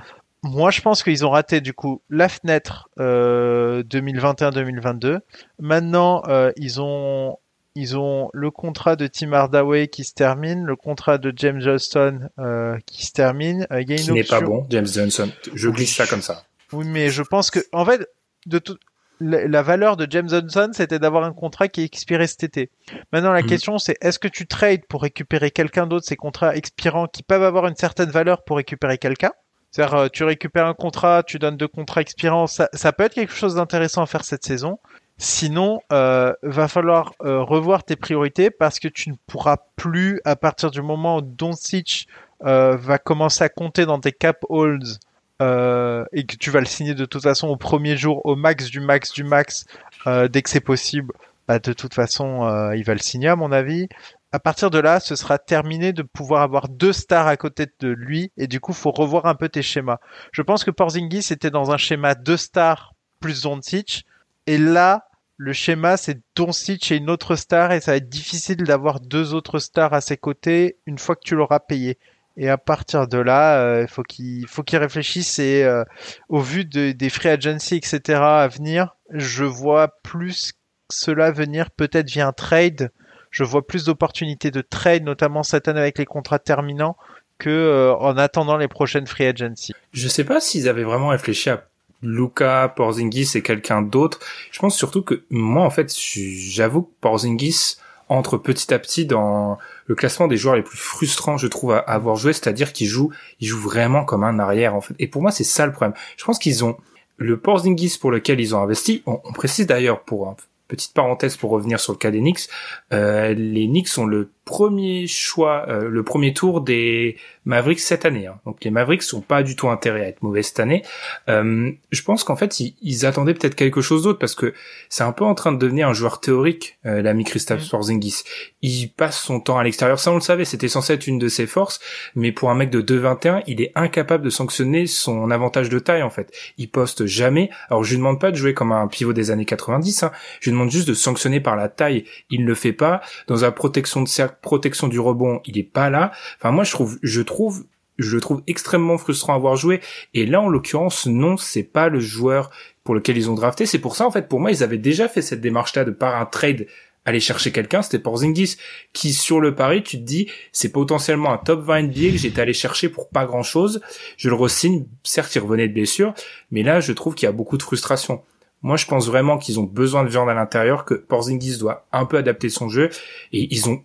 moi, 0.47 0.71
je 0.71 0.81
pense 0.81 1.03
qu'ils 1.03 1.25
ont 1.25 1.29
raté 1.29 1.61
du 1.61 1.73
coup 1.73 2.01
la 2.09 2.29
fenêtre 2.29 2.89
euh, 2.99 3.83
2021-2022. 3.83 5.19
Maintenant, 5.59 6.23
euh, 6.27 6.51
ils 6.57 6.81
ont 6.81 7.37
ils 7.75 7.95
ont 7.95 8.31
le 8.33 8.49
contrat 8.49 8.95
de 8.95 9.05
Tim 9.05 9.33
Hardaway 9.33 9.87
qui 9.87 10.03
se 10.03 10.13
termine, 10.13 10.65
le 10.65 10.75
contrat 10.75 11.19
de 11.19 11.31
James 11.35 11.61
Johnston 11.61 12.29
euh, 12.39 12.77
qui 12.87 13.05
se 13.05 13.11
termine. 13.11 13.67
Euh, 13.71 13.81
il 13.81 13.89
y 13.89 13.93
a 13.93 13.97
une 13.97 14.01
qui 14.01 14.11
n'est 14.13 14.23
pas 14.23 14.41
bon, 14.41 14.65
James 14.71 14.87
Johnson. 14.87 15.29
Je 15.53 15.69
glisse 15.69 15.95
ça 15.95 16.07
comme 16.07 16.23
ça. 16.23 16.43
Oui, 16.73 16.87
mais 16.87 17.09
je 17.09 17.21
pense 17.21 17.51
que 17.51 17.59
en 17.71 17.85
fait, 17.85 18.07
de 18.47 18.57
tout 18.57 18.77
la 19.19 19.61
valeur 19.63 19.97
de 19.97 20.07
James 20.09 20.29
Johnson, 20.29 20.71
c'était 20.73 20.99
d'avoir 20.99 21.23
un 21.23 21.33
contrat 21.33 21.67
qui 21.67 21.83
expirait 21.83 22.27
cet 22.27 22.43
été. 22.43 22.69
Maintenant, 23.11 23.31
la 23.31 23.41
mm. 23.41 23.47
question, 23.47 23.77
c'est 23.77 23.97
est-ce 24.01 24.19
que 24.19 24.27
tu 24.27 24.47
trades 24.47 24.85
pour 24.87 25.01
récupérer 25.01 25.51
quelqu'un 25.51 25.87
d'autre, 25.87 26.05
ces 26.05 26.15
contrats 26.15 26.55
expirants 26.55 27.07
qui 27.07 27.23
peuvent 27.23 27.43
avoir 27.43 27.67
une 27.67 27.75
certaine 27.75 28.09
valeur 28.09 28.43
pour 28.43 28.57
récupérer 28.57 28.97
quelqu'un? 28.97 29.31
Euh, 29.79 30.09
tu 30.11 30.23
récupères 30.23 30.65
un 30.65 30.73
contrat, 30.73 31.23
tu 31.23 31.39
donnes 31.39 31.57
deux 31.57 31.67
contrats 31.67 32.01
expirants, 32.01 32.47
ça, 32.47 32.67
peut 32.93 33.03
être 33.03 33.13
quelque 33.13 33.33
chose 33.33 33.55
d'intéressant 33.55 34.01
à 34.01 34.05
faire 34.05 34.23
cette 34.23 34.43
saison. 34.43 34.79
Sinon, 35.17 35.81
euh, 35.91 36.33
va 36.43 36.67
falloir 36.67 37.13
euh, 37.23 37.41
revoir 37.41 37.83
tes 37.83 37.95
priorités 37.95 38.51
parce 38.51 38.79
que 38.79 38.87
tu 38.87 39.09
ne 39.09 39.15
pourras 39.25 39.57
plus, 39.75 40.21
à 40.25 40.35
partir 40.35 40.69
du 40.71 40.81
moment 40.81 41.17
où 41.17 41.21
Doncic 41.21 42.07
va 42.39 42.99
commencer 42.99 43.43
à 43.43 43.49
compter 43.49 43.87
dans 43.87 43.99
tes 43.99 44.11
cap 44.11 44.37
holds 44.49 44.99
et 45.39 46.25
que 46.25 46.35
tu 46.39 46.51
vas 46.51 46.59
le 46.59 46.67
signer 46.67 46.93
de 46.93 47.05
toute 47.05 47.23
façon 47.23 47.47
au 47.47 47.55
premier 47.55 47.97
jour, 47.97 48.23
au 48.25 48.35
max 48.35 48.69
du 48.69 48.79
max 48.79 49.11
du 49.11 49.23
max, 49.23 49.65
dès 50.05 50.41
que 50.43 50.49
c'est 50.51 50.59
possible, 50.59 51.13
bah, 51.47 51.57
de 51.57 51.73
toute 51.73 51.95
façon, 51.95 52.71
il 52.75 52.83
va 52.83 52.93
le 52.93 52.99
signer 52.99 53.29
à 53.29 53.35
mon 53.35 53.51
avis. 53.51 53.87
À 54.31 54.39
partir 54.39 54.69
de 54.69 54.79
là, 54.79 54.99
ce 54.99 55.15
sera 55.15 55.37
terminé 55.37 55.93
de 55.93 56.03
pouvoir 56.03 56.41
avoir 56.41 56.67
deux 56.67 56.93
stars 56.93 57.27
à 57.27 57.37
côté 57.37 57.67
de 57.79 57.87
lui 57.87 58.31
et 58.37 58.47
du 58.47 58.59
coup, 58.59 58.73
faut 58.73 58.91
revoir 58.91 59.25
un 59.25 59.35
peu 59.35 59.47
tes 59.47 59.61
schémas. 59.61 59.99
Je 60.31 60.41
pense 60.41 60.63
que 60.63 60.71
Porzingis 60.71 61.31
était 61.31 61.51
dans 61.51 61.71
un 61.71 61.77
schéma 61.77 62.13
deux 62.13 62.37
stars 62.37 62.93
plus 63.19 63.43
Doncic 63.43 64.05
et 64.47 64.57
là, 64.57 65.07
le 65.37 65.53
schéma, 65.53 65.97
c'est 65.97 66.19
Doncic 66.35 66.91
et 66.91 66.95
une 66.95 67.11
autre 67.11 67.35
star, 67.35 67.71
et 67.71 67.79
ça 67.79 67.91
va 67.91 67.97
être 67.97 68.09
difficile 68.09 68.63
d'avoir 68.63 68.99
deux 68.99 69.35
autres 69.35 69.59
stars 69.59 69.93
à 69.93 70.01
ses 70.01 70.17
côtés 70.17 70.77
une 70.87 70.97
fois 70.97 71.15
que 71.15 71.23
tu 71.23 71.35
l'auras 71.35 71.59
payé. 71.59 71.99
Et 72.37 72.49
à 72.49 72.57
partir 72.57 73.07
de 73.07 73.17
là, 73.17 73.61
euh, 73.61 73.81
il 73.83 73.87
faut 73.87 74.03
qu'il 74.03 74.47
faut 74.47 74.63
qu'il 74.63 74.79
réfléchisse 74.79 75.39
et 75.39 75.63
euh, 75.63 75.83
au 76.29 76.39
vu 76.39 76.65
de, 76.65 76.91
des 76.91 77.09
free 77.09 77.29
agency, 77.29 77.75
etc. 77.75 78.19
à 78.19 78.47
venir, 78.47 78.95
je 79.11 79.43
vois 79.43 79.89
plus 80.01 80.53
cela 80.89 81.31
venir 81.31 81.71
peut-être 81.71 82.09
via 82.09 82.27
un 82.27 82.33
trade. 82.33 82.91
Je 83.31 83.43
vois 83.43 83.65
plus 83.65 83.85
d'opportunités 83.85 84.51
de 84.51 84.61
trade, 84.61 85.03
notamment 85.03 85.43
cette 85.43 85.67
année 85.67 85.79
avec 85.79 85.97
les 85.97 86.05
contrats 86.05 86.39
terminants, 86.39 86.97
que 87.37 87.49
euh, 87.49 87.95
en 87.95 88.17
attendant 88.17 88.57
les 88.57 88.67
prochaines 88.67 89.07
free 89.07 89.25
agency. 89.25 89.73
Je 89.93 90.07
sais 90.07 90.23
pas 90.23 90.39
s'ils 90.39 90.67
avaient 90.67 90.83
vraiment 90.83 91.09
réfléchi 91.09 91.49
à 91.49 91.63
Luca, 92.01 92.71
Porzingis 92.75 93.31
et 93.35 93.41
quelqu'un 93.41 93.81
d'autre. 93.81 94.19
Je 94.51 94.59
pense 94.59 94.75
surtout 94.75 95.01
que 95.01 95.23
moi, 95.29 95.63
en 95.63 95.69
fait, 95.69 95.93
j'avoue 95.97 96.83
que 96.83 96.91
Porzingis 97.01 97.77
entre 98.09 98.37
petit 98.37 98.73
à 98.73 98.79
petit 98.79 99.05
dans 99.05 99.57
le 99.85 99.95
classement 99.95 100.27
des 100.27 100.37
joueurs 100.37 100.55
les 100.55 100.61
plus 100.61 100.77
frustrants, 100.77 101.37
je 101.37 101.47
trouve, 101.47 101.73
à 101.73 101.79
avoir 101.79 102.15
joué, 102.15 102.31
c'est-à-dire 102.31 102.71
qu'il 102.71 102.87
joue, 102.87 103.11
il 103.41 103.47
joue 103.47 103.59
vraiment 103.59 104.05
comme 104.05 104.23
un 104.23 104.39
arrière, 104.39 104.75
en 104.75 104.81
fait. 104.81 104.93
Et 104.99 105.07
pour 105.07 105.21
moi, 105.21 105.31
c'est 105.31 105.43
ça 105.43 105.65
le 105.65 105.73
problème. 105.73 105.93
Je 106.15 106.23
pense 106.23 106.39
qu'ils 106.39 106.63
ont 106.63 106.77
le 107.17 107.37
Porzingis 107.37 107.97
pour 107.99 108.11
lequel 108.11 108.39
ils 108.39 108.55
ont 108.55 108.61
investi. 108.61 109.03
On, 109.05 109.19
on 109.23 109.33
précise 109.33 109.67
d'ailleurs 109.67 110.03
pour 110.03 110.35
petite 110.67 110.93
parenthèse 110.93 111.37
pour 111.37 111.51
revenir 111.51 111.79
sur 111.79 111.93
le 111.93 111.97
cas 111.97 112.11
des 112.11 112.19
Knicks, 112.19 112.49
euh, 112.93 113.33
les 113.33 113.67
Knicks 113.67 113.97
ont 113.97 114.05
le 114.05 114.31
premier 114.47 115.05
choix, 115.05 115.65
euh, 115.67 115.89
le 115.89 116.03
premier 116.03 116.33
tour 116.33 116.61
des 116.61 117.17
Mavericks 117.45 117.79
cette 117.79 118.05
année. 118.05 118.25
Hein. 118.25 118.39
Donc 118.45 118.63
les 118.63 118.71
Mavericks 118.71 119.03
sont 119.03 119.21
pas 119.21 119.43
du 119.43 119.55
tout 119.55 119.69
intérêts 119.69 120.03
à 120.03 120.07
être 120.07 120.23
mauvais 120.23 120.41
cette 120.41 120.59
année. 120.59 120.83
Euh, 121.29 121.71
je 121.91 122.01
pense 122.01 122.23
qu'en 122.23 122.35
fait 122.35 122.59
ils, 122.59 123.05
attendaient 123.05 123.35
peut-être 123.35 123.55
quelque 123.55 123.81
chose 123.81 124.03
d'autre 124.03 124.17
parce 124.17 124.33
que 124.33 124.53
c'est 124.89 125.03
un 125.03 125.11
peu 125.11 125.23
en 125.23 125.35
train 125.35 125.51
de 125.51 125.57
devenir 125.57 125.87
un 125.87 125.93
joueur 125.93 126.19
théorique, 126.19 126.79
euh, 126.85 127.01
l'ami 127.01 127.23
Christophe 127.23 127.65
mmh. 127.65 127.69
Porzingis. 127.69 128.23
Il 128.63 128.89
passe 128.89 129.19
son 129.21 129.39
temps 129.39 129.59
à 129.59 129.63
l'extérieur, 129.63 129.99
ça 129.99 130.11
on 130.11 130.15
le 130.15 130.21
savait, 130.21 130.45
c'était 130.45 130.67
censé 130.67 130.93
être 130.93 131.05
une 131.05 131.19
de 131.19 131.27
ses 131.27 131.45
forces, 131.45 131.79
mais 132.15 132.31
pour 132.31 132.49
un 132.49 132.55
mec 132.55 132.69
de 132.69 132.81
2,21, 132.81 133.43
il 133.45 133.61
est 133.61 133.71
incapable 133.75 134.23
de 134.23 134.29
sanctionner 134.29 134.87
son 134.87 135.29
avantage 135.29 135.69
de 135.69 135.79
taille 135.79 136.03
en 136.03 136.09
fait. 136.09 136.33
Il 136.57 136.69
poste 136.69 137.05
jamais. 137.05 137.49
Alors 137.69 137.83
je 137.83 137.91
lui 137.91 137.97
demande 137.97 138.19
pas 138.19 138.31
de 138.31 138.37
jouer 138.37 138.53
comme 138.53 138.71
un 138.71 138.87
pivot 138.87 139.13
des 139.13 139.29
années 139.29 139.45
90, 139.45 140.03
hein. 140.03 140.11
je 140.39 140.49
lui 140.49 140.53
demande 140.53 140.71
juste 140.71 140.87
de 140.87 140.93
sanctionner 140.93 141.39
par 141.41 141.55
la 141.55 141.69
taille. 141.69 142.05
Il 142.29 142.41
ne 142.41 142.47
le 142.47 142.55
fait 142.55 142.73
pas. 142.73 143.01
Dans 143.27 143.35
la 143.35 143.51
protection 143.51 144.01
de 144.01 144.07
cercle, 144.07 144.36
protection 144.41 144.87
du 144.87 144.99
rebond, 144.99 145.41
il 145.45 145.57
est 145.57 145.63
pas 145.63 145.89
là. 145.89 146.11
Enfin 146.37 146.51
moi 146.51 146.63
je 146.63 146.71
trouve, 146.71 146.99
je 147.03 147.21
trouve 147.21 147.65
je 147.97 148.13
le 148.13 148.21
trouve 148.21 148.43
extrêmement 148.45 148.99
frustrant 148.99 149.33
à 149.33 149.37
avoir 149.37 149.55
joué. 149.55 149.81
Et 150.13 150.27
là, 150.27 150.39
en 150.39 150.49
l'occurrence, 150.49 151.07
non, 151.07 151.35
c'est 151.35 151.63
pas 151.63 151.89
le 151.89 151.99
joueur 151.99 152.51
pour 152.83 152.93
lequel 152.93 153.17
ils 153.17 153.31
ont 153.31 153.33
drafté. 153.33 153.65
C'est 153.65 153.79
pour 153.79 153.95
ça, 153.95 154.05
en 154.05 154.11
fait, 154.11 154.29
pour 154.29 154.39
moi, 154.39 154.51
ils 154.51 154.61
avaient 154.61 154.77
déjà 154.77 155.07
fait 155.07 155.23
cette 155.23 155.41
démarche-là 155.41 155.83
de 155.83 155.89
par 155.89 156.15
un 156.15 156.27
trade 156.27 156.67
aller 157.07 157.19
chercher 157.21 157.53
quelqu'un, 157.53 157.81
c'était 157.81 157.99
Porzingis, 157.99 158.57
qui 158.91 159.13
sur 159.13 159.39
le 159.39 159.55
pari, 159.55 159.81
tu 159.81 159.97
te 159.97 160.03
dis, 160.03 160.29
c'est 160.51 160.73
potentiellement 160.73 161.31
un 161.31 161.37
top 161.37 161.61
20 161.61 161.83
NBA 161.83 162.11
que 162.11 162.17
j'étais 162.17 162.41
allé 162.41 162.51
chercher 162.51 162.89
pour 162.89 163.07
pas 163.07 163.25
grand 163.25 163.43
chose. 163.43 163.79
Je 164.17 164.27
le 164.27 164.35
resigne, 164.35 164.85
certes, 165.03 165.33
il 165.33 165.39
revenait 165.39 165.69
de 165.69 165.73
blessure, 165.73 166.13
mais 166.51 166.63
là, 166.63 166.81
je 166.81 166.91
trouve 166.91 167.15
qu'il 167.15 167.25
y 167.25 167.29
a 167.29 167.31
beaucoup 167.31 167.57
de 167.57 167.63
frustration. 167.63 168.23
Moi, 168.61 168.75
je 168.75 168.87
pense 168.87 169.07
vraiment 169.07 169.37
qu'ils 169.37 169.57
ont 169.57 169.63
besoin 169.63 170.03
de 170.03 170.09
viande 170.09 170.29
à 170.29 170.33
l'intérieur, 170.33 170.83
que 170.83 170.95
Porzingis 170.95 171.57
doit 171.59 171.87
un 171.93 172.05
peu 172.05 172.17
adapter 172.17 172.49
son 172.49 172.67
jeu, 172.67 172.89
et 173.31 173.47
ils 173.55 173.69
ont, 173.69 173.81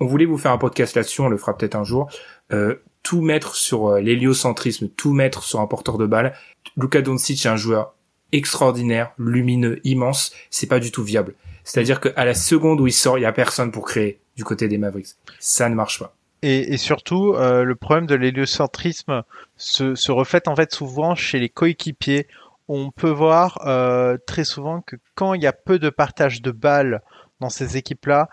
on 0.00 0.06
voulait 0.06 0.24
vous 0.24 0.38
faire 0.38 0.52
un 0.52 0.58
podcast 0.58 0.96
là-dessus, 0.96 1.20
on 1.20 1.28
le 1.28 1.36
fera 1.36 1.56
peut-être 1.56 1.76
un 1.76 1.84
jour. 1.84 2.10
Euh, 2.52 2.76
tout 3.02 3.22
mettre 3.22 3.54
sur 3.54 3.88
euh, 3.88 4.00
l'héliocentrisme, 4.00 4.88
tout 4.88 5.12
mettre 5.12 5.42
sur 5.42 5.60
un 5.60 5.66
porteur 5.66 5.98
de 5.98 6.06
balle. 6.06 6.34
Luka 6.76 7.02
Doncic 7.02 7.44
est 7.44 7.48
un 7.48 7.56
joueur 7.56 7.94
extraordinaire, 8.32 9.12
lumineux, 9.18 9.80
immense, 9.84 10.32
c'est 10.50 10.66
pas 10.66 10.80
du 10.80 10.92
tout 10.92 11.02
viable. 11.02 11.34
C'est-à-dire 11.64 12.00
qu'à 12.00 12.24
la 12.24 12.34
seconde 12.34 12.80
où 12.80 12.86
il 12.86 12.92
sort, 12.92 13.18
il 13.18 13.22
y 13.22 13.26
a 13.26 13.32
personne 13.32 13.70
pour 13.70 13.84
créer 13.84 14.20
du 14.36 14.44
côté 14.44 14.68
des 14.68 14.78
Mavericks. 14.78 15.14
Ça 15.38 15.68
ne 15.68 15.74
marche 15.74 15.98
pas. 15.98 16.14
Et, 16.42 16.72
et 16.72 16.76
surtout, 16.78 17.34
euh, 17.34 17.64
le 17.64 17.74
problème 17.74 18.06
de 18.06 18.14
l'héliocentrisme 18.14 19.22
se, 19.56 19.94
se, 19.94 20.10
reflète 20.10 20.48
en 20.48 20.56
fait 20.56 20.72
souvent 20.72 21.14
chez 21.14 21.38
les 21.38 21.50
coéquipiers. 21.50 22.26
On 22.68 22.90
peut 22.90 23.10
voir 23.10 23.60
euh, 23.66 24.16
très 24.26 24.44
souvent 24.44 24.80
que 24.80 24.96
quand 25.14 25.34
il 25.34 25.42
y 25.42 25.46
a 25.46 25.52
peu 25.52 25.78
de 25.78 25.90
partage 25.90 26.40
de 26.40 26.50
balles 26.50 27.02
dans 27.40 27.50
ces 27.50 27.76
équipes-là, 27.76 28.28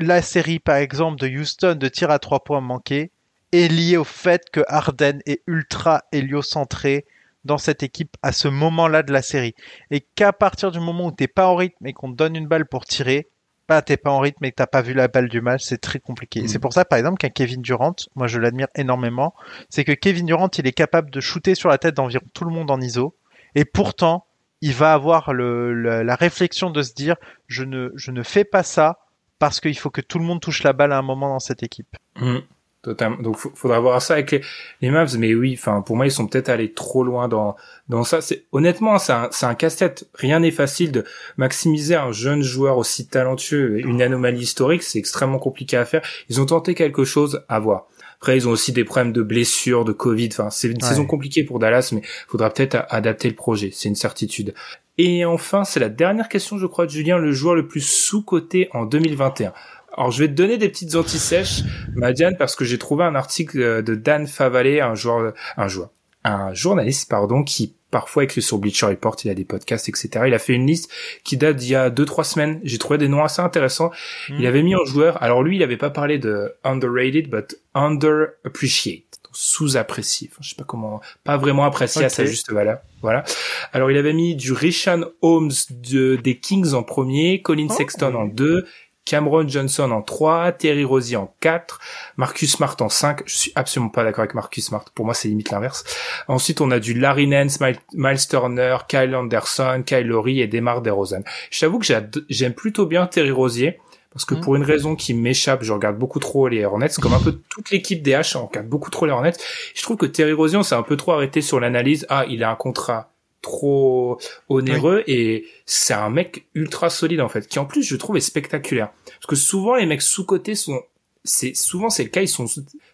la 0.00 0.22
série 0.22 0.58
par 0.58 0.76
exemple 0.76 1.20
de 1.20 1.28
Houston 1.28 1.76
de 1.78 1.88
tir 1.88 2.10
à 2.10 2.18
trois 2.18 2.42
points 2.42 2.60
manqués, 2.60 3.10
est 3.52 3.68
lié 3.68 3.96
au 3.96 4.04
fait 4.04 4.48
que 4.50 4.60
Harden 4.68 5.18
est 5.26 5.42
ultra 5.46 6.04
héliocentré 6.12 7.04
dans 7.44 7.58
cette 7.58 7.82
équipe 7.82 8.16
à 8.22 8.32
ce 8.32 8.48
moment-là 8.48 9.02
de 9.02 9.12
la 9.12 9.22
série. 9.22 9.54
Et 9.90 10.00
qu'à 10.00 10.32
partir 10.32 10.70
du 10.70 10.80
moment 10.80 11.06
où 11.06 11.12
t'es 11.12 11.26
pas 11.26 11.46
en 11.46 11.56
rythme 11.56 11.86
et 11.86 11.92
qu'on 11.92 12.10
te 12.12 12.16
donne 12.16 12.36
une 12.36 12.46
balle 12.46 12.66
pour 12.66 12.84
tirer, 12.84 13.28
bah 13.68 13.82
t'es 13.82 13.96
pas 13.96 14.10
en 14.10 14.18
rythme 14.18 14.44
et 14.44 14.50
que 14.50 14.56
t'as 14.56 14.66
pas 14.66 14.82
vu 14.82 14.94
la 14.94 15.08
balle 15.08 15.28
du 15.28 15.40
match, 15.40 15.62
c'est 15.62 15.78
très 15.78 16.00
compliqué. 16.00 16.46
C'est 16.48 16.58
mm. 16.58 16.60
pour 16.60 16.72
ça, 16.72 16.84
par 16.84 16.98
exemple, 16.98 17.18
qu'un 17.18 17.28
Kevin 17.28 17.62
Durant, 17.62 17.94
moi 18.14 18.26
je 18.26 18.38
l'admire 18.38 18.68
énormément, 18.74 19.34
c'est 19.68 19.84
que 19.84 19.92
Kevin 19.92 20.26
Durant, 20.26 20.50
il 20.58 20.66
est 20.66 20.72
capable 20.72 21.10
de 21.10 21.20
shooter 21.20 21.54
sur 21.54 21.68
la 21.68 21.78
tête 21.78 21.94
d'environ 21.94 22.24
tout 22.34 22.44
le 22.44 22.50
monde 22.50 22.70
en 22.70 22.80
ISO, 22.80 23.16
et 23.54 23.64
pourtant, 23.64 24.26
il 24.60 24.74
va 24.74 24.92
avoir 24.92 25.32
le, 25.32 25.72
la 26.02 26.14
réflexion 26.14 26.70
de 26.70 26.82
se 26.82 26.92
dire, 26.92 27.16
je 27.46 27.64
ne, 27.64 27.90
je 27.94 28.10
ne 28.10 28.22
fais 28.22 28.44
pas 28.44 28.62
ça 28.62 28.98
parce 29.40 29.58
qu'il 29.58 29.76
faut 29.76 29.90
que 29.90 30.02
tout 30.02 30.20
le 30.20 30.24
monde 30.24 30.40
touche 30.40 30.62
la 30.62 30.72
balle 30.72 30.92
à 30.92 30.98
un 30.98 31.02
moment 31.02 31.28
dans 31.28 31.40
cette 31.40 31.64
équipe. 31.64 31.96
Mm. 32.20 32.38
Totalement. 32.82 33.18
Donc, 33.18 33.36
faudra 33.36 33.78
voir 33.78 34.00
ça 34.00 34.14
avec 34.14 34.30
les, 34.30 34.40
les 34.80 34.90
Mavs, 34.90 35.18
mais 35.18 35.34
oui, 35.34 35.54
enfin, 35.58 35.82
pour 35.82 35.96
moi, 35.96 36.06
ils 36.06 36.10
sont 36.10 36.26
peut-être 36.26 36.48
allés 36.48 36.72
trop 36.72 37.04
loin 37.04 37.28
dans 37.28 37.54
dans 37.90 38.04
ça. 38.04 38.22
C'est 38.22 38.46
honnêtement, 38.52 38.98
c'est 38.98 39.12
un, 39.12 39.28
c'est 39.32 39.44
un 39.44 39.54
casse-tête. 39.54 40.08
Rien 40.14 40.40
n'est 40.40 40.50
facile 40.50 40.90
de 40.90 41.04
maximiser 41.36 41.94
un 41.94 42.10
jeune 42.10 42.40
joueur 42.40 42.78
aussi 42.78 43.06
talentueux, 43.06 43.80
une 43.80 44.00
anomalie 44.00 44.40
historique, 44.40 44.82
c'est 44.82 44.98
extrêmement 44.98 45.38
compliqué 45.38 45.76
à 45.76 45.84
faire. 45.84 46.00
Ils 46.30 46.40
ont 46.40 46.46
tenté 46.46 46.74
quelque 46.74 47.04
chose 47.04 47.44
à 47.50 47.58
voir. 47.58 47.86
Après, 48.20 48.36
ils 48.36 48.46
ont 48.46 48.50
aussi 48.50 48.72
des 48.72 48.84
problèmes 48.84 49.12
de 49.12 49.22
blessures, 49.22 49.86
de 49.86 49.92
Covid. 49.92 50.28
Enfin, 50.32 50.50
c'est 50.50 50.68
une 50.68 50.80
saison 50.80 51.06
compliquée 51.06 51.42
pour 51.42 51.58
Dallas, 51.58 51.90
mais 51.92 52.02
faudra 52.28 52.50
peut-être 52.50 52.84
adapter 52.90 53.30
le 53.30 53.34
projet. 53.34 53.70
C'est 53.72 53.88
une 53.88 53.94
certitude. 53.94 54.52
Et 54.98 55.24
enfin, 55.24 55.64
c'est 55.64 55.80
la 55.80 55.88
dernière 55.88 56.28
question, 56.28 56.58
je 56.58 56.66
crois, 56.66 56.84
de 56.84 56.90
Julien, 56.90 57.16
le 57.16 57.32
joueur 57.32 57.54
le 57.54 57.66
plus 57.66 57.80
sous-coté 57.80 58.68
en 58.72 58.84
2021. 58.84 59.54
Alors, 59.96 60.10
je 60.10 60.22
vais 60.22 60.28
te 60.28 60.34
donner 60.34 60.58
des 60.58 60.68
petites 60.68 60.94
antisèches, 60.96 61.62
Madiane, 61.94 62.36
parce 62.36 62.54
que 62.56 62.66
j'ai 62.66 62.76
trouvé 62.76 63.04
un 63.04 63.14
article 63.14 63.60
euh, 63.60 63.82
de 63.82 63.94
Dan 63.94 64.26
Favalé, 64.26 64.80
un 64.80 64.94
joueur, 64.94 65.32
un 65.56 65.68
joueur, 65.68 65.88
un 66.22 66.52
journaliste, 66.52 67.08
pardon, 67.08 67.42
qui 67.42 67.74
parfois 67.90 68.24
écrit 68.24 68.42
sur 68.42 68.58
Bleacher 68.58 68.86
Report, 68.86 69.16
il 69.24 69.30
a 69.30 69.34
des 69.34 69.44
podcasts, 69.44 69.88
etc. 69.88 70.24
Il 70.26 70.34
a 70.34 70.38
fait 70.38 70.52
une 70.52 70.66
liste 70.66 70.90
qui 71.24 71.36
date 71.36 71.56
d'il 71.56 71.70
y 71.70 71.74
a 71.74 71.90
deux, 71.90 72.04
trois 72.04 72.24
semaines. 72.24 72.60
J'ai 72.64 72.78
trouvé 72.78 72.98
des 72.98 73.08
noms 73.08 73.24
assez 73.24 73.42
intéressants. 73.42 73.90
Il 74.28 74.42
hmm. 74.42 74.46
avait 74.46 74.62
mis 74.62 74.74
en 74.74 74.84
joueur, 74.84 75.22
alors 75.22 75.42
lui, 75.42 75.56
il 75.56 75.62
avait 75.62 75.76
pas 75.76 75.90
parlé 75.90 76.18
de 76.18 76.54
underrated, 76.64 77.28
but 77.28 77.56
underappreciated 77.74 79.04
sous-apprécié. 79.32 80.28
Enfin, 80.32 80.40
je 80.42 80.50
sais 80.50 80.56
pas 80.56 80.64
comment, 80.64 81.00
pas 81.24 81.36
vraiment 81.36 81.64
apprécié 81.64 82.04
à 82.04 82.08
sa 82.08 82.24
juste 82.24 82.52
valeur. 82.52 82.80
Voilà. 83.02 83.24
Alors, 83.72 83.90
il 83.90 83.96
avait 83.96 84.12
mis 84.12 84.34
du 84.34 84.52
Richan 84.52 85.04
Holmes 85.22 85.52
de, 85.70 86.16
des 86.16 86.38
Kings 86.38 86.74
en 86.74 86.82
premier, 86.82 87.40
Colin 87.42 87.68
oh. 87.70 87.72
Sexton 87.72 88.14
en 88.14 88.26
deux, 88.26 88.66
Cameron 89.10 89.48
Johnson 89.48 89.90
en 89.90 90.02
3, 90.02 90.52
Terry 90.52 90.84
Rozier 90.84 91.16
en 91.16 91.34
4, 91.40 91.80
Marcus 92.16 92.52
Smart 92.52 92.76
en 92.78 92.88
5. 92.88 93.22
Je 93.26 93.36
suis 93.36 93.52
absolument 93.56 93.90
pas 93.90 94.04
d'accord 94.04 94.20
avec 94.20 94.34
Marcus 94.34 94.66
Smart. 94.66 94.84
Pour 94.94 95.04
moi, 95.04 95.14
c'est 95.14 95.26
limite 95.26 95.50
l'inverse. 95.50 95.82
Ensuite, 96.28 96.60
on 96.60 96.70
a 96.70 96.78
du 96.78 96.94
Larry 96.94 97.26
Nance, 97.26 97.58
Miles 97.92 98.28
Turner, 98.28 98.76
Kyle 98.86 99.16
Anderson, 99.16 99.82
Kyle 99.84 100.06
Lowry 100.06 100.40
et 100.40 100.46
Demar 100.46 100.80
DeRozan. 100.80 101.22
Je 101.50 101.58
t'avoue 101.58 101.80
que 101.80 101.86
j'aime 102.28 102.54
plutôt 102.54 102.86
bien 102.86 103.08
Terry 103.08 103.32
Rozier. 103.32 103.80
Parce 104.12 104.24
que 104.24 104.36
mmh. 104.36 104.40
pour 104.42 104.54
une 104.54 104.64
raison 104.64 104.94
qui 104.94 105.12
m'échappe, 105.12 105.64
je 105.64 105.72
regarde 105.72 105.96
beaucoup 105.96 106.20
trop 106.20 106.46
les 106.46 106.64
Hornets, 106.64 106.90
comme 107.00 107.12
un 107.12 107.20
peu 107.20 107.40
toute 107.48 107.70
l'équipe 107.70 108.02
des 108.02 108.12
H, 108.12 108.36
on 108.36 108.46
regarde 108.46 108.68
beaucoup 108.68 108.90
trop 108.90 109.06
les 109.06 109.12
Hornets. 109.12 109.34
Je 109.74 109.82
trouve 109.82 109.96
que 109.96 110.06
Terry 110.06 110.32
Rozier, 110.32 110.62
c'est 110.62 110.76
un 110.76 110.82
peu 110.82 110.96
trop 110.96 111.12
arrêté 111.12 111.42
sur 111.42 111.58
l'analyse. 111.58 112.06
Ah, 112.10 112.24
il 112.28 112.44
a 112.44 112.50
un 112.50 112.56
contrat 112.56 113.10
trop 113.42 114.18
onéreux 114.48 115.02
et 115.06 115.46
c'est 115.66 115.94
un 115.94 116.10
mec 116.10 116.46
ultra 116.54 116.90
solide 116.90 117.20
en 117.20 117.28
fait 117.28 117.46
qui 117.48 117.58
en 117.58 117.64
plus 117.64 117.82
je 117.82 117.96
trouve 117.96 118.16
est 118.16 118.20
spectaculaire. 118.20 118.90
Parce 119.04 119.26
que 119.26 119.36
souvent 119.36 119.76
les 119.76 119.86
mecs 119.86 120.02
sous 120.02 120.24
cotés 120.24 120.54
sont 120.54 120.82
c'est 121.24 121.54
souvent 121.54 121.90
c'est 121.90 122.04
le 122.04 122.08
cas 122.10 122.22
ils 122.22 122.28
sont 122.28 122.46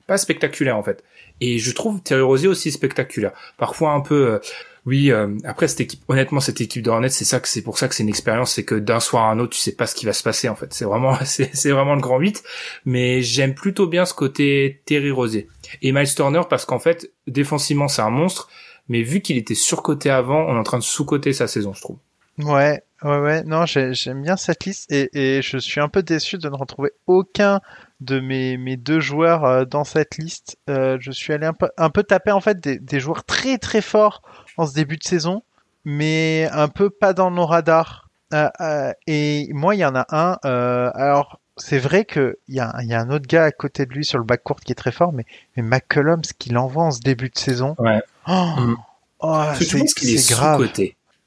pas 0.07 0.19
spectaculaires 0.19 0.77
en 0.77 0.83
fait. 0.83 1.03
Et 1.41 1.59
je 1.59 1.71
trouve 1.73 2.01
Terry 2.01 2.23
Rosier 2.23 2.49
aussi 2.49 2.73
spectaculaire. 2.73 3.33
Parfois 3.59 3.93
un 3.93 4.01
peu 4.01 4.33
euh, 4.33 4.39
Oui, 4.87 5.11
euh, 5.11 5.37
après 5.45 5.69
cette 5.69 5.81
équipe, 5.81 6.03
honnêtement, 6.09 6.41
cette 6.41 6.61
équipe 6.61 6.83
de 6.83 6.91
Hornets, 6.91 7.11
c'est 7.11 7.25
ça 7.25 7.41
que 7.41 7.49
c'est 7.49 7.63
pour 7.63 7.77
ça 7.77 7.89
que 7.89 7.95
c'est 7.95 8.03
une 8.03 8.09
expérience, 8.09 8.53
c'est 8.55 8.65
que 8.65 8.75
d'un 8.75 9.01
soir 9.01 9.25
à 9.25 9.31
un 9.33 9.39
autre, 9.39 9.55
tu 9.55 9.61
sais 9.61 9.75
pas 9.75 9.87
ce 9.87 9.95
qui 9.95 10.07
va 10.07 10.13
se 10.13 10.23
passer 10.23 10.49
en 10.49 10.57
fait. 10.57 10.73
C'est 10.73 10.87
vraiment, 10.87 11.19
c'est 11.25 11.71
vraiment 11.71 11.95
le 11.95 12.01
grand 12.01 12.19
8. 12.19 12.43
Mais 12.87 13.21
j'aime 13.23 13.55
plutôt 13.55 13.87
bien 13.87 14.07
ce 14.07 14.15
côté 14.15 14.83
Terry 14.87 15.11
Rosé 15.11 15.49
et 15.83 15.93
Miles 15.93 16.15
Turner 16.15 16.43
parce 16.49 16.65
qu'en 16.65 16.79
fait, 16.79 17.13
défensivement, 17.27 17.89
c'est 17.89 18.03
un 18.03 18.11
monstre, 18.11 18.49
mais 18.89 19.03
vu 19.03 19.21
qu'il 19.21 19.37
était 19.37 19.55
surcoté 19.55 20.11
avant, 20.11 20.47
on 20.47 20.57
est 20.57 20.59
en 20.59 20.65
train 20.65 20.79
de 20.79 20.83
sous-coter 20.83 21.33
sa 21.33 21.47
saison, 21.47 21.73
je 21.73 21.81
trouve. 21.81 21.99
Ouais, 22.39 22.83
ouais, 23.03 23.19
ouais. 23.19 23.43
Non, 23.45 23.65
j'aime 23.67 24.23
bien 24.23 24.37
cette 24.37 24.65
liste 24.65 24.93
et, 24.93 25.41
je 25.43 25.59
suis 25.59 25.81
un 25.81 25.89
peu 25.89 26.03
déçu 26.03 26.39
de 26.39 26.49
ne 26.49 26.55
retrouver 26.55 26.91
aucun 27.07 27.61
de 28.01 28.21
mes, 28.21 28.59
mes 28.59 28.77
deux 28.77 29.01
joueurs 29.01 29.45
euh, 29.45 29.65
dans 29.65 29.85
cette 29.85 30.19
liste. 30.19 30.59
Euh, 30.69 30.99
je 31.01 31.11
suis 31.11 31.33
allé 31.33 31.47
un 31.47 31.55
peu, 31.55 31.69
un 31.79 31.89
peu 31.89 32.03
taper 32.03 32.33
en 32.33 32.41
fait 32.41 32.61
des, 32.61 32.79
des 32.79 33.01
joueurs 33.01 33.25
très 33.25 33.57
très 33.57 33.81
forts 33.81 34.21
en 34.59 34.67
ce 34.67 34.75
début 34.75 34.99
de 34.99 35.05
saison, 35.05 35.43
mais 35.87 36.47
un 36.53 36.69
peu 36.69 36.91
pas 36.91 37.15
dans 37.15 37.31
nos 37.31 37.47
radars. 37.47 38.11
Euh, 38.35 38.93
et 39.07 39.49
moi, 39.53 39.75
il 39.75 39.79
y 39.79 39.85
en 39.85 39.95
a 39.95 40.07
un. 40.11 40.37
Alors, 40.95 41.41
c'est 41.57 41.79
vrai 41.79 42.05
que 42.05 42.39
il 42.49 42.55
y, 42.55 42.61
a, 42.61 42.75
y 42.83 42.93
a 42.95 43.01
un 43.01 43.11
autre 43.11 43.27
gars 43.27 43.45
à 43.45 43.51
côté 43.53 43.87
de 43.87 43.93
lui 43.93 44.05
sur 44.05 44.19
le 44.19 44.25
backcourt 44.25 44.61
qui 44.61 44.73
est 44.73 44.77
très 44.77 44.93
fort, 44.93 45.13
mais, 45.13 45.25
mais 45.57 45.63
McCollum, 45.63 46.23
ce 46.25 46.33
qu'il 46.35 46.57
envoie 46.59 46.85
en 46.85 46.91
ce 46.91 47.01
début 47.01 47.31
de 47.31 47.39
saison, 47.39 47.75
ouais. 47.79 48.03
oh, 48.29 48.55
Mm. 48.59 48.77
oh, 49.21 49.43
c'est 49.55 49.65
qu'il 49.67 50.11
est, 50.11 50.19
c'est 50.19 50.35
grave. 50.35 50.61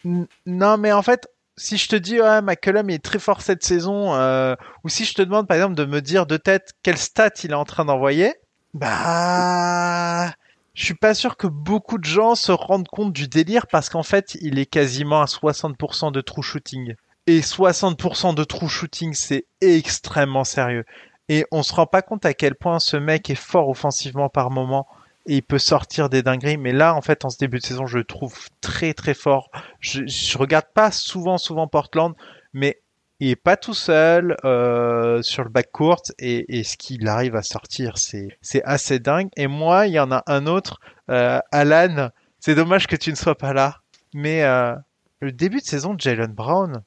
N- 0.05 0.27
Non, 0.45 0.77
mais 0.77 0.91
en 0.91 1.01
fait, 1.01 1.27
si 1.57 1.77
je 1.77 1.87
te 1.89 1.95
dis, 1.95 2.21
ouais, 2.21 2.41
McCollum 2.41 2.89
est 2.89 3.03
très 3.03 3.19
fort 3.19 3.41
cette 3.41 3.63
saison, 3.63 4.13
euh, 4.15 4.55
ou 4.83 4.89
si 4.89 5.03
je 5.05 5.13
te 5.13 5.21
demande, 5.21 5.47
par 5.47 5.57
exemple, 5.57 5.75
de 5.75 5.85
me 5.85 6.01
dire 6.01 6.25
de 6.25 6.37
tête 6.37 6.73
quel 6.83 6.97
stat 6.97 7.31
il 7.43 7.51
est 7.51 7.55
en 7.55 7.65
train 7.65 7.85
d'envoyer, 7.85 8.33
bah, 8.73 10.31
je 10.73 10.85
suis 10.85 10.93
pas 10.93 11.13
sûr 11.13 11.35
que 11.37 11.47
beaucoup 11.47 11.97
de 11.97 12.05
gens 12.05 12.35
se 12.35 12.51
rendent 12.51 12.87
compte 12.87 13.11
du 13.13 13.27
délire 13.27 13.67
parce 13.67 13.89
qu'en 13.89 14.03
fait, 14.03 14.35
il 14.41 14.59
est 14.59 14.65
quasiment 14.65 15.21
à 15.21 15.25
60% 15.25 16.11
de 16.11 16.21
true 16.21 16.43
shooting. 16.43 16.95
Et 17.29 17.41
60% 17.41 18.33
de 18.33 18.43
true 18.43 18.67
shooting, 18.67 19.13
c'est 19.13 19.45
extrêmement 19.61 20.43
sérieux. 20.43 20.83
Et 21.27 21.45
on 21.51 21.61
se 21.61 21.75
rend 21.75 21.85
pas 21.85 22.01
compte 22.01 22.25
à 22.25 22.33
quel 22.33 22.55
point 22.55 22.79
ce 22.79 22.97
mec 22.97 23.29
est 23.29 23.35
fort 23.35 23.69
offensivement 23.69 24.29
par 24.29 24.49
moment 24.49 24.87
et 25.27 25.35
il 25.35 25.43
peut 25.43 25.59
sortir 25.59 26.09
des 26.09 26.23
dingueries. 26.23 26.57
Mais 26.57 26.71
là, 26.71 26.95
en 26.95 27.01
fait, 27.01 27.25
en 27.25 27.29
ce 27.29 27.37
début 27.37 27.59
de 27.59 27.63
saison, 27.63 27.85
je 27.85 27.99
le 27.99 28.03
trouve 28.03 28.35
très 28.61 28.95
très 28.95 29.13
fort. 29.13 29.51
Je, 29.79 30.07
je 30.07 30.37
regarde 30.39 30.65
pas 30.73 30.89
souvent 30.89 31.37
souvent 31.37 31.67
Portland, 31.67 32.15
mais 32.53 32.81
il 33.19 33.29
est 33.29 33.35
pas 33.35 33.57
tout 33.57 33.75
seul 33.75 34.35
euh, 34.43 35.21
sur 35.21 35.43
le 35.43 35.51
backcourt 35.51 36.01
et, 36.17 36.57
et 36.57 36.63
ce 36.63 36.77
qu'il 36.77 37.07
arrive 37.07 37.35
à 37.35 37.43
sortir, 37.43 37.99
c'est 37.99 38.39
c'est 38.41 38.63
assez 38.63 38.97
dingue. 38.97 39.29
Et 39.37 39.45
moi, 39.45 39.85
il 39.85 39.93
y 39.93 39.99
en 39.99 40.11
a 40.11 40.23
un 40.25 40.47
autre, 40.47 40.79
euh, 41.11 41.39
Alan. 41.51 42.09
C'est 42.39 42.55
dommage 42.55 42.87
que 42.87 42.95
tu 42.95 43.11
ne 43.11 43.15
sois 43.15 43.37
pas 43.37 43.53
là, 43.53 43.81
mais 44.15 44.41
euh, 44.45 44.73
le 45.19 45.31
début 45.31 45.59
de 45.59 45.65
saison 45.65 45.93
de 45.93 46.01
Jalen 46.01 46.33
Brown, 46.33 46.81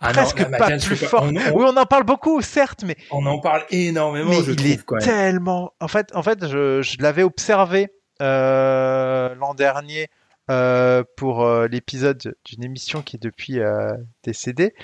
Ah 0.00 0.12
presque 0.12 0.44
pas 0.56 0.66
plus 0.78 1.00
pas- 1.00 1.06
fort. 1.08 1.22
on- 1.24 1.36
on- 1.36 1.52
Oui, 1.54 1.64
on 1.66 1.76
en 1.76 1.86
parle 1.86 2.04
beaucoup, 2.04 2.40
certes, 2.42 2.84
mais 2.86 2.96
On 3.10 3.26
en 3.26 3.38
parle 3.40 3.64
énormément, 3.70 4.30
mais 4.30 4.42
je 4.42 4.50
il 4.52 4.56
trouve 4.56 4.70
est 4.70 4.84
quand 4.84 4.96
même. 4.96 5.04
tellement. 5.04 5.72
En 5.80 5.88
fait, 5.88 6.14
en 6.14 6.22
fait, 6.22 6.46
je, 6.46 6.80
je 6.82 6.96
l'avais 7.00 7.22
observé 7.24 7.88
euh, 8.22 9.34
l'an 9.34 9.54
dernier 9.54 10.08
euh, 10.50 11.02
pour 11.16 11.44
euh, 11.44 11.66
l'épisode 11.68 12.34
d'une 12.44 12.64
émission 12.64 13.02
qui 13.02 13.16
est 13.16 13.22
depuis 13.22 13.58
décédée, 14.24 14.74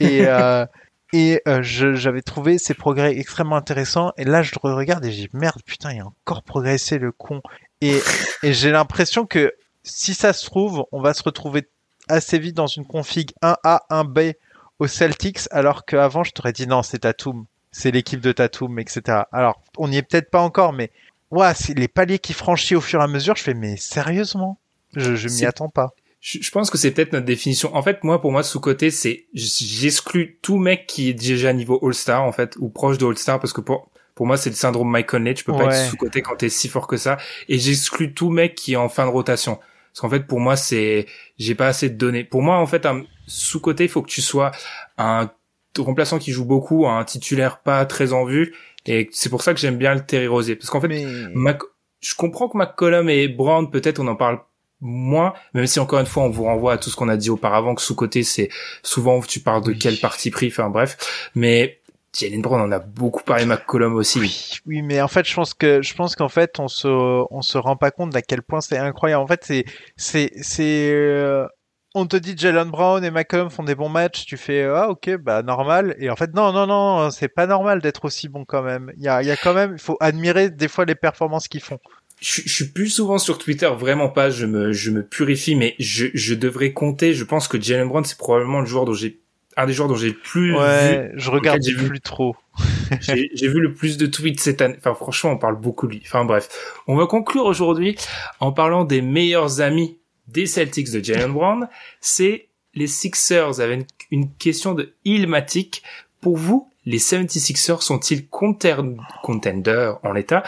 et 0.00 0.24
et 1.14 1.42
j'avais 1.62 2.22
trouvé 2.22 2.58
ses 2.58 2.74
progrès 2.74 3.16
extrêmement 3.18 3.56
intéressants. 3.56 4.12
Et 4.18 4.24
là, 4.24 4.42
je 4.42 4.52
le 4.62 4.74
regarde 4.74 5.04
et 5.06 5.12
j'ai 5.12 5.28
merde, 5.32 5.60
putain, 5.64 5.92
il 5.92 6.00
a 6.00 6.06
encore 6.06 6.42
progressé 6.42 6.98
le 6.98 7.12
con. 7.12 7.40
Et 7.80 7.98
et 8.42 8.52
j'ai 8.52 8.70
l'impression 8.70 9.24
que 9.24 9.52
si 9.84 10.12
ça 10.12 10.32
se 10.34 10.44
trouve, 10.44 10.84
on 10.92 11.00
va 11.00 11.14
se 11.14 11.22
retrouver 11.22 11.66
assez 12.08 12.38
vite 12.38 12.56
dans 12.56 12.66
une 12.66 12.86
config 12.86 13.32
1A, 13.42 13.80
1B 13.90 14.34
aux 14.78 14.86
Celtics, 14.86 15.40
alors 15.50 15.84
qu'avant, 15.84 16.24
je 16.24 16.32
t'aurais 16.32 16.52
dit 16.52 16.66
non, 16.66 16.82
c'est 16.82 17.00
Tatum 17.00 17.46
c'est 17.70 17.90
l'équipe 17.90 18.20
de 18.20 18.32
Tatum, 18.32 18.78
etc. 18.78 19.22
Alors, 19.32 19.62
on 19.76 19.88
n'y 19.88 19.98
est 19.98 20.02
peut-être 20.02 20.30
pas 20.30 20.40
encore, 20.40 20.72
mais 20.72 20.90
ouais, 21.30 21.52
c'est 21.54 21.74
les 21.74 21.88
paliers 21.88 22.18
qui 22.18 22.32
franchit 22.32 22.74
au 22.74 22.80
fur 22.80 23.00
et 23.00 23.04
à 23.04 23.06
mesure. 23.06 23.36
Je 23.36 23.42
fais, 23.42 23.54
mais 23.54 23.76
sérieusement, 23.76 24.58
je, 24.96 25.14
je 25.14 25.28
m'y 25.28 25.44
attends 25.44 25.68
pas. 25.68 25.94
Je, 26.20 26.38
je 26.40 26.50
pense 26.50 26.70
que 26.70 26.78
c'est 26.78 26.90
peut-être 26.90 27.12
notre 27.12 27.26
définition. 27.26 27.74
En 27.76 27.82
fait, 27.82 28.02
moi, 28.04 28.20
pour 28.20 28.32
moi, 28.32 28.42
sous-côté, 28.42 28.90
c'est 28.90 29.26
j'exclus 29.34 30.38
tout 30.42 30.58
mec 30.58 30.86
qui 30.86 31.10
est 31.10 31.14
déjà 31.14 31.52
niveau 31.52 31.78
All-Star, 31.82 32.24
en 32.24 32.32
fait, 32.32 32.56
ou 32.58 32.68
proche 32.68 32.98
de 32.98 33.06
All-Star, 33.06 33.38
parce 33.38 33.52
que 33.52 33.60
pour 33.60 33.90
pour 34.14 34.26
moi, 34.26 34.36
c'est 34.36 34.50
le 34.50 34.56
syndrome 34.56 34.90
Mike 34.90 35.06
Conley. 35.06 35.34
Tu 35.34 35.44
peux 35.44 35.52
pas 35.52 35.66
être 35.66 35.90
sous-côté 35.90 36.22
quand 36.22 36.34
t'es 36.34 36.48
si 36.48 36.68
fort 36.68 36.88
que 36.88 36.96
ça. 36.96 37.18
Et 37.48 37.56
j'exclus 37.56 38.14
tout 38.14 38.30
mec 38.30 38.56
qui 38.56 38.72
est 38.72 38.76
en 38.76 38.88
fin 38.88 39.06
de 39.06 39.12
rotation. 39.12 39.60
Parce 39.98 40.12
qu'en 40.12 40.16
fait, 40.16 40.28
pour 40.28 40.38
moi, 40.38 40.54
c'est 40.54 41.06
j'ai 41.38 41.56
pas 41.56 41.66
assez 41.66 41.90
de 41.90 41.96
données. 41.96 42.22
Pour 42.22 42.40
moi, 42.40 42.58
en 42.58 42.66
fait, 42.66 42.86
un 42.86 43.02
sous-côté, 43.26 43.82
il 43.84 43.90
faut 43.90 44.00
que 44.00 44.08
tu 44.08 44.22
sois 44.22 44.52
un 44.96 45.28
remplaçant 45.76 46.20
qui 46.20 46.30
joue 46.30 46.44
beaucoup, 46.44 46.86
un 46.86 47.04
titulaire 47.04 47.58
pas 47.62 47.84
très 47.84 48.12
en 48.12 48.24
vue. 48.24 48.54
Et 48.86 49.08
c'est 49.12 49.28
pour 49.28 49.42
ça 49.42 49.54
que 49.54 49.60
j'aime 49.60 49.76
bien 49.76 49.94
le 49.96 50.04
Terry 50.06 50.28
Rosé. 50.28 50.54
Parce 50.54 50.70
qu'en 50.70 50.80
fait, 50.80 50.86
Mais 50.86 51.04
Mac- 51.34 51.62
je 52.00 52.14
comprends 52.14 52.48
que 52.48 52.56
McCollum 52.56 53.08
et 53.08 53.26
Brown, 53.26 53.68
peut-être 53.70 53.98
on 53.98 54.06
en 54.06 54.14
parle 54.14 54.38
moins, 54.80 55.34
même 55.54 55.66
si 55.66 55.80
encore 55.80 55.98
une 55.98 56.06
fois 56.06 56.22
on 56.22 56.30
vous 56.30 56.44
renvoie 56.44 56.74
à 56.74 56.78
tout 56.78 56.90
ce 56.90 56.94
qu'on 56.94 57.08
a 57.08 57.16
dit 57.16 57.30
auparavant, 57.30 57.74
que 57.74 57.82
sous-côté 57.82 58.22
c'est 58.22 58.48
souvent 58.84 59.20
tu 59.20 59.40
parles 59.40 59.64
de 59.64 59.72
Oui. 59.72 59.78
quel 59.80 59.96
parti 59.98 60.30
pris, 60.30 60.46
enfin 60.46 60.70
bref. 60.70 61.28
Mais 61.34 61.77
Jalen 62.16 62.42
Brown 62.42 62.60
on 62.60 62.72
a 62.72 62.78
beaucoup 62.78 63.22
parlé 63.22 63.44
McCollum 63.44 63.94
aussi. 63.94 64.18
oui, 64.18 64.58
oui, 64.66 64.82
mais 64.82 65.00
en 65.00 65.08
fait, 65.08 65.26
je 65.26 65.34
pense 65.34 65.54
que 65.54 65.82
je 65.82 65.94
pense 65.94 66.16
qu'en 66.16 66.28
fait, 66.28 66.58
on 66.58 66.68
se 66.68 66.88
on 66.88 67.42
se 67.42 67.58
rend 67.58 67.76
pas 67.76 67.90
compte 67.90 68.10
d'à 68.10 68.22
quel 68.22 68.42
point 68.42 68.60
c'est 68.60 68.78
incroyable. 68.78 69.22
En 69.22 69.26
fait, 69.26 69.40
c'est 69.44 69.64
c'est 69.96 70.30
c'est 70.40 70.90
euh, 70.92 71.46
on 71.94 72.06
te 72.06 72.16
dit 72.16 72.34
Jalen 72.36 72.70
Brown 72.70 73.04
et 73.04 73.10
McCollum 73.10 73.50
font 73.50 73.62
des 73.62 73.74
bons 73.74 73.88
matchs, 73.88 74.24
tu 74.26 74.36
fais 74.36 74.64
ah 74.64 74.88
ok 74.90 75.16
bah 75.16 75.42
normal 75.42 75.96
et 75.98 76.10
en 76.10 76.16
fait 76.16 76.34
non 76.34 76.52
non 76.52 76.66
non 76.66 77.10
c'est 77.10 77.28
pas 77.28 77.46
normal 77.46 77.80
d'être 77.80 78.04
aussi 78.04 78.28
bon 78.28 78.44
quand 78.44 78.62
même. 78.62 78.92
Il 78.96 79.02
y 79.02 79.08
a 79.08 79.22
il 79.22 79.28
y 79.28 79.30
a 79.30 79.36
quand 79.36 79.54
même 79.54 79.72
il 79.72 79.80
faut 79.80 79.96
admirer 80.00 80.50
des 80.50 80.68
fois 80.68 80.84
les 80.84 80.94
performances 80.94 81.48
qu'ils 81.48 81.62
font. 81.62 81.78
Je, 82.20 82.42
je 82.44 82.52
suis 82.52 82.64
plus 82.66 82.88
souvent 82.90 83.18
sur 83.18 83.38
Twitter, 83.38 83.70
vraiment 83.78 84.08
pas, 84.08 84.28
je 84.28 84.44
me, 84.44 84.72
je 84.72 84.90
me 84.90 85.06
purifie, 85.06 85.54
mais 85.54 85.76
je, 85.78 86.06
je 86.14 86.34
devrais 86.34 86.72
compter, 86.72 87.14
je 87.14 87.22
pense 87.22 87.46
que 87.46 87.60
Jalen 87.60 87.86
Brown 87.88 88.04
c'est 88.04 88.18
probablement 88.18 88.58
le 88.60 88.66
joueur 88.66 88.86
dont 88.86 88.92
j'ai, 88.92 89.20
un 89.58 89.66
des 89.66 89.72
joueurs 89.72 89.88
dont 89.88 89.96
j'ai 89.96 90.12
plus 90.12 90.52
vu 90.52 90.56
Ouais, 90.56 91.10
je 91.16 91.30
regarde 91.30 91.60
j'ai 91.62 91.74
vu. 91.74 91.88
plus 91.88 92.00
trop. 92.00 92.36
J'ai 93.02 93.48
vu 93.48 93.60
le 93.60 93.72
plus 93.74 93.98
de 93.98 94.06
tweets 94.06 94.40
cette 94.40 94.62
année. 94.62 94.74
Enfin, 94.78 94.94
franchement, 94.94 95.32
on 95.32 95.36
parle 95.38 95.60
beaucoup 95.60 95.86
de 95.86 95.92
lui. 95.92 96.02
Enfin, 96.04 96.24
bref. 96.24 96.48
On 96.88 96.96
va 96.96 97.06
conclure 97.06 97.44
aujourd'hui 97.44 97.96
en 98.40 98.50
parlant 98.50 98.84
des 98.84 99.02
meilleurs 99.02 99.60
amis 99.60 99.98
des 100.26 100.46
Celtics 100.46 100.90
de 100.90 101.04
Jalen 101.04 101.32
Brown. 101.32 101.68
C'est 102.00 102.48
les 102.74 102.86
Sixers 102.86 103.60
avec 103.60 103.80
une, 104.10 104.20
une 104.22 104.32
question 104.34 104.74
de 104.74 104.94
Ilmatic. 105.04 105.82
Pour 106.20 106.36
vous, 106.36 106.68
les 106.86 106.98
76ers 106.98 107.80
sont-ils 107.82 108.26
contenders 108.26 109.98
en 110.02 110.12
l'état? 110.12 110.42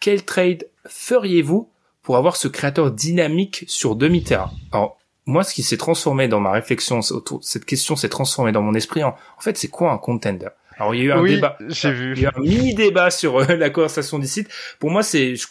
Quel 0.00 0.24
trade 0.24 0.68
feriez-vous 0.86 1.70
pour 2.02 2.16
avoir 2.16 2.36
ce 2.36 2.48
créateur 2.48 2.90
dynamique 2.90 3.64
sur 3.68 3.96
demi-terrain? 3.96 4.50
Alors, 4.72 4.98
moi, 5.26 5.42
ce 5.44 5.54
qui 5.54 5.62
s'est 5.62 5.76
transformé 5.76 6.28
dans 6.28 6.40
ma 6.40 6.52
réflexion 6.52 7.00
autour 7.10 7.40
de 7.40 7.44
cette 7.44 7.64
question 7.64 7.96
s'est 7.96 8.08
transformé 8.08 8.52
dans 8.52 8.62
mon 8.62 8.74
esprit 8.74 9.02
en, 9.04 9.16
en 9.38 9.40
fait, 9.40 9.56
c'est 9.56 9.68
quoi 9.68 9.92
un 9.92 9.98
contender? 9.98 10.48
Alors, 10.76 10.94
il 10.94 10.98
y 10.98 11.02
a 11.02 11.04
eu 11.06 11.12
un 11.12 11.20
oui, 11.20 11.30
débat. 11.36 11.56
j'ai 11.68 11.88
Il 11.90 11.94
vu. 11.94 12.20
y 12.22 12.26
a 12.26 12.32
un 12.36 12.40
mini 12.40 12.74
débat 12.74 13.10
sur 13.10 13.38
euh, 13.38 13.56
la 13.56 13.70
conversation 13.70 14.18
d'ici. 14.18 14.46
Pour 14.80 14.90
moi, 14.90 15.02
c'est, 15.02 15.36
je, 15.36 15.46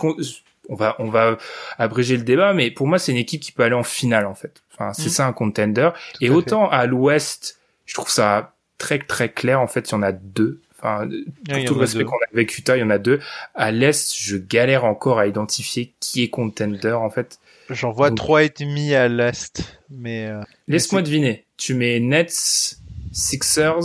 on 0.69 0.75
va, 0.75 0.95
on 0.99 1.09
va 1.09 1.37
abréger 1.77 2.17
le 2.17 2.23
débat, 2.23 2.53
mais 2.53 2.71
pour 2.71 2.87
moi, 2.87 2.99
c'est 2.99 3.11
une 3.11 3.17
équipe 3.17 3.41
qui 3.41 3.51
peut 3.51 3.63
aller 3.63 3.75
en 3.75 3.83
finale, 3.83 4.25
en 4.25 4.35
fait. 4.35 4.61
Enfin, 4.73 4.93
c'est 4.93 5.09
Mhm. 5.09 5.09
ça 5.09 5.27
un 5.27 5.33
contender. 5.33 5.89
Tout 6.13 6.23
Et 6.25 6.29
à 6.29 6.33
autant 6.33 6.69
à 6.69 6.85
l'ouest, 6.85 7.59
je 7.85 7.93
trouve 7.93 8.09
ça 8.09 8.53
très, 8.77 8.99
très 8.99 9.29
clair. 9.29 9.59
En 9.61 9.67
fait, 9.67 9.89
il 9.89 9.91
y 9.93 9.95
en 9.95 10.03
a 10.03 10.11
deux. 10.11 10.61
Enfin, 10.79 11.07
pour 11.49 11.57
Il 11.57 11.65
tout 11.65 11.75
le 11.75 11.79
respect 11.81 12.03
qu'on 12.03 12.17
a 12.17 12.25
avec 12.33 12.57
Utah, 12.57 12.75
il 12.75 12.81
y 12.81 12.83
en 12.83 12.89
a 12.89 12.97
deux. 12.97 13.19
À 13.55 13.71
l'est, 13.71 14.13
je 14.17 14.35
galère 14.37 14.83
encore 14.85 15.19
à 15.19 15.27
identifier 15.27 15.93
qui 16.01 16.23
est 16.23 16.29
contender, 16.29 16.91
en 16.91 17.09
fait. 17.09 17.39
J'en 17.73 17.91
vois 17.91 18.09
Donc- 18.09 18.17
trois 18.17 18.43
et 18.43 18.49
demi 18.49 18.93
à 18.93 19.07
l'est, 19.07 19.79
mais 19.89 20.25
euh, 20.27 20.41
Laisse-moi 20.67 21.01
deviner. 21.01 21.45
Tu 21.57 21.73
mets 21.73 21.99
Nets, 21.99 22.77
Sixers, 23.11 23.79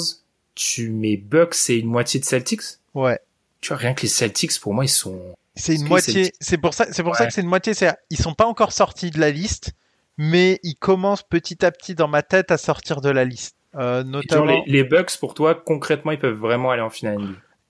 tu 0.54 0.90
mets 0.90 1.16
Bucks 1.16 1.56
et 1.70 1.76
une 1.76 1.86
moitié 1.88 2.20
de 2.20 2.24
Celtics? 2.24 2.62
ouais. 2.94 3.18
Tu 3.60 3.68
vois, 3.70 3.76
rien 3.78 3.92
que 3.92 4.02
les 4.02 4.08
Celtics, 4.08 4.60
pour 4.60 4.72
moi, 4.72 4.84
ils 4.84 4.88
sont, 4.88 5.20
C'est 5.56 5.74
une 5.74 5.84
moitié. 5.88 6.32
c'est- 6.40 6.58
pour 6.58 6.74
ça. 6.74 6.86
C'est 6.92 7.02
pour 7.02 7.16
ça 7.16 7.26
que 7.26 7.32
c'est 7.32 7.40
une 7.40 7.48
moitié. 7.48 7.74
C'est 7.74 7.92
ils 8.08 8.16
sont 8.16 8.34
pas 8.34 8.46
encore 8.46 8.70
sortis 8.70 9.10
de 9.10 9.18
la 9.18 9.30
liste, 9.32 9.72
mais 10.16 10.60
ils 10.62 10.76
commencent 10.76 11.24
petit 11.24 11.64
à 11.64 11.72
petit 11.72 11.96
dans 11.96 12.06
ma 12.06 12.22
tête 12.22 12.52
à 12.52 12.56
sortir 12.56 13.00
de 13.00 13.10
la 13.10 13.24
liste. 13.24 13.56
Euh, 13.74 14.02
genre, 14.02 14.04
notamment 14.12 14.44
les, 14.44 14.62
les 14.66 14.84
Bucks, 14.84 15.16
pour 15.18 15.34
toi, 15.34 15.56
concrètement, 15.56 16.12
ils 16.12 16.20
peuvent 16.20 16.38
vraiment 16.38 16.70
aller 16.70 16.82
en 16.82 16.88
finale. 16.90 17.18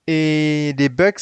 Et 0.09 0.73
les 0.77 0.89
Bucks. 0.89 1.19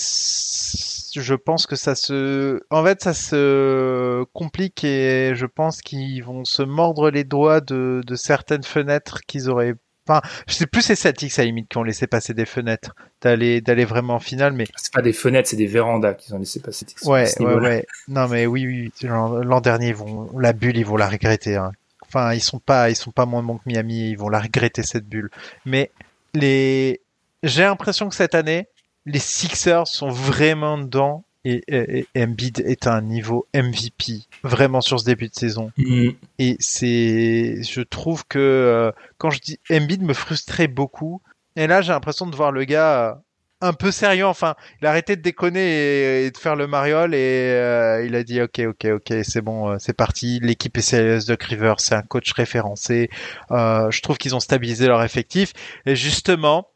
Je 1.15 1.33
pense 1.33 1.65
que 1.65 1.75
ça 1.75 1.95
se. 1.95 2.61
En 2.69 2.83
fait, 2.83 3.01
ça 3.01 3.13
se 3.13 4.23
complique 4.33 4.83
et 4.83 5.33
je 5.35 5.45
pense 5.45 5.81
qu'ils 5.81 6.23
vont 6.23 6.45
se 6.45 6.61
mordre 6.61 7.09
les 7.09 7.23
doigts 7.23 7.59
de, 7.59 8.01
de 8.05 8.15
certaines 8.15 8.63
fenêtres 8.63 9.21
qu'ils 9.27 9.49
auraient 9.49 9.75
Enfin, 10.09 10.21
je 10.47 10.53
sais 10.53 10.67
plus 10.67 10.81
c'est 10.83 10.95
Celtics 10.95 11.37
à 11.37 11.41
la 11.41 11.47
limite 11.47 11.67
qui 11.67 11.77
ont 11.77 11.83
laissé 11.83 12.07
passer 12.07 12.33
des 12.33 12.45
fenêtres 12.45 12.95
d'aller 13.21 13.59
d'aller 13.59 13.83
vraiment 13.83 14.15
en 14.15 14.19
finale, 14.19 14.53
mais 14.53 14.65
c'est 14.77 14.93
pas 14.93 15.01
des 15.01 15.11
fenêtres, 15.11 15.49
c'est 15.49 15.57
des 15.57 15.65
vérandas 15.65 16.13
qu'ils 16.13 16.33
ont 16.33 16.39
laissé 16.39 16.61
passer. 16.61 16.85
Ouais, 17.03 17.27
ouais, 17.41 17.55
ouais. 17.55 17.85
Non, 18.07 18.29
mais 18.29 18.45
oui, 18.45 18.65
oui. 18.65 18.91
L'an 19.03 19.59
dernier, 19.59 19.89
ils 19.89 19.95
vont 19.95 20.29
la 20.39 20.53
bulle, 20.53 20.77
ils 20.77 20.85
vont 20.85 20.95
la 20.95 21.09
regretter. 21.09 21.57
Hein. 21.57 21.73
Enfin, 22.03 22.33
ils 22.33 22.39
sont 22.39 22.59
pas, 22.59 22.89
ils 22.89 22.95
sont 22.95 23.11
pas 23.11 23.25
moins 23.25 23.43
bons 23.43 23.57
que 23.57 23.63
Miami, 23.65 24.11
ils 24.11 24.17
vont 24.17 24.29
la 24.29 24.39
regretter 24.39 24.81
cette 24.81 25.09
bulle. 25.09 25.29
Mais 25.65 25.91
les, 26.33 27.01
j'ai 27.43 27.63
l'impression 27.63 28.07
que 28.07 28.15
cette 28.15 28.33
année, 28.35 28.67
les 29.07 29.19
Sixers 29.19 29.87
sont 29.87 30.09
vraiment 30.09 30.77
dedans 30.77 31.23
et, 31.45 31.63
et, 31.69 32.07
Embiid 32.17 32.59
est 32.59 32.87
à 32.87 32.93
un 32.93 33.01
niveau 33.01 33.47
MVP 33.55 34.23
vraiment 34.43 34.81
sur 34.81 34.99
ce 34.99 35.05
début 35.05 35.29
de 35.29 35.33
saison. 35.33 35.71
Mm. 35.77 36.09
Et 36.39 36.57
c'est, 36.59 37.63
je 37.63 37.81
trouve 37.81 38.25
que 38.27 38.37
euh, 38.37 38.91
quand 39.17 39.29
je 39.29 39.39
dis 39.39 39.59
Embiid 39.71 40.03
me 40.03 40.13
frustrait 40.13 40.67
beaucoup. 40.67 41.21
Et 41.55 41.65
là, 41.65 41.81
j'ai 41.81 41.93
l'impression 41.93 42.27
de 42.27 42.35
voir 42.35 42.51
le 42.51 42.65
gars 42.65 43.11
euh, 43.11 43.13
un 43.61 43.71
peu 43.71 43.91
sérieux. 43.91 44.25
Enfin, 44.25 44.55
il 44.81 44.87
a 44.87 44.89
arrêté 44.89 45.15
de 45.15 45.21
déconner 45.21 46.25
et, 46.25 46.31
de 46.31 46.37
faire 46.37 46.57
le 46.57 46.67
mariole 46.67 47.15
et 47.15 47.51
euh, 47.53 48.05
il 48.05 48.13
a 48.15 48.23
dit 48.25 48.41
ok, 48.41 48.59
ok, 48.67 48.85
ok, 48.95 49.13
c'est 49.23 49.41
bon, 49.41 49.79
c'est 49.79 49.95
parti. 49.95 50.41
L'équipe 50.43 50.77
est 50.77 50.81
sérieuse 50.81 51.25
de 51.27 51.37
River, 51.39 51.75
c'est 51.77 51.95
un 51.95 52.01
coach 52.01 52.33
référencé. 52.33 53.09
je 53.51 54.01
trouve 54.01 54.17
qu'ils 54.17 54.35
ont 54.35 54.41
stabilisé 54.41 54.87
leur 54.87 55.01
effectif. 55.01 55.53
Et 55.85 55.95
justement, 55.95 56.67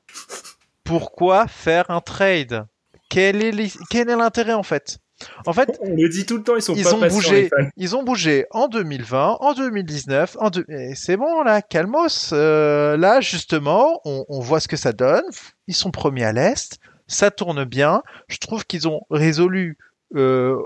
pourquoi 0.84 1.48
faire 1.48 1.90
un 1.90 2.02
trade? 2.02 2.66
Quel 3.10 3.44
est 3.44 4.06
l'intérêt 4.06 4.54
en 4.54 4.64
fait? 4.64 5.00
En 5.46 5.54
fait, 5.54 5.78
on 5.82 5.96
le 5.96 6.10
dit 6.10 6.26
tout 6.26 6.38
le 6.38 6.44
temps, 6.44 6.56
ils 6.56 6.62
sont 6.62 6.76
ils 6.76 6.84
pas 6.84 6.94
ont 6.94 7.08
bougé, 7.08 7.50
ils 7.78 7.96
ont 7.96 8.04
bougé 8.04 8.46
en 8.52 8.68
2020, 8.68 9.38
en 9.40 9.54
2019, 9.54 10.38
en 10.40 10.50
c'est 10.96 11.18
bon 11.18 11.44
là, 11.44 11.62
calmos. 11.62 12.32
Euh, 12.34 12.98
là 12.98 13.22
justement, 13.22 14.02
on, 14.06 14.26
on, 14.30 14.40
voit 14.40 14.60
ce 14.60 14.68
que 14.68 14.78
ça 14.78 14.94
donne. 14.94 15.24
Ils 15.68 15.76
sont 15.76 15.92
premiers 15.92 16.26
à 16.26 16.34
l'est, 16.34 16.80
ça 17.08 17.32
tourne 17.32 17.66
bien. 17.66 18.02
Je 18.28 18.38
trouve 18.38 18.66
qu'ils 18.66 18.88
ont 18.88 19.02
résolu 19.10 19.78
euh, 20.16 20.58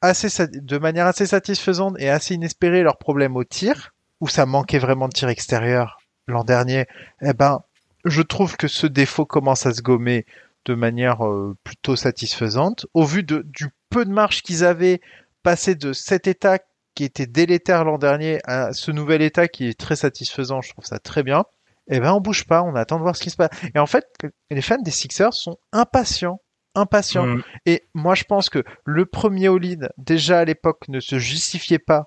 assez 0.00 0.28
de 0.48 0.78
manière 0.78 1.06
assez 1.06 1.26
satisfaisante 1.26 1.96
et 1.98 2.10
assez 2.10 2.34
inespérée 2.34 2.82
leurs 2.82 2.98
problèmes 2.98 3.36
au 3.36 3.44
tir, 3.44 3.92
où 4.20 4.28
ça 4.28 4.46
manquait 4.46 4.78
vraiment 4.78 5.08
de 5.08 5.14
tir 5.14 5.28
extérieur 5.28 5.98
l'an 6.26 6.44
dernier. 6.44 6.86
Eh 7.22 7.32
ben, 7.32 7.60
je 8.04 8.22
trouve 8.22 8.56
que 8.56 8.68
ce 8.68 8.86
défaut 8.86 9.26
commence 9.26 9.66
à 9.66 9.74
se 9.74 9.82
gommer 9.82 10.26
de 10.64 10.74
manière 10.74 11.26
euh, 11.26 11.56
plutôt 11.64 11.96
satisfaisante. 11.96 12.86
Au 12.94 13.04
vu 13.04 13.22
de, 13.22 13.42
du 13.46 13.68
peu 13.90 14.04
de 14.04 14.10
marge 14.10 14.42
qu'ils 14.42 14.64
avaient, 14.64 15.00
passé 15.42 15.74
de 15.74 15.92
cet 15.92 16.26
état 16.26 16.58
qui 16.94 17.04
était 17.04 17.26
délétère 17.26 17.84
l'an 17.84 17.98
dernier 17.98 18.38
à 18.44 18.72
ce 18.72 18.90
nouvel 18.90 19.22
état 19.22 19.48
qui 19.48 19.66
est 19.66 19.78
très 19.78 19.96
satisfaisant, 19.96 20.60
je 20.60 20.70
trouve 20.70 20.84
ça 20.84 20.98
très 20.98 21.22
bien. 21.22 21.44
Eh 21.88 21.98
ben 22.00 22.12
on 22.12 22.20
bouge 22.20 22.44
pas, 22.44 22.62
on 22.62 22.76
attend 22.76 22.96
de 22.96 23.02
voir 23.02 23.16
ce 23.16 23.22
qui 23.22 23.30
se 23.30 23.36
passe. 23.36 23.50
Et 23.74 23.78
en 23.78 23.86
fait, 23.86 24.06
les 24.50 24.62
fans 24.62 24.80
des 24.80 24.90
Sixers 24.90 25.34
sont 25.34 25.58
impatients, 25.72 26.40
impatients. 26.74 27.38
Et 27.66 27.88
moi 27.94 28.14
je 28.14 28.24
pense 28.24 28.50
que 28.50 28.62
le 28.84 29.06
premier 29.06 29.48
all-in 29.48 29.88
déjà 29.98 30.40
à 30.40 30.44
l'époque 30.44 30.86
ne 30.88 31.00
se 31.00 31.18
justifiait 31.18 31.80
pas 31.80 32.06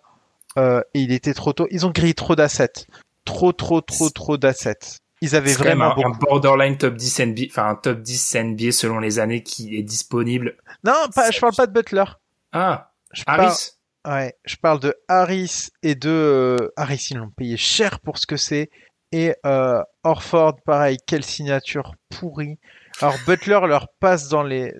euh, 0.58 0.82
et 0.94 1.02
il 1.02 1.12
était 1.12 1.34
trop 1.34 1.52
tôt. 1.52 1.68
Ils 1.72 1.86
ont 1.86 1.92
grillé 1.92 2.14
trop 2.14 2.36
d'assets, 2.36 2.88
trop 3.26 3.52
trop 3.52 3.82
trop 3.82 4.10
trop 4.10 4.38
d'assets. 4.38 5.02
Ils 5.22 5.36
avaient 5.36 5.54
vraiment 5.54 5.98
un, 5.98 6.12
un, 6.12 6.18
borderline 6.20 6.78
top 6.78 6.96
10 6.96 7.20
NBA, 7.20 7.42
enfin 7.50 7.70
un 7.70 7.76
top 7.76 8.02
10 8.02 8.36
NBA 8.36 8.72
selon 8.72 9.00
les 9.00 9.20
années 9.20 9.44
qui 9.44 9.78
est 9.78 9.84
disponible. 9.84 10.58
Non, 10.84 10.94
pas, 11.14 11.32
je 11.32 11.40
parle 11.40 11.56
pas 11.56 11.68
de 11.68 11.72
Butler. 11.72 12.04
Ah, 12.52 12.92
je 13.12 13.24
Harris. 13.26 13.72
ouais, 14.08 14.36
je 14.46 14.56
parle 14.58 14.80
de 14.80 14.96
Harris 15.08 15.70
et 15.84 15.96
de 15.96 16.10
euh, 16.10 16.74
Harris, 16.76 17.08
ils 17.12 17.18
l'ont 17.18 17.30
payé 17.30 17.58
cher 17.58 18.00
pour 18.02 18.18
ce 18.18 18.28
que 18.28 18.38
c'est. 18.38 18.70
Et 19.12 19.34
euh, 19.46 19.82
Orford, 20.04 20.58
pareil, 20.66 20.98
quelle 21.06 21.24
signature 21.24 21.94
pourrie. 22.10 22.60
Alors 23.02 23.16
Butler 23.28 23.60
leur 23.68 23.88
passe 24.00 24.30
dans 24.30 24.44
les, 24.44 24.74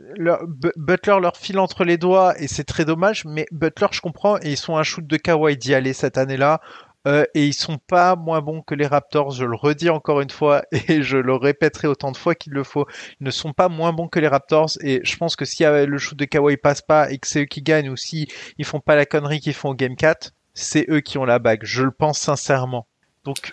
Butler 0.78 1.18
leur 1.22 1.36
file 1.36 1.60
entre 1.60 1.84
les 1.84 1.98
doigts 1.98 2.34
et 2.40 2.48
c'est 2.48 2.64
très 2.64 2.86
dommage. 2.86 3.26
Mais 3.26 3.46
Butler, 3.52 3.88
je 3.92 4.02
comprends, 4.02 4.38
et 4.38 4.52
ils 4.52 4.58
sont 4.58 4.78
un 4.78 4.84
shoot 4.84 5.06
de 5.06 5.18
Kawhi 5.18 5.58
d'y 5.58 5.74
aller 5.74 5.94
cette 5.94 6.18
année-là. 6.18 6.62
Euh, 7.08 7.26
et 7.36 7.46
ils 7.46 7.54
sont 7.54 7.78
pas 7.78 8.16
moins 8.16 8.42
bons 8.42 8.62
que 8.62 8.74
les 8.74 8.88
Raptors, 8.88 9.32
je 9.32 9.46
le 9.46 9.56
redis 9.56 9.90
encore 9.90 10.22
une 10.22 10.30
fois 10.30 10.64
et 10.72 11.04
je 11.04 11.18
le 11.18 11.36
répéterai 11.36 11.88
autant 11.88 12.12
de 12.12 12.18
fois 12.18 12.36
qu'il 12.36 12.54
le 12.54 12.64
faut. 12.64 12.86
Ils 13.20 13.26
ne 13.26 13.32
sont 13.32 13.54
pas 13.54 13.70
moins 13.70 13.94
bons 13.94 14.08
que 14.08 14.20
les 14.20 14.28
Raptors 14.28 14.72
et 14.82 15.02
je 15.04 15.18
pense 15.18 15.36
que 15.36 15.46
si 15.46 15.64
le 15.64 15.98
shoot 15.98 16.18
de 16.18 16.26
Kawhi 16.26 16.58
passe 16.58 16.82
pas 16.82 17.12
et 17.12 17.18
que 17.18 17.28
c'est 17.28 17.42
eux 17.42 17.46
qui 17.46 17.62
gagnent 17.62 17.90
ou 17.90 17.98
si 17.98 18.28
ils 18.58 18.66
font 18.66 18.80
pas 18.80 18.96
la 18.96 19.06
connerie 19.06 19.40
qu'ils 19.40 19.54
font 19.54 19.70
au 19.70 19.76
Game 19.76 19.96
4, 19.96 20.32
c'est 20.54 20.86
eux 20.90 21.02
qui 21.02 21.18
ont 21.18 21.26
la 21.26 21.40
bague. 21.40 21.62
Je 21.64 21.84
le 21.84 21.92
pense 21.92 22.20
sincèrement. 22.20 22.88
Donc 23.24 23.52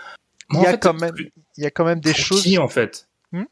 il 0.53 0.61
y 0.61 0.67
a 0.67 0.77
quand 0.77 0.95
même 0.95 1.15
il 1.57 1.65
y 1.65 1.67
a 1.67 1.71
quand 1.71 1.85
même 1.85 2.01
des 2.01 2.15
choses. 2.15 2.43
Qui 2.43 2.59
en 2.59 2.69
fait? 2.69 3.09
Hmm? 3.33 3.45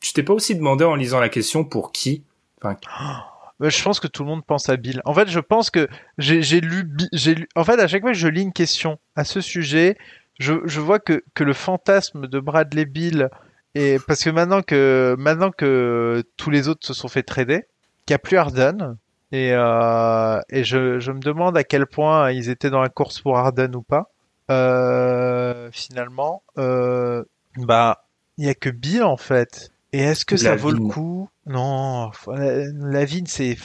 Tu 0.00 0.12
t'es 0.12 0.22
pas 0.22 0.34
aussi 0.34 0.54
demandé 0.54 0.84
en 0.84 0.94
lisant 0.94 1.20
la 1.20 1.28
question 1.28 1.64
pour 1.64 1.92
qui? 1.92 2.24
Enfin... 2.58 2.76
Bah, 2.84 3.37
je 3.60 3.82
pense 3.82 4.00
que 4.00 4.06
tout 4.06 4.22
le 4.22 4.28
monde 4.28 4.44
pense 4.44 4.68
à 4.68 4.76
Bill. 4.76 5.02
En 5.04 5.14
fait, 5.14 5.28
je 5.28 5.40
pense 5.40 5.70
que 5.70 5.88
j'ai 6.18 6.60
lu, 6.60 6.84
lu. 7.12 7.48
En 7.56 7.64
fait, 7.64 7.80
à 7.80 7.88
chaque 7.88 8.02
fois 8.02 8.12
que 8.12 8.18
je 8.18 8.28
lis 8.28 8.42
une 8.42 8.52
question 8.52 8.98
à 9.16 9.24
ce 9.24 9.40
sujet, 9.40 9.96
je, 10.38 10.54
je 10.64 10.80
vois 10.80 11.00
que, 11.00 11.24
que 11.34 11.44
le 11.44 11.52
fantasme 11.52 12.26
de 12.26 12.40
Bradley 12.40 12.84
Bill 12.84 13.28
et 13.74 13.98
parce 14.06 14.24
que 14.24 14.30
maintenant 14.30 14.62
que 14.62 15.14
maintenant 15.18 15.50
que 15.50 16.24
tous 16.36 16.50
les 16.50 16.68
autres 16.68 16.86
se 16.86 16.94
sont 16.94 17.08
fait 17.08 17.22
trader, 17.22 17.66
qu'il 18.06 18.14
n'y 18.14 18.16
a 18.16 18.18
plus 18.18 18.36
Harden 18.36 18.96
et 19.32 19.52
euh, 19.52 20.40
et 20.48 20.64
je, 20.64 21.00
je 21.00 21.12
me 21.12 21.20
demande 21.20 21.56
à 21.56 21.64
quel 21.64 21.86
point 21.86 22.30
ils 22.30 22.48
étaient 22.48 22.70
dans 22.70 22.80
la 22.80 22.88
course 22.88 23.20
pour 23.20 23.38
Harden 23.38 23.74
ou 23.74 23.82
pas. 23.82 24.10
Euh, 24.50 25.68
finalement, 25.72 26.42
euh, 26.56 27.22
bah 27.56 28.04
il 28.38 28.46
y 28.46 28.48
a 28.48 28.54
que 28.54 28.70
Bill 28.70 29.02
en 29.02 29.16
fait. 29.16 29.70
Et 29.92 30.00
est-ce 30.00 30.24
que 30.24 30.36
ça 30.36 30.54
vaut 30.54 30.70
le 30.70 30.80
coup? 30.80 31.28
Non, 31.46 32.10
la, 32.26 33.04
vie, 33.06 33.24
c'est. 33.26 33.56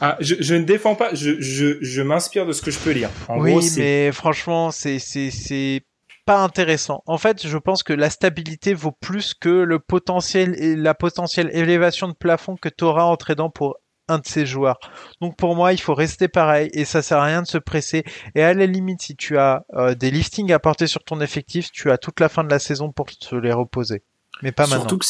Ah, 0.00 0.16
je, 0.20 0.36
je, 0.40 0.54
ne 0.54 0.64
défends 0.64 0.94
pas. 0.94 1.14
Je, 1.14 1.40
je, 1.40 1.76
je 1.82 2.02
m'inspire 2.02 2.46
de 2.46 2.52
ce 2.52 2.62
que 2.62 2.70
je 2.70 2.78
peux 2.78 2.92
lire. 2.92 3.10
En 3.28 3.38
oui, 3.40 3.68
mais 3.76 4.10
franchement, 4.12 4.70
c'est 4.70 4.98
c'est 4.98 5.30
c'est 5.30 5.82
pas 6.24 6.42
intéressant. 6.42 7.02
En 7.06 7.18
fait, 7.18 7.46
je 7.46 7.58
pense 7.58 7.82
que 7.82 7.92
la 7.92 8.08
stabilité 8.08 8.72
vaut 8.72 8.92
plus 8.92 9.34
que 9.34 9.48
le 9.48 9.78
potentiel 9.78 10.54
et 10.58 10.74
la 10.74 10.94
potentielle 10.94 11.50
élévation 11.52 12.08
de 12.08 12.14
plafond 12.14 12.56
que 12.56 12.70
tu 12.70 12.84
auras 12.84 13.04
en 13.04 13.16
tradant 13.16 13.50
pour 13.50 13.76
un 14.08 14.18
de 14.18 14.26
ces 14.26 14.46
joueurs. 14.46 14.78
Donc 15.20 15.36
pour 15.36 15.54
moi, 15.54 15.72
il 15.72 15.80
faut 15.80 15.94
rester 15.94 16.28
pareil 16.28 16.70
et 16.72 16.84
ça 16.84 17.02
sert 17.02 17.18
à 17.18 17.24
rien 17.24 17.42
de 17.42 17.46
se 17.46 17.58
presser. 17.58 18.04
Et 18.34 18.42
à 18.42 18.54
la 18.54 18.66
limite, 18.66 19.02
si 19.02 19.16
tu 19.16 19.38
as 19.38 19.64
euh, 19.74 19.94
des 19.94 20.10
liftings 20.10 20.52
à 20.52 20.58
porter 20.58 20.86
sur 20.86 21.04
ton 21.04 21.20
effectif, 21.20 21.70
tu 21.72 21.90
as 21.90 21.98
toute 21.98 22.20
la 22.20 22.28
fin 22.28 22.44
de 22.44 22.50
la 22.50 22.58
saison 22.58 22.90
pour 22.90 23.06
te 23.06 23.34
les 23.34 23.52
reposer. 23.52 24.02
Mais 24.42 24.52
pas 24.52 24.64
Surtout 24.64 24.82
maintenant. 24.82 24.98
Que 24.98 25.04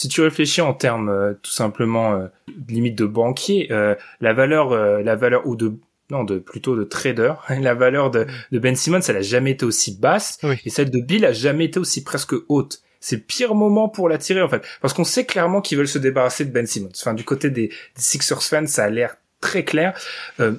si, 0.00 0.08
tu 0.08 0.22
réfléchis 0.22 0.62
en 0.62 0.72
termes 0.72 1.10
euh, 1.10 1.34
tout 1.42 1.50
simplement 1.50 2.14
euh, 2.14 2.26
limite 2.68 2.96
de 2.96 3.04
banquier, 3.04 3.68
euh, 3.70 3.94
la 4.20 4.32
valeur, 4.32 4.70
la 4.70 5.14
valeur 5.14 5.46
ou 5.46 5.56
de 5.56 5.74
non 6.10 6.24
de 6.24 6.38
plutôt 6.38 6.74
de 6.74 6.84
trader, 6.84 7.34
la 7.60 7.74
valeur 7.74 8.10
de, 8.10 8.26
de 8.50 8.58
Ben 8.58 8.74
Simmons, 8.74 9.00
elle 9.08 9.18
a 9.18 9.22
jamais 9.22 9.52
été 9.52 9.64
aussi 9.66 9.96
basse 9.96 10.38
et 10.64 10.70
celle 10.70 10.90
de 10.90 11.00
Bill 11.00 11.24
a 11.24 11.32
jamais 11.32 11.66
été 11.66 11.78
aussi 11.78 12.02
presque 12.02 12.34
haute. 12.48 12.80
C'est 12.98 13.16
le 13.16 13.22
pire 13.22 13.54
moment 13.54 13.88
pour 13.88 14.08
l'attirer 14.08 14.42
en 14.42 14.48
fait, 14.48 14.62
parce 14.80 14.94
qu'on 14.94 15.04
sait 15.04 15.26
clairement 15.26 15.60
qu'ils 15.60 15.78
veulent 15.78 15.88
se 15.88 15.98
débarrasser 15.98 16.44
de 16.44 16.50
Ben 16.50 16.66
Simmons. 16.66 16.92
Enfin, 16.96 17.14
du 17.14 17.24
côté 17.24 17.50
des, 17.50 17.68
des 17.68 17.74
Sixers 17.96 18.42
fans, 18.42 18.66
ça 18.66 18.84
a 18.84 18.90
l'air 18.90 19.16
très 19.40 19.64
clair. 19.64 19.98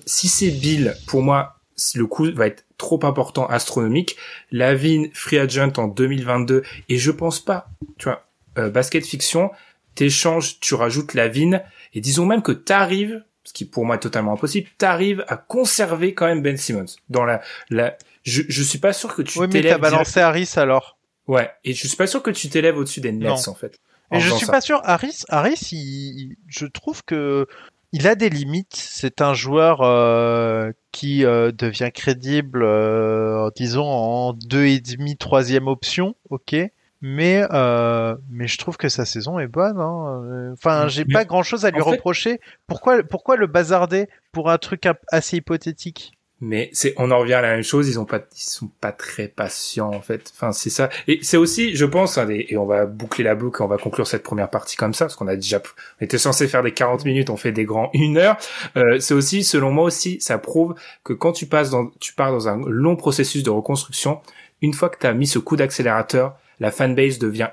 si 0.05 0.27
c'est 0.27 0.51
Bill, 0.51 0.95
pour 1.07 1.21
moi, 1.21 1.55
le 1.95 2.05
coût 2.05 2.31
va 2.33 2.47
être 2.47 2.63
trop 2.77 2.99
important, 3.05 3.45
astronomique. 3.47 4.17
Lavin, 4.51 5.05
free 5.13 5.37
agent 5.37 5.73
en 5.77 5.87
2022, 5.87 6.63
et 6.89 6.97
je 6.97 7.11
pense 7.11 7.39
pas, 7.39 7.67
tu 7.97 8.05
vois, 8.05 8.25
euh, 8.57 8.69
basket 8.69 9.05
fiction, 9.05 9.51
t'échanges, 9.95 10.59
tu 10.59 10.73
rajoutes 10.75 11.13
la 11.13 11.27
vine, 11.27 11.63
et 11.93 12.01
disons 12.01 12.25
même 12.25 12.41
que 12.41 12.51
t'arrives, 12.51 13.23
ce 13.43 13.53
qui 13.53 13.65
pour 13.65 13.85
moi 13.85 13.95
est 13.95 13.99
totalement 13.99 14.33
impossible, 14.33 14.69
t'arrives 14.77 15.23
à 15.27 15.37
conserver 15.37 16.13
quand 16.13 16.25
même 16.27 16.41
Ben 16.41 16.57
Simmons. 16.57 16.85
Dans 17.09 17.25
la, 17.25 17.41
la, 17.69 17.97
je, 18.23 18.43
je 18.47 18.63
suis 18.63 18.79
pas 18.79 18.93
sûr 18.93 19.15
que 19.15 19.21
tu 19.21 19.39
oui, 19.39 19.47
mais 19.51 19.61
t'as 19.61 19.77
balancé 19.77 20.19
Harris 20.19 20.53
alors. 20.55 20.97
Ouais, 21.27 21.49
et 21.63 21.73
je 21.73 21.87
suis 21.87 21.97
pas 21.97 22.07
sûr 22.07 22.21
que 22.23 22.31
tu 22.31 22.49
t'élèves 22.49 22.77
au-dessus 22.77 23.01
des 23.01 23.11
Nets 23.11 23.47
en 23.47 23.55
fait. 23.55 23.77
et 24.11 24.19
je 24.19 24.33
suis 24.33 24.47
pas 24.47 24.61
sûr, 24.61 24.81
Harris, 24.83 25.23
Harris, 25.29 25.69
il, 25.71 26.35
je 26.47 26.65
trouve 26.65 27.03
que 27.03 27.47
il 27.93 28.07
a 28.07 28.15
des 28.15 28.29
limites. 28.29 28.75
C'est 28.75 29.21
un 29.21 29.33
joueur 29.33 29.81
euh, 29.81 30.71
qui 30.91 31.25
euh, 31.25 31.51
devient 31.51 31.91
crédible, 31.93 32.63
euh, 32.63 33.49
disons 33.55 33.87
en 33.87 34.33
deux 34.33 34.65
et 34.65 34.79
demi, 34.79 35.17
troisième 35.17 35.67
option, 35.67 36.15
ok 36.29 36.55
mais 37.01 37.45
euh, 37.51 38.15
mais 38.29 38.47
je 38.47 38.57
trouve 38.57 38.77
que 38.77 38.89
sa 38.89 39.05
saison 39.05 39.39
est 39.39 39.47
bonne. 39.47 39.79
Hein. 39.79 40.53
Enfin, 40.53 40.87
j'ai 40.87 41.05
pas 41.05 41.25
grand 41.25 41.43
chose 41.43 41.65
à 41.65 41.71
lui 41.71 41.81
reprocher. 41.81 42.39
Pourquoi 42.67 43.03
pourquoi 43.03 43.35
le 43.35 43.47
bazarder 43.47 44.07
pour 44.31 44.49
un 44.49 44.57
truc 44.57 44.87
assez 45.11 45.37
hypothétique? 45.37 46.13
Mais 46.43 46.71
c'est 46.73 46.95
on 46.97 47.11
en 47.11 47.19
revient 47.19 47.35
à 47.35 47.41
la 47.41 47.51
même 47.51 47.63
chose 47.63 47.87
ils 47.87 47.99
ont 47.99 48.05
pas 48.05 48.19
ils 48.35 48.41
sont 48.41 48.71
pas 48.81 48.91
très 48.91 49.27
patients 49.27 49.93
en 49.93 50.01
fait 50.01 50.31
enfin 50.35 50.51
c'est 50.51 50.71
ça 50.71 50.89
et 51.07 51.19
c'est 51.21 51.37
aussi 51.37 51.75
je 51.75 51.85
pense 51.85 52.17
hein, 52.17 52.27
et 52.31 52.57
on 52.57 52.65
va 52.65 52.87
boucler 52.87 53.23
la 53.23 53.35
boucle 53.35 53.61
on 53.61 53.67
va 53.67 53.77
conclure 53.77 54.07
cette 54.07 54.23
première 54.23 54.49
partie 54.49 54.75
comme 54.75 54.95
ça 54.95 55.05
parce 55.05 55.15
qu'on 55.15 55.27
a 55.27 55.35
déjà 55.35 55.61
on 55.99 56.03
était 56.03 56.17
censé 56.17 56.47
faire 56.47 56.63
des 56.63 56.73
40 56.73 57.05
minutes 57.05 57.29
on 57.29 57.37
fait 57.37 57.51
des 57.51 57.63
grands 57.65 57.91
une 57.93 58.17
heure 58.17 58.37
euh, 58.75 58.99
c'est 58.99 59.13
aussi 59.13 59.43
selon 59.43 59.69
moi 59.69 59.83
aussi 59.83 60.19
ça 60.19 60.39
prouve 60.39 60.73
que 61.03 61.13
quand 61.13 61.31
tu 61.31 61.45
passes 61.45 61.69
dans 61.69 61.91
tu 61.99 62.13
pars 62.13 62.31
dans 62.31 62.47
un 62.47 62.59
long 62.65 62.95
processus 62.95 63.43
de 63.43 63.51
reconstruction 63.51 64.19
une 64.61 64.73
fois 64.73 64.89
que 64.89 64.99
tu 64.99 65.07
as 65.07 65.13
mis 65.13 65.27
ce 65.27 65.39
coup 65.39 65.55
d'accélérateur, 65.55 66.37
la 66.61 66.71
fanbase 66.71 67.17
devient 67.17 67.49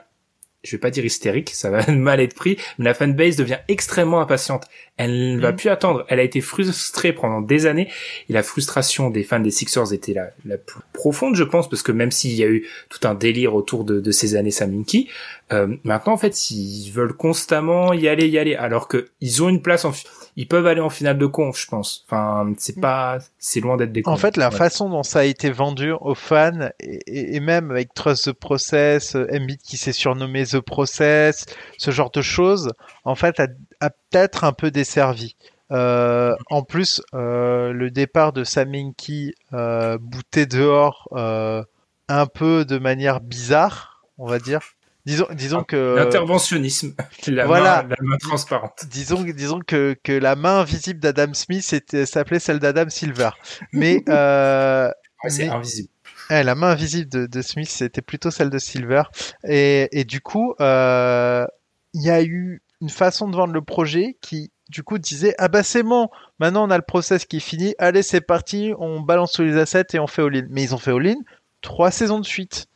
je 0.68 0.76
vais 0.76 0.80
pas 0.80 0.90
dire 0.90 1.04
hystérique, 1.04 1.50
ça 1.50 1.70
va 1.70 1.86
mal 1.92 2.20
être 2.20 2.34
pris, 2.34 2.58
mais 2.78 2.84
la 2.84 2.94
fanbase 2.94 3.36
devient 3.36 3.58
extrêmement 3.68 4.20
impatiente. 4.20 4.66
Elle 4.98 5.36
ne 5.36 5.40
va 5.40 5.52
mm. 5.52 5.56
plus 5.56 5.68
attendre. 5.70 6.04
Elle 6.08 6.20
a 6.20 6.22
été 6.22 6.40
frustrée 6.40 7.12
pendant 7.12 7.40
des 7.40 7.66
années 7.66 7.88
et 8.28 8.32
la 8.32 8.42
frustration 8.42 9.10
des 9.10 9.22
fans 9.22 9.40
des 9.40 9.50
Sixers 9.50 9.92
était 9.92 10.12
la, 10.12 10.30
la 10.44 10.58
plus 10.58 10.80
profonde, 10.92 11.36
je 11.36 11.44
pense, 11.44 11.68
parce 11.68 11.82
que 11.82 11.92
même 11.92 12.10
s'il 12.10 12.34
y 12.34 12.42
a 12.42 12.48
eu 12.48 12.66
tout 12.90 13.06
un 13.06 13.14
délire 13.14 13.54
autour 13.54 13.84
de, 13.84 14.00
de 14.00 14.10
ces 14.10 14.36
années 14.36 14.50
Saminki, 14.50 15.08
euh, 15.52 15.76
maintenant 15.84 16.12
en 16.12 16.18
fait 16.18 16.50
ils 16.50 16.90
veulent 16.90 17.14
constamment 17.14 17.94
y 17.94 18.08
aller, 18.08 18.28
y 18.28 18.38
aller, 18.38 18.54
alors 18.54 18.88
que 18.88 19.08
ils 19.20 19.42
ont 19.42 19.48
une 19.48 19.62
place 19.62 19.84
en 19.86 19.92
ils 20.38 20.46
peuvent 20.46 20.68
aller 20.68 20.80
en 20.80 20.88
finale 20.88 21.18
de 21.18 21.26
conf, 21.26 21.60
je 21.60 21.66
pense. 21.66 22.04
Enfin, 22.06 22.52
c'est 22.58 22.76
mm. 22.76 22.80
pas, 22.80 23.18
c'est 23.40 23.58
loin 23.58 23.76
d'être 23.76 23.90
des. 23.90 24.02
En 24.04 24.16
fait, 24.16 24.36
la 24.36 24.52
façon 24.52 24.88
dont 24.88 25.02
ça 25.02 25.20
a 25.20 25.24
été 25.24 25.50
vendu 25.50 25.90
aux 25.90 26.14
fans 26.14 26.70
et, 26.78 27.34
et 27.34 27.40
même 27.40 27.72
avec 27.72 27.92
Trust 27.92 28.26
the 28.26 28.32
Process, 28.32 29.16
Embiid 29.16 29.60
qui 29.60 29.76
s'est 29.76 29.90
surnommé 29.90 30.44
The 30.44 30.57
Process, 30.60 31.46
ce 31.76 31.90
genre 31.90 32.10
de 32.10 32.22
choses, 32.22 32.72
en 33.04 33.14
fait, 33.14 33.40
a, 33.40 33.46
a 33.80 33.90
peut-être 33.90 34.44
un 34.44 34.52
peu 34.52 34.70
desservi. 34.70 35.36
Euh, 35.70 36.34
en 36.50 36.62
plus, 36.62 37.02
euh, 37.14 37.72
le 37.72 37.90
départ 37.90 38.32
de 38.32 38.44
Saminki 38.44 39.34
euh, 39.52 39.98
bouté 40.00 40.46
dehors 40.46 41.08
euh, 41.12 41.62
un 42.08 42.26
peu 42.26 42.64
de 42.64 42.78
manière 42.78 43.20
bizarre, 43.20 44.02
on 44.16 44.26
va 44.26 44.38
dire. 44.38 44.60
Disons, 45.04 45.26
disons 45.32 45.64
que 45.64 45.96
l'interventionnisme, 45.96 46.94
la, 47.28 47.46
voilà, 47.46 47.82
main, 47.82 47.88
la 47.88 47.96
main 48.02 48.16
transparente. 48.18 48.84
Disons, 48.90 49.22
disons 49.22 49.60
que, 49.60 49.96
que 50.02 50.12
la 50.12 50.36
main 50.36 50.60
invisible 50.60 51.00
d'Adam 51.00 51.32
Smith 51.32 51.62
s'appelait 52.04 52.40
celle 52.40 52.58
d'Adam 52.58 52.90
Silver, 52.90 53.30
mais 53.72 54.02
euh, 54.08 54.90
c'est 55.28 55.48
invisible. 55.48 55.88
Eh, 56.30 56.42
la 56.42 56.54
main 56.54 56.68
invisible 56.68 57.10
de, 57.10 57.26
de 57.26 57.42
Smith 57.42 57.68
c'était 57.68 58.02
plutôt 58.02 58.30
celle 58.30 58.50
de 58.50 58.58
Silver, 58.58 59.02
et, 59.44 59.88
et 59.92 60.04
du 60.04 60.20
coup, 60.20 60.54
euh, 60.60 61.46
il 61.94 62.02
y 62.02 62.10
a 62.10 62.22
eu 62.22 62.62
une 62.80 62.90
façon 62.90 63.28
de 63.28 63.36
vendre 63.36 63.52
le 63.52 63.62
projet 63.62 64.16
qui 64.20 64.50
du 64.68 64.82
coup 64.82 64.98
disait 64.98 65.34
ah 65.38 65.48
bah 65.48 65.62
c'est 65.62 65.82
bon 65.82 66.10
maintenant 66.38 66.68
on 66.68 66.70
a 66.70 66.76
le 66.76 66.84
process 66.84 67.24
qui 67.24 67.38
est 67.38 67.40
fini 67.40 67.74
allez 67.78 68.02
c'est 68.02 68.20
parti 68.20 68.74
on 68.78 69.00
balance 69.00 69.32
tous 69.32 69.42
les 69.42 69.56
assets 69.56 69.86
et 69.94 69.98
on 69.98 70.06
fait 70.06 70.20
all-in 70.22 70.46
mais 70.50 70.62
ils 70.62 70.74
ont 70.74 70.78
fait 70.78 70.92
all-in 70.92 71.16
trois 71.62 71.90
saisons 71.90 72.20
de 72.20 72.26
suite 72.26 72.68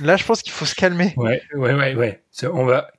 Là, 0.00 0.16
je 0.16 0.24
pense 0.24 0.42
qu'il 0.42 0.52
faut 0.52 0.64
se 0.64 0.74
calmer. 0.74 1.14
Ouais, 1.16 1.42
ouais, 1.54 1.74
ouais, 1.74 1.94
ouais. 1.94 2.22
On 2.52 2.64
va 2.64 2.90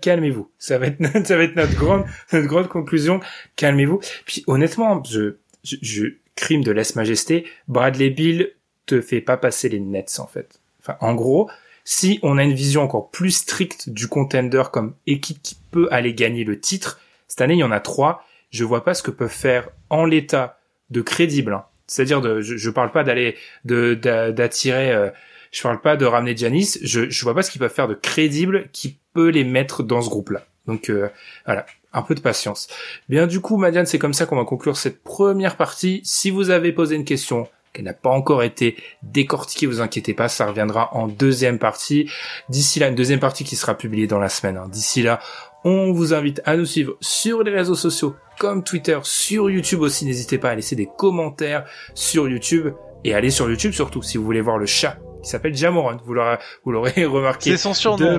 calmez-vous. 0.00 0.50
Ça 0.58 0.78
va 0.78 0.86
être 0.86 0.98
ça 1.26 1.36
va 1.36 1.44
être 1.44 1.56
notre 1.56 1.74
grande 1.74 2.04
notre 2.32 2.46
grande 2.46 2.68
conclusion. 2.68 3.20
Calmez-vous. 3.56 4.00
Puis 4.26 4.44
honnêtement, 4.46 5.02
je, 5.04 5.36
je, 5.62 5.76
je 5.82 6.06
crime 6.34 6.64
de 6.64 6.72
lèse 6.72 6.96
majesté. 6.96 7.46
Bradley 7.66 8.10
Bill 8.10 8.50
te 8.88 9.00
fait 9.00 9.20
pas 9.20 9.36
passer 9.36 9.68
les 9.68 9.80
nets 9.80 10.18
en 10.18 10.26
fait. 10.26 10.60
Enfin, 10.80 10.96
en 11.00 11.14
gros, 11.14 11.50
si 11.84 12.18
on 12.22 12.38
a 12.38 12.44
une 12.44 12.54
vision 12.54 12.82
encore 12.82 13.10
plus 13.10 13.30
stricte 13.30 13.88
du 13.88 14.08
contender 14.08 14.64
comme 14.72 14.94
équipe 15.06 15.42
qui 15.42 15.56
peut 15.70 15.88
aller 15.90 16.14
gagner 16.14 16.44
le 16.44 16.58
titre, 16.58 17.00
cette 17.28 17.40
année 17.40 17.54
il 17.54 17.60
y 17.60 17.64
en 17.64 17.70
a 17.70 17.80
trois. 17.80 18.24
Je 18.50 18.64
vois 18.64 18.82
pas 18.82 18.94
ce 18.94 19.02
que 19.02 19.10
peuvent 19.10 19.28
faire 19.28 19.68
en 19.90 20.04
l'état 20.04 20.58
de 20.90 21.02
crédible. 21.02 21.52
Hein. 21.52 21.64
C'est-à-dire 21.86 22.20
de, 22.20 22.40
je, 22.40 22.56
je 22.56 22.70
parle 22.70 22.92
pas 22.92 23.04
d'aller 23.04 23.36
de 23.64 23.94
d'attirer 23.94 24.90
euh, 24.90 25.10
je 25.50 25.62
parle 25.62 25.80
pas 25.80 25.96
de 25.96 26.04
ramener 26.04 26.36
Janis. 26.36 26.78
Je, 26.82 27.08
je 27.08 27.24
vois 27.24 27.34
pas 27.34 27.42
ce 27.42 27.50
qu'ils 27.50 27.58
peuvent 27.58 27.72
faire 27.72 27.88
de 27.88 27.94
crédible 27.94 28.68
qui 28.72 28.98
peut 29.14 29.28
les 29.28 29.44
mettre 29.44 29.82
dans 29.82 30.02
ce 30.02 30.08
groupe-là. 30.08 30.44
Donc 30.66 30.90
euh, 30.90 31.08
voilà, 31.46 31.66
un 31.92 32.02
peu 32.02 32.14
de 32.14 32.20
patience. 32.20 32.68
Bien 33.08 33.26
du 33.26 33.40
coup, 33.40 33.56
Madiane, 33.56 33.86
c'est 33.86 33.98
comme 33.98 34.14
ça 34.14 34.26
qu'on 34.26 34.36
va 34.36 34.44
conclure 34.44 34.76
cette 34.76 35.02
première 35.02 35.56
partie. 35.56 36.00
Si 36.04 36.30
vous 36.30 36.50
avez 36.50 36.72
posé 36.72 36.96
une 36.96 37.04
question 37.04 37.48
qu'elle 37.78 37.84
n'a 37.84 37.94
pas 37.94 38.10
encore 38.10 38.42
été 38.42 38.76
décortiquée, 39.04 39.66
vous 39.66 39.80
inquiétez 39.80 40.12
pas, 40.12 40.28
ça 40.28 40.46
reviendra 40.46 40.92
en 40.96 41.06
deuxième 41.06 41.60
partie. 41.60 42.10
D'ici 42.48 42.80
là, 42.80 42.88
une 42.88 42.96
deuxième 42.96 43.20
partie 43.20 43.44
qui 43.44 43.54
sera 43.54 43.76
publiée 43.76 44.08
dans 44.08 44.18
la 44.18 44.28
semaine. 44.28 44.56
Hein. 44.56 44.68
D'ici 44.68 45.00
là, 45.00 45.20
on 45.64 45.92
vous 45.92 46.12
invite 46.12 46.42
à 46.44 46.56
nous 46.56 46.66
suivre 46.66 46.96
sur 47.00 47.44
les 47.44 47.52
réseaux 47.52 47.76
sociaux 47.76 48.16
comme 48.40 48.64
Twitter, 48.64 48.98
sur 49.04 49.48
YouTube 49.48 49.80
aussi. 49.80 50.06
N'hésitez 50.06 50.38
pas 50.38 50.50
à 50.50 50.54
laisser 50.56 50.74
des 50.74 50.88
commentaires 50.98 51.64
sur 51.94 52.28
YouTube 52.28 52.72
et 53.04 53.14
allez 53.14 53.30
sur 53.30 53.48
YouTube 53.48 53.72
surtout 53.72 54.02
si 54.02 54.18
vous 54.18 54.24
voulez 54.24 54.40
voir 54.40 54.58
le 54.58 54.66
chat 54.66 54.98
qui 55.28 55.32
s'appelle 55.32 55.54
Jamoran. 55.54 55.98
Vous 56.04 56.14
l'aurez, 56.14 57.04
remarqué. 57.04 57.50
C'est 57.50 57.56
son 57.58 57.74
surnom. 57.74 58.18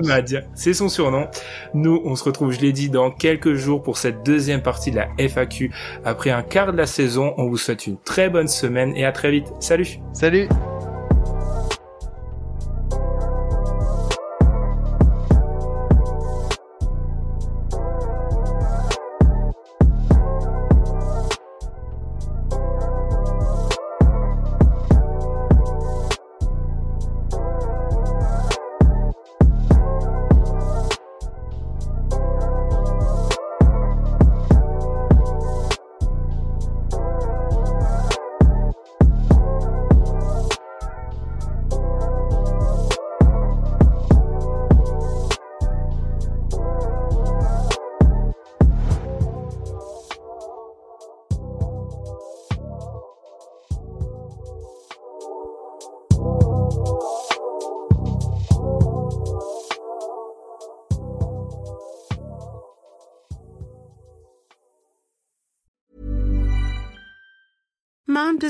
C'est 0.54 0.74
son 0.74 0.88
surnom. 0.88 1.26
Nous, 1.74 2.00
on 2.04 2.14
se 2.14 2.22
retrouve, 2.22 2.52
je 2.52 2.60
l'ai 2.60 2.72
dit, 2.72 2.88
dans 2.88 3.10
quelques 3.10 3.54
jours 3.54 3.82
pour 3.82 3.98
cette 3.98 4.22
deuxième 4.24 4.62
partie 4.62 4.92
de 4.92 4.96
la 4.96 5.08
FAQ. 5.18 5.72
Après 6.04 6.30
un 6.30 6.42
quart 6.42 6.72
de 6.72 6.76
la 6.76 6.86
saison, 6.86 7.34
on 7.36 7.48
vous 7.48 7.56
souhaite 7.56 7.86
une 7.88 7.98
très 7.98 8.30
bonne 8.30 8.48
semaine 8.48 8.96
et 8.96 9.04
à 9.04 9.12
très 9.12 9.32
vite. 9.32 9.52
Salut. 9.58 9.98
Salut. 10.12 10.48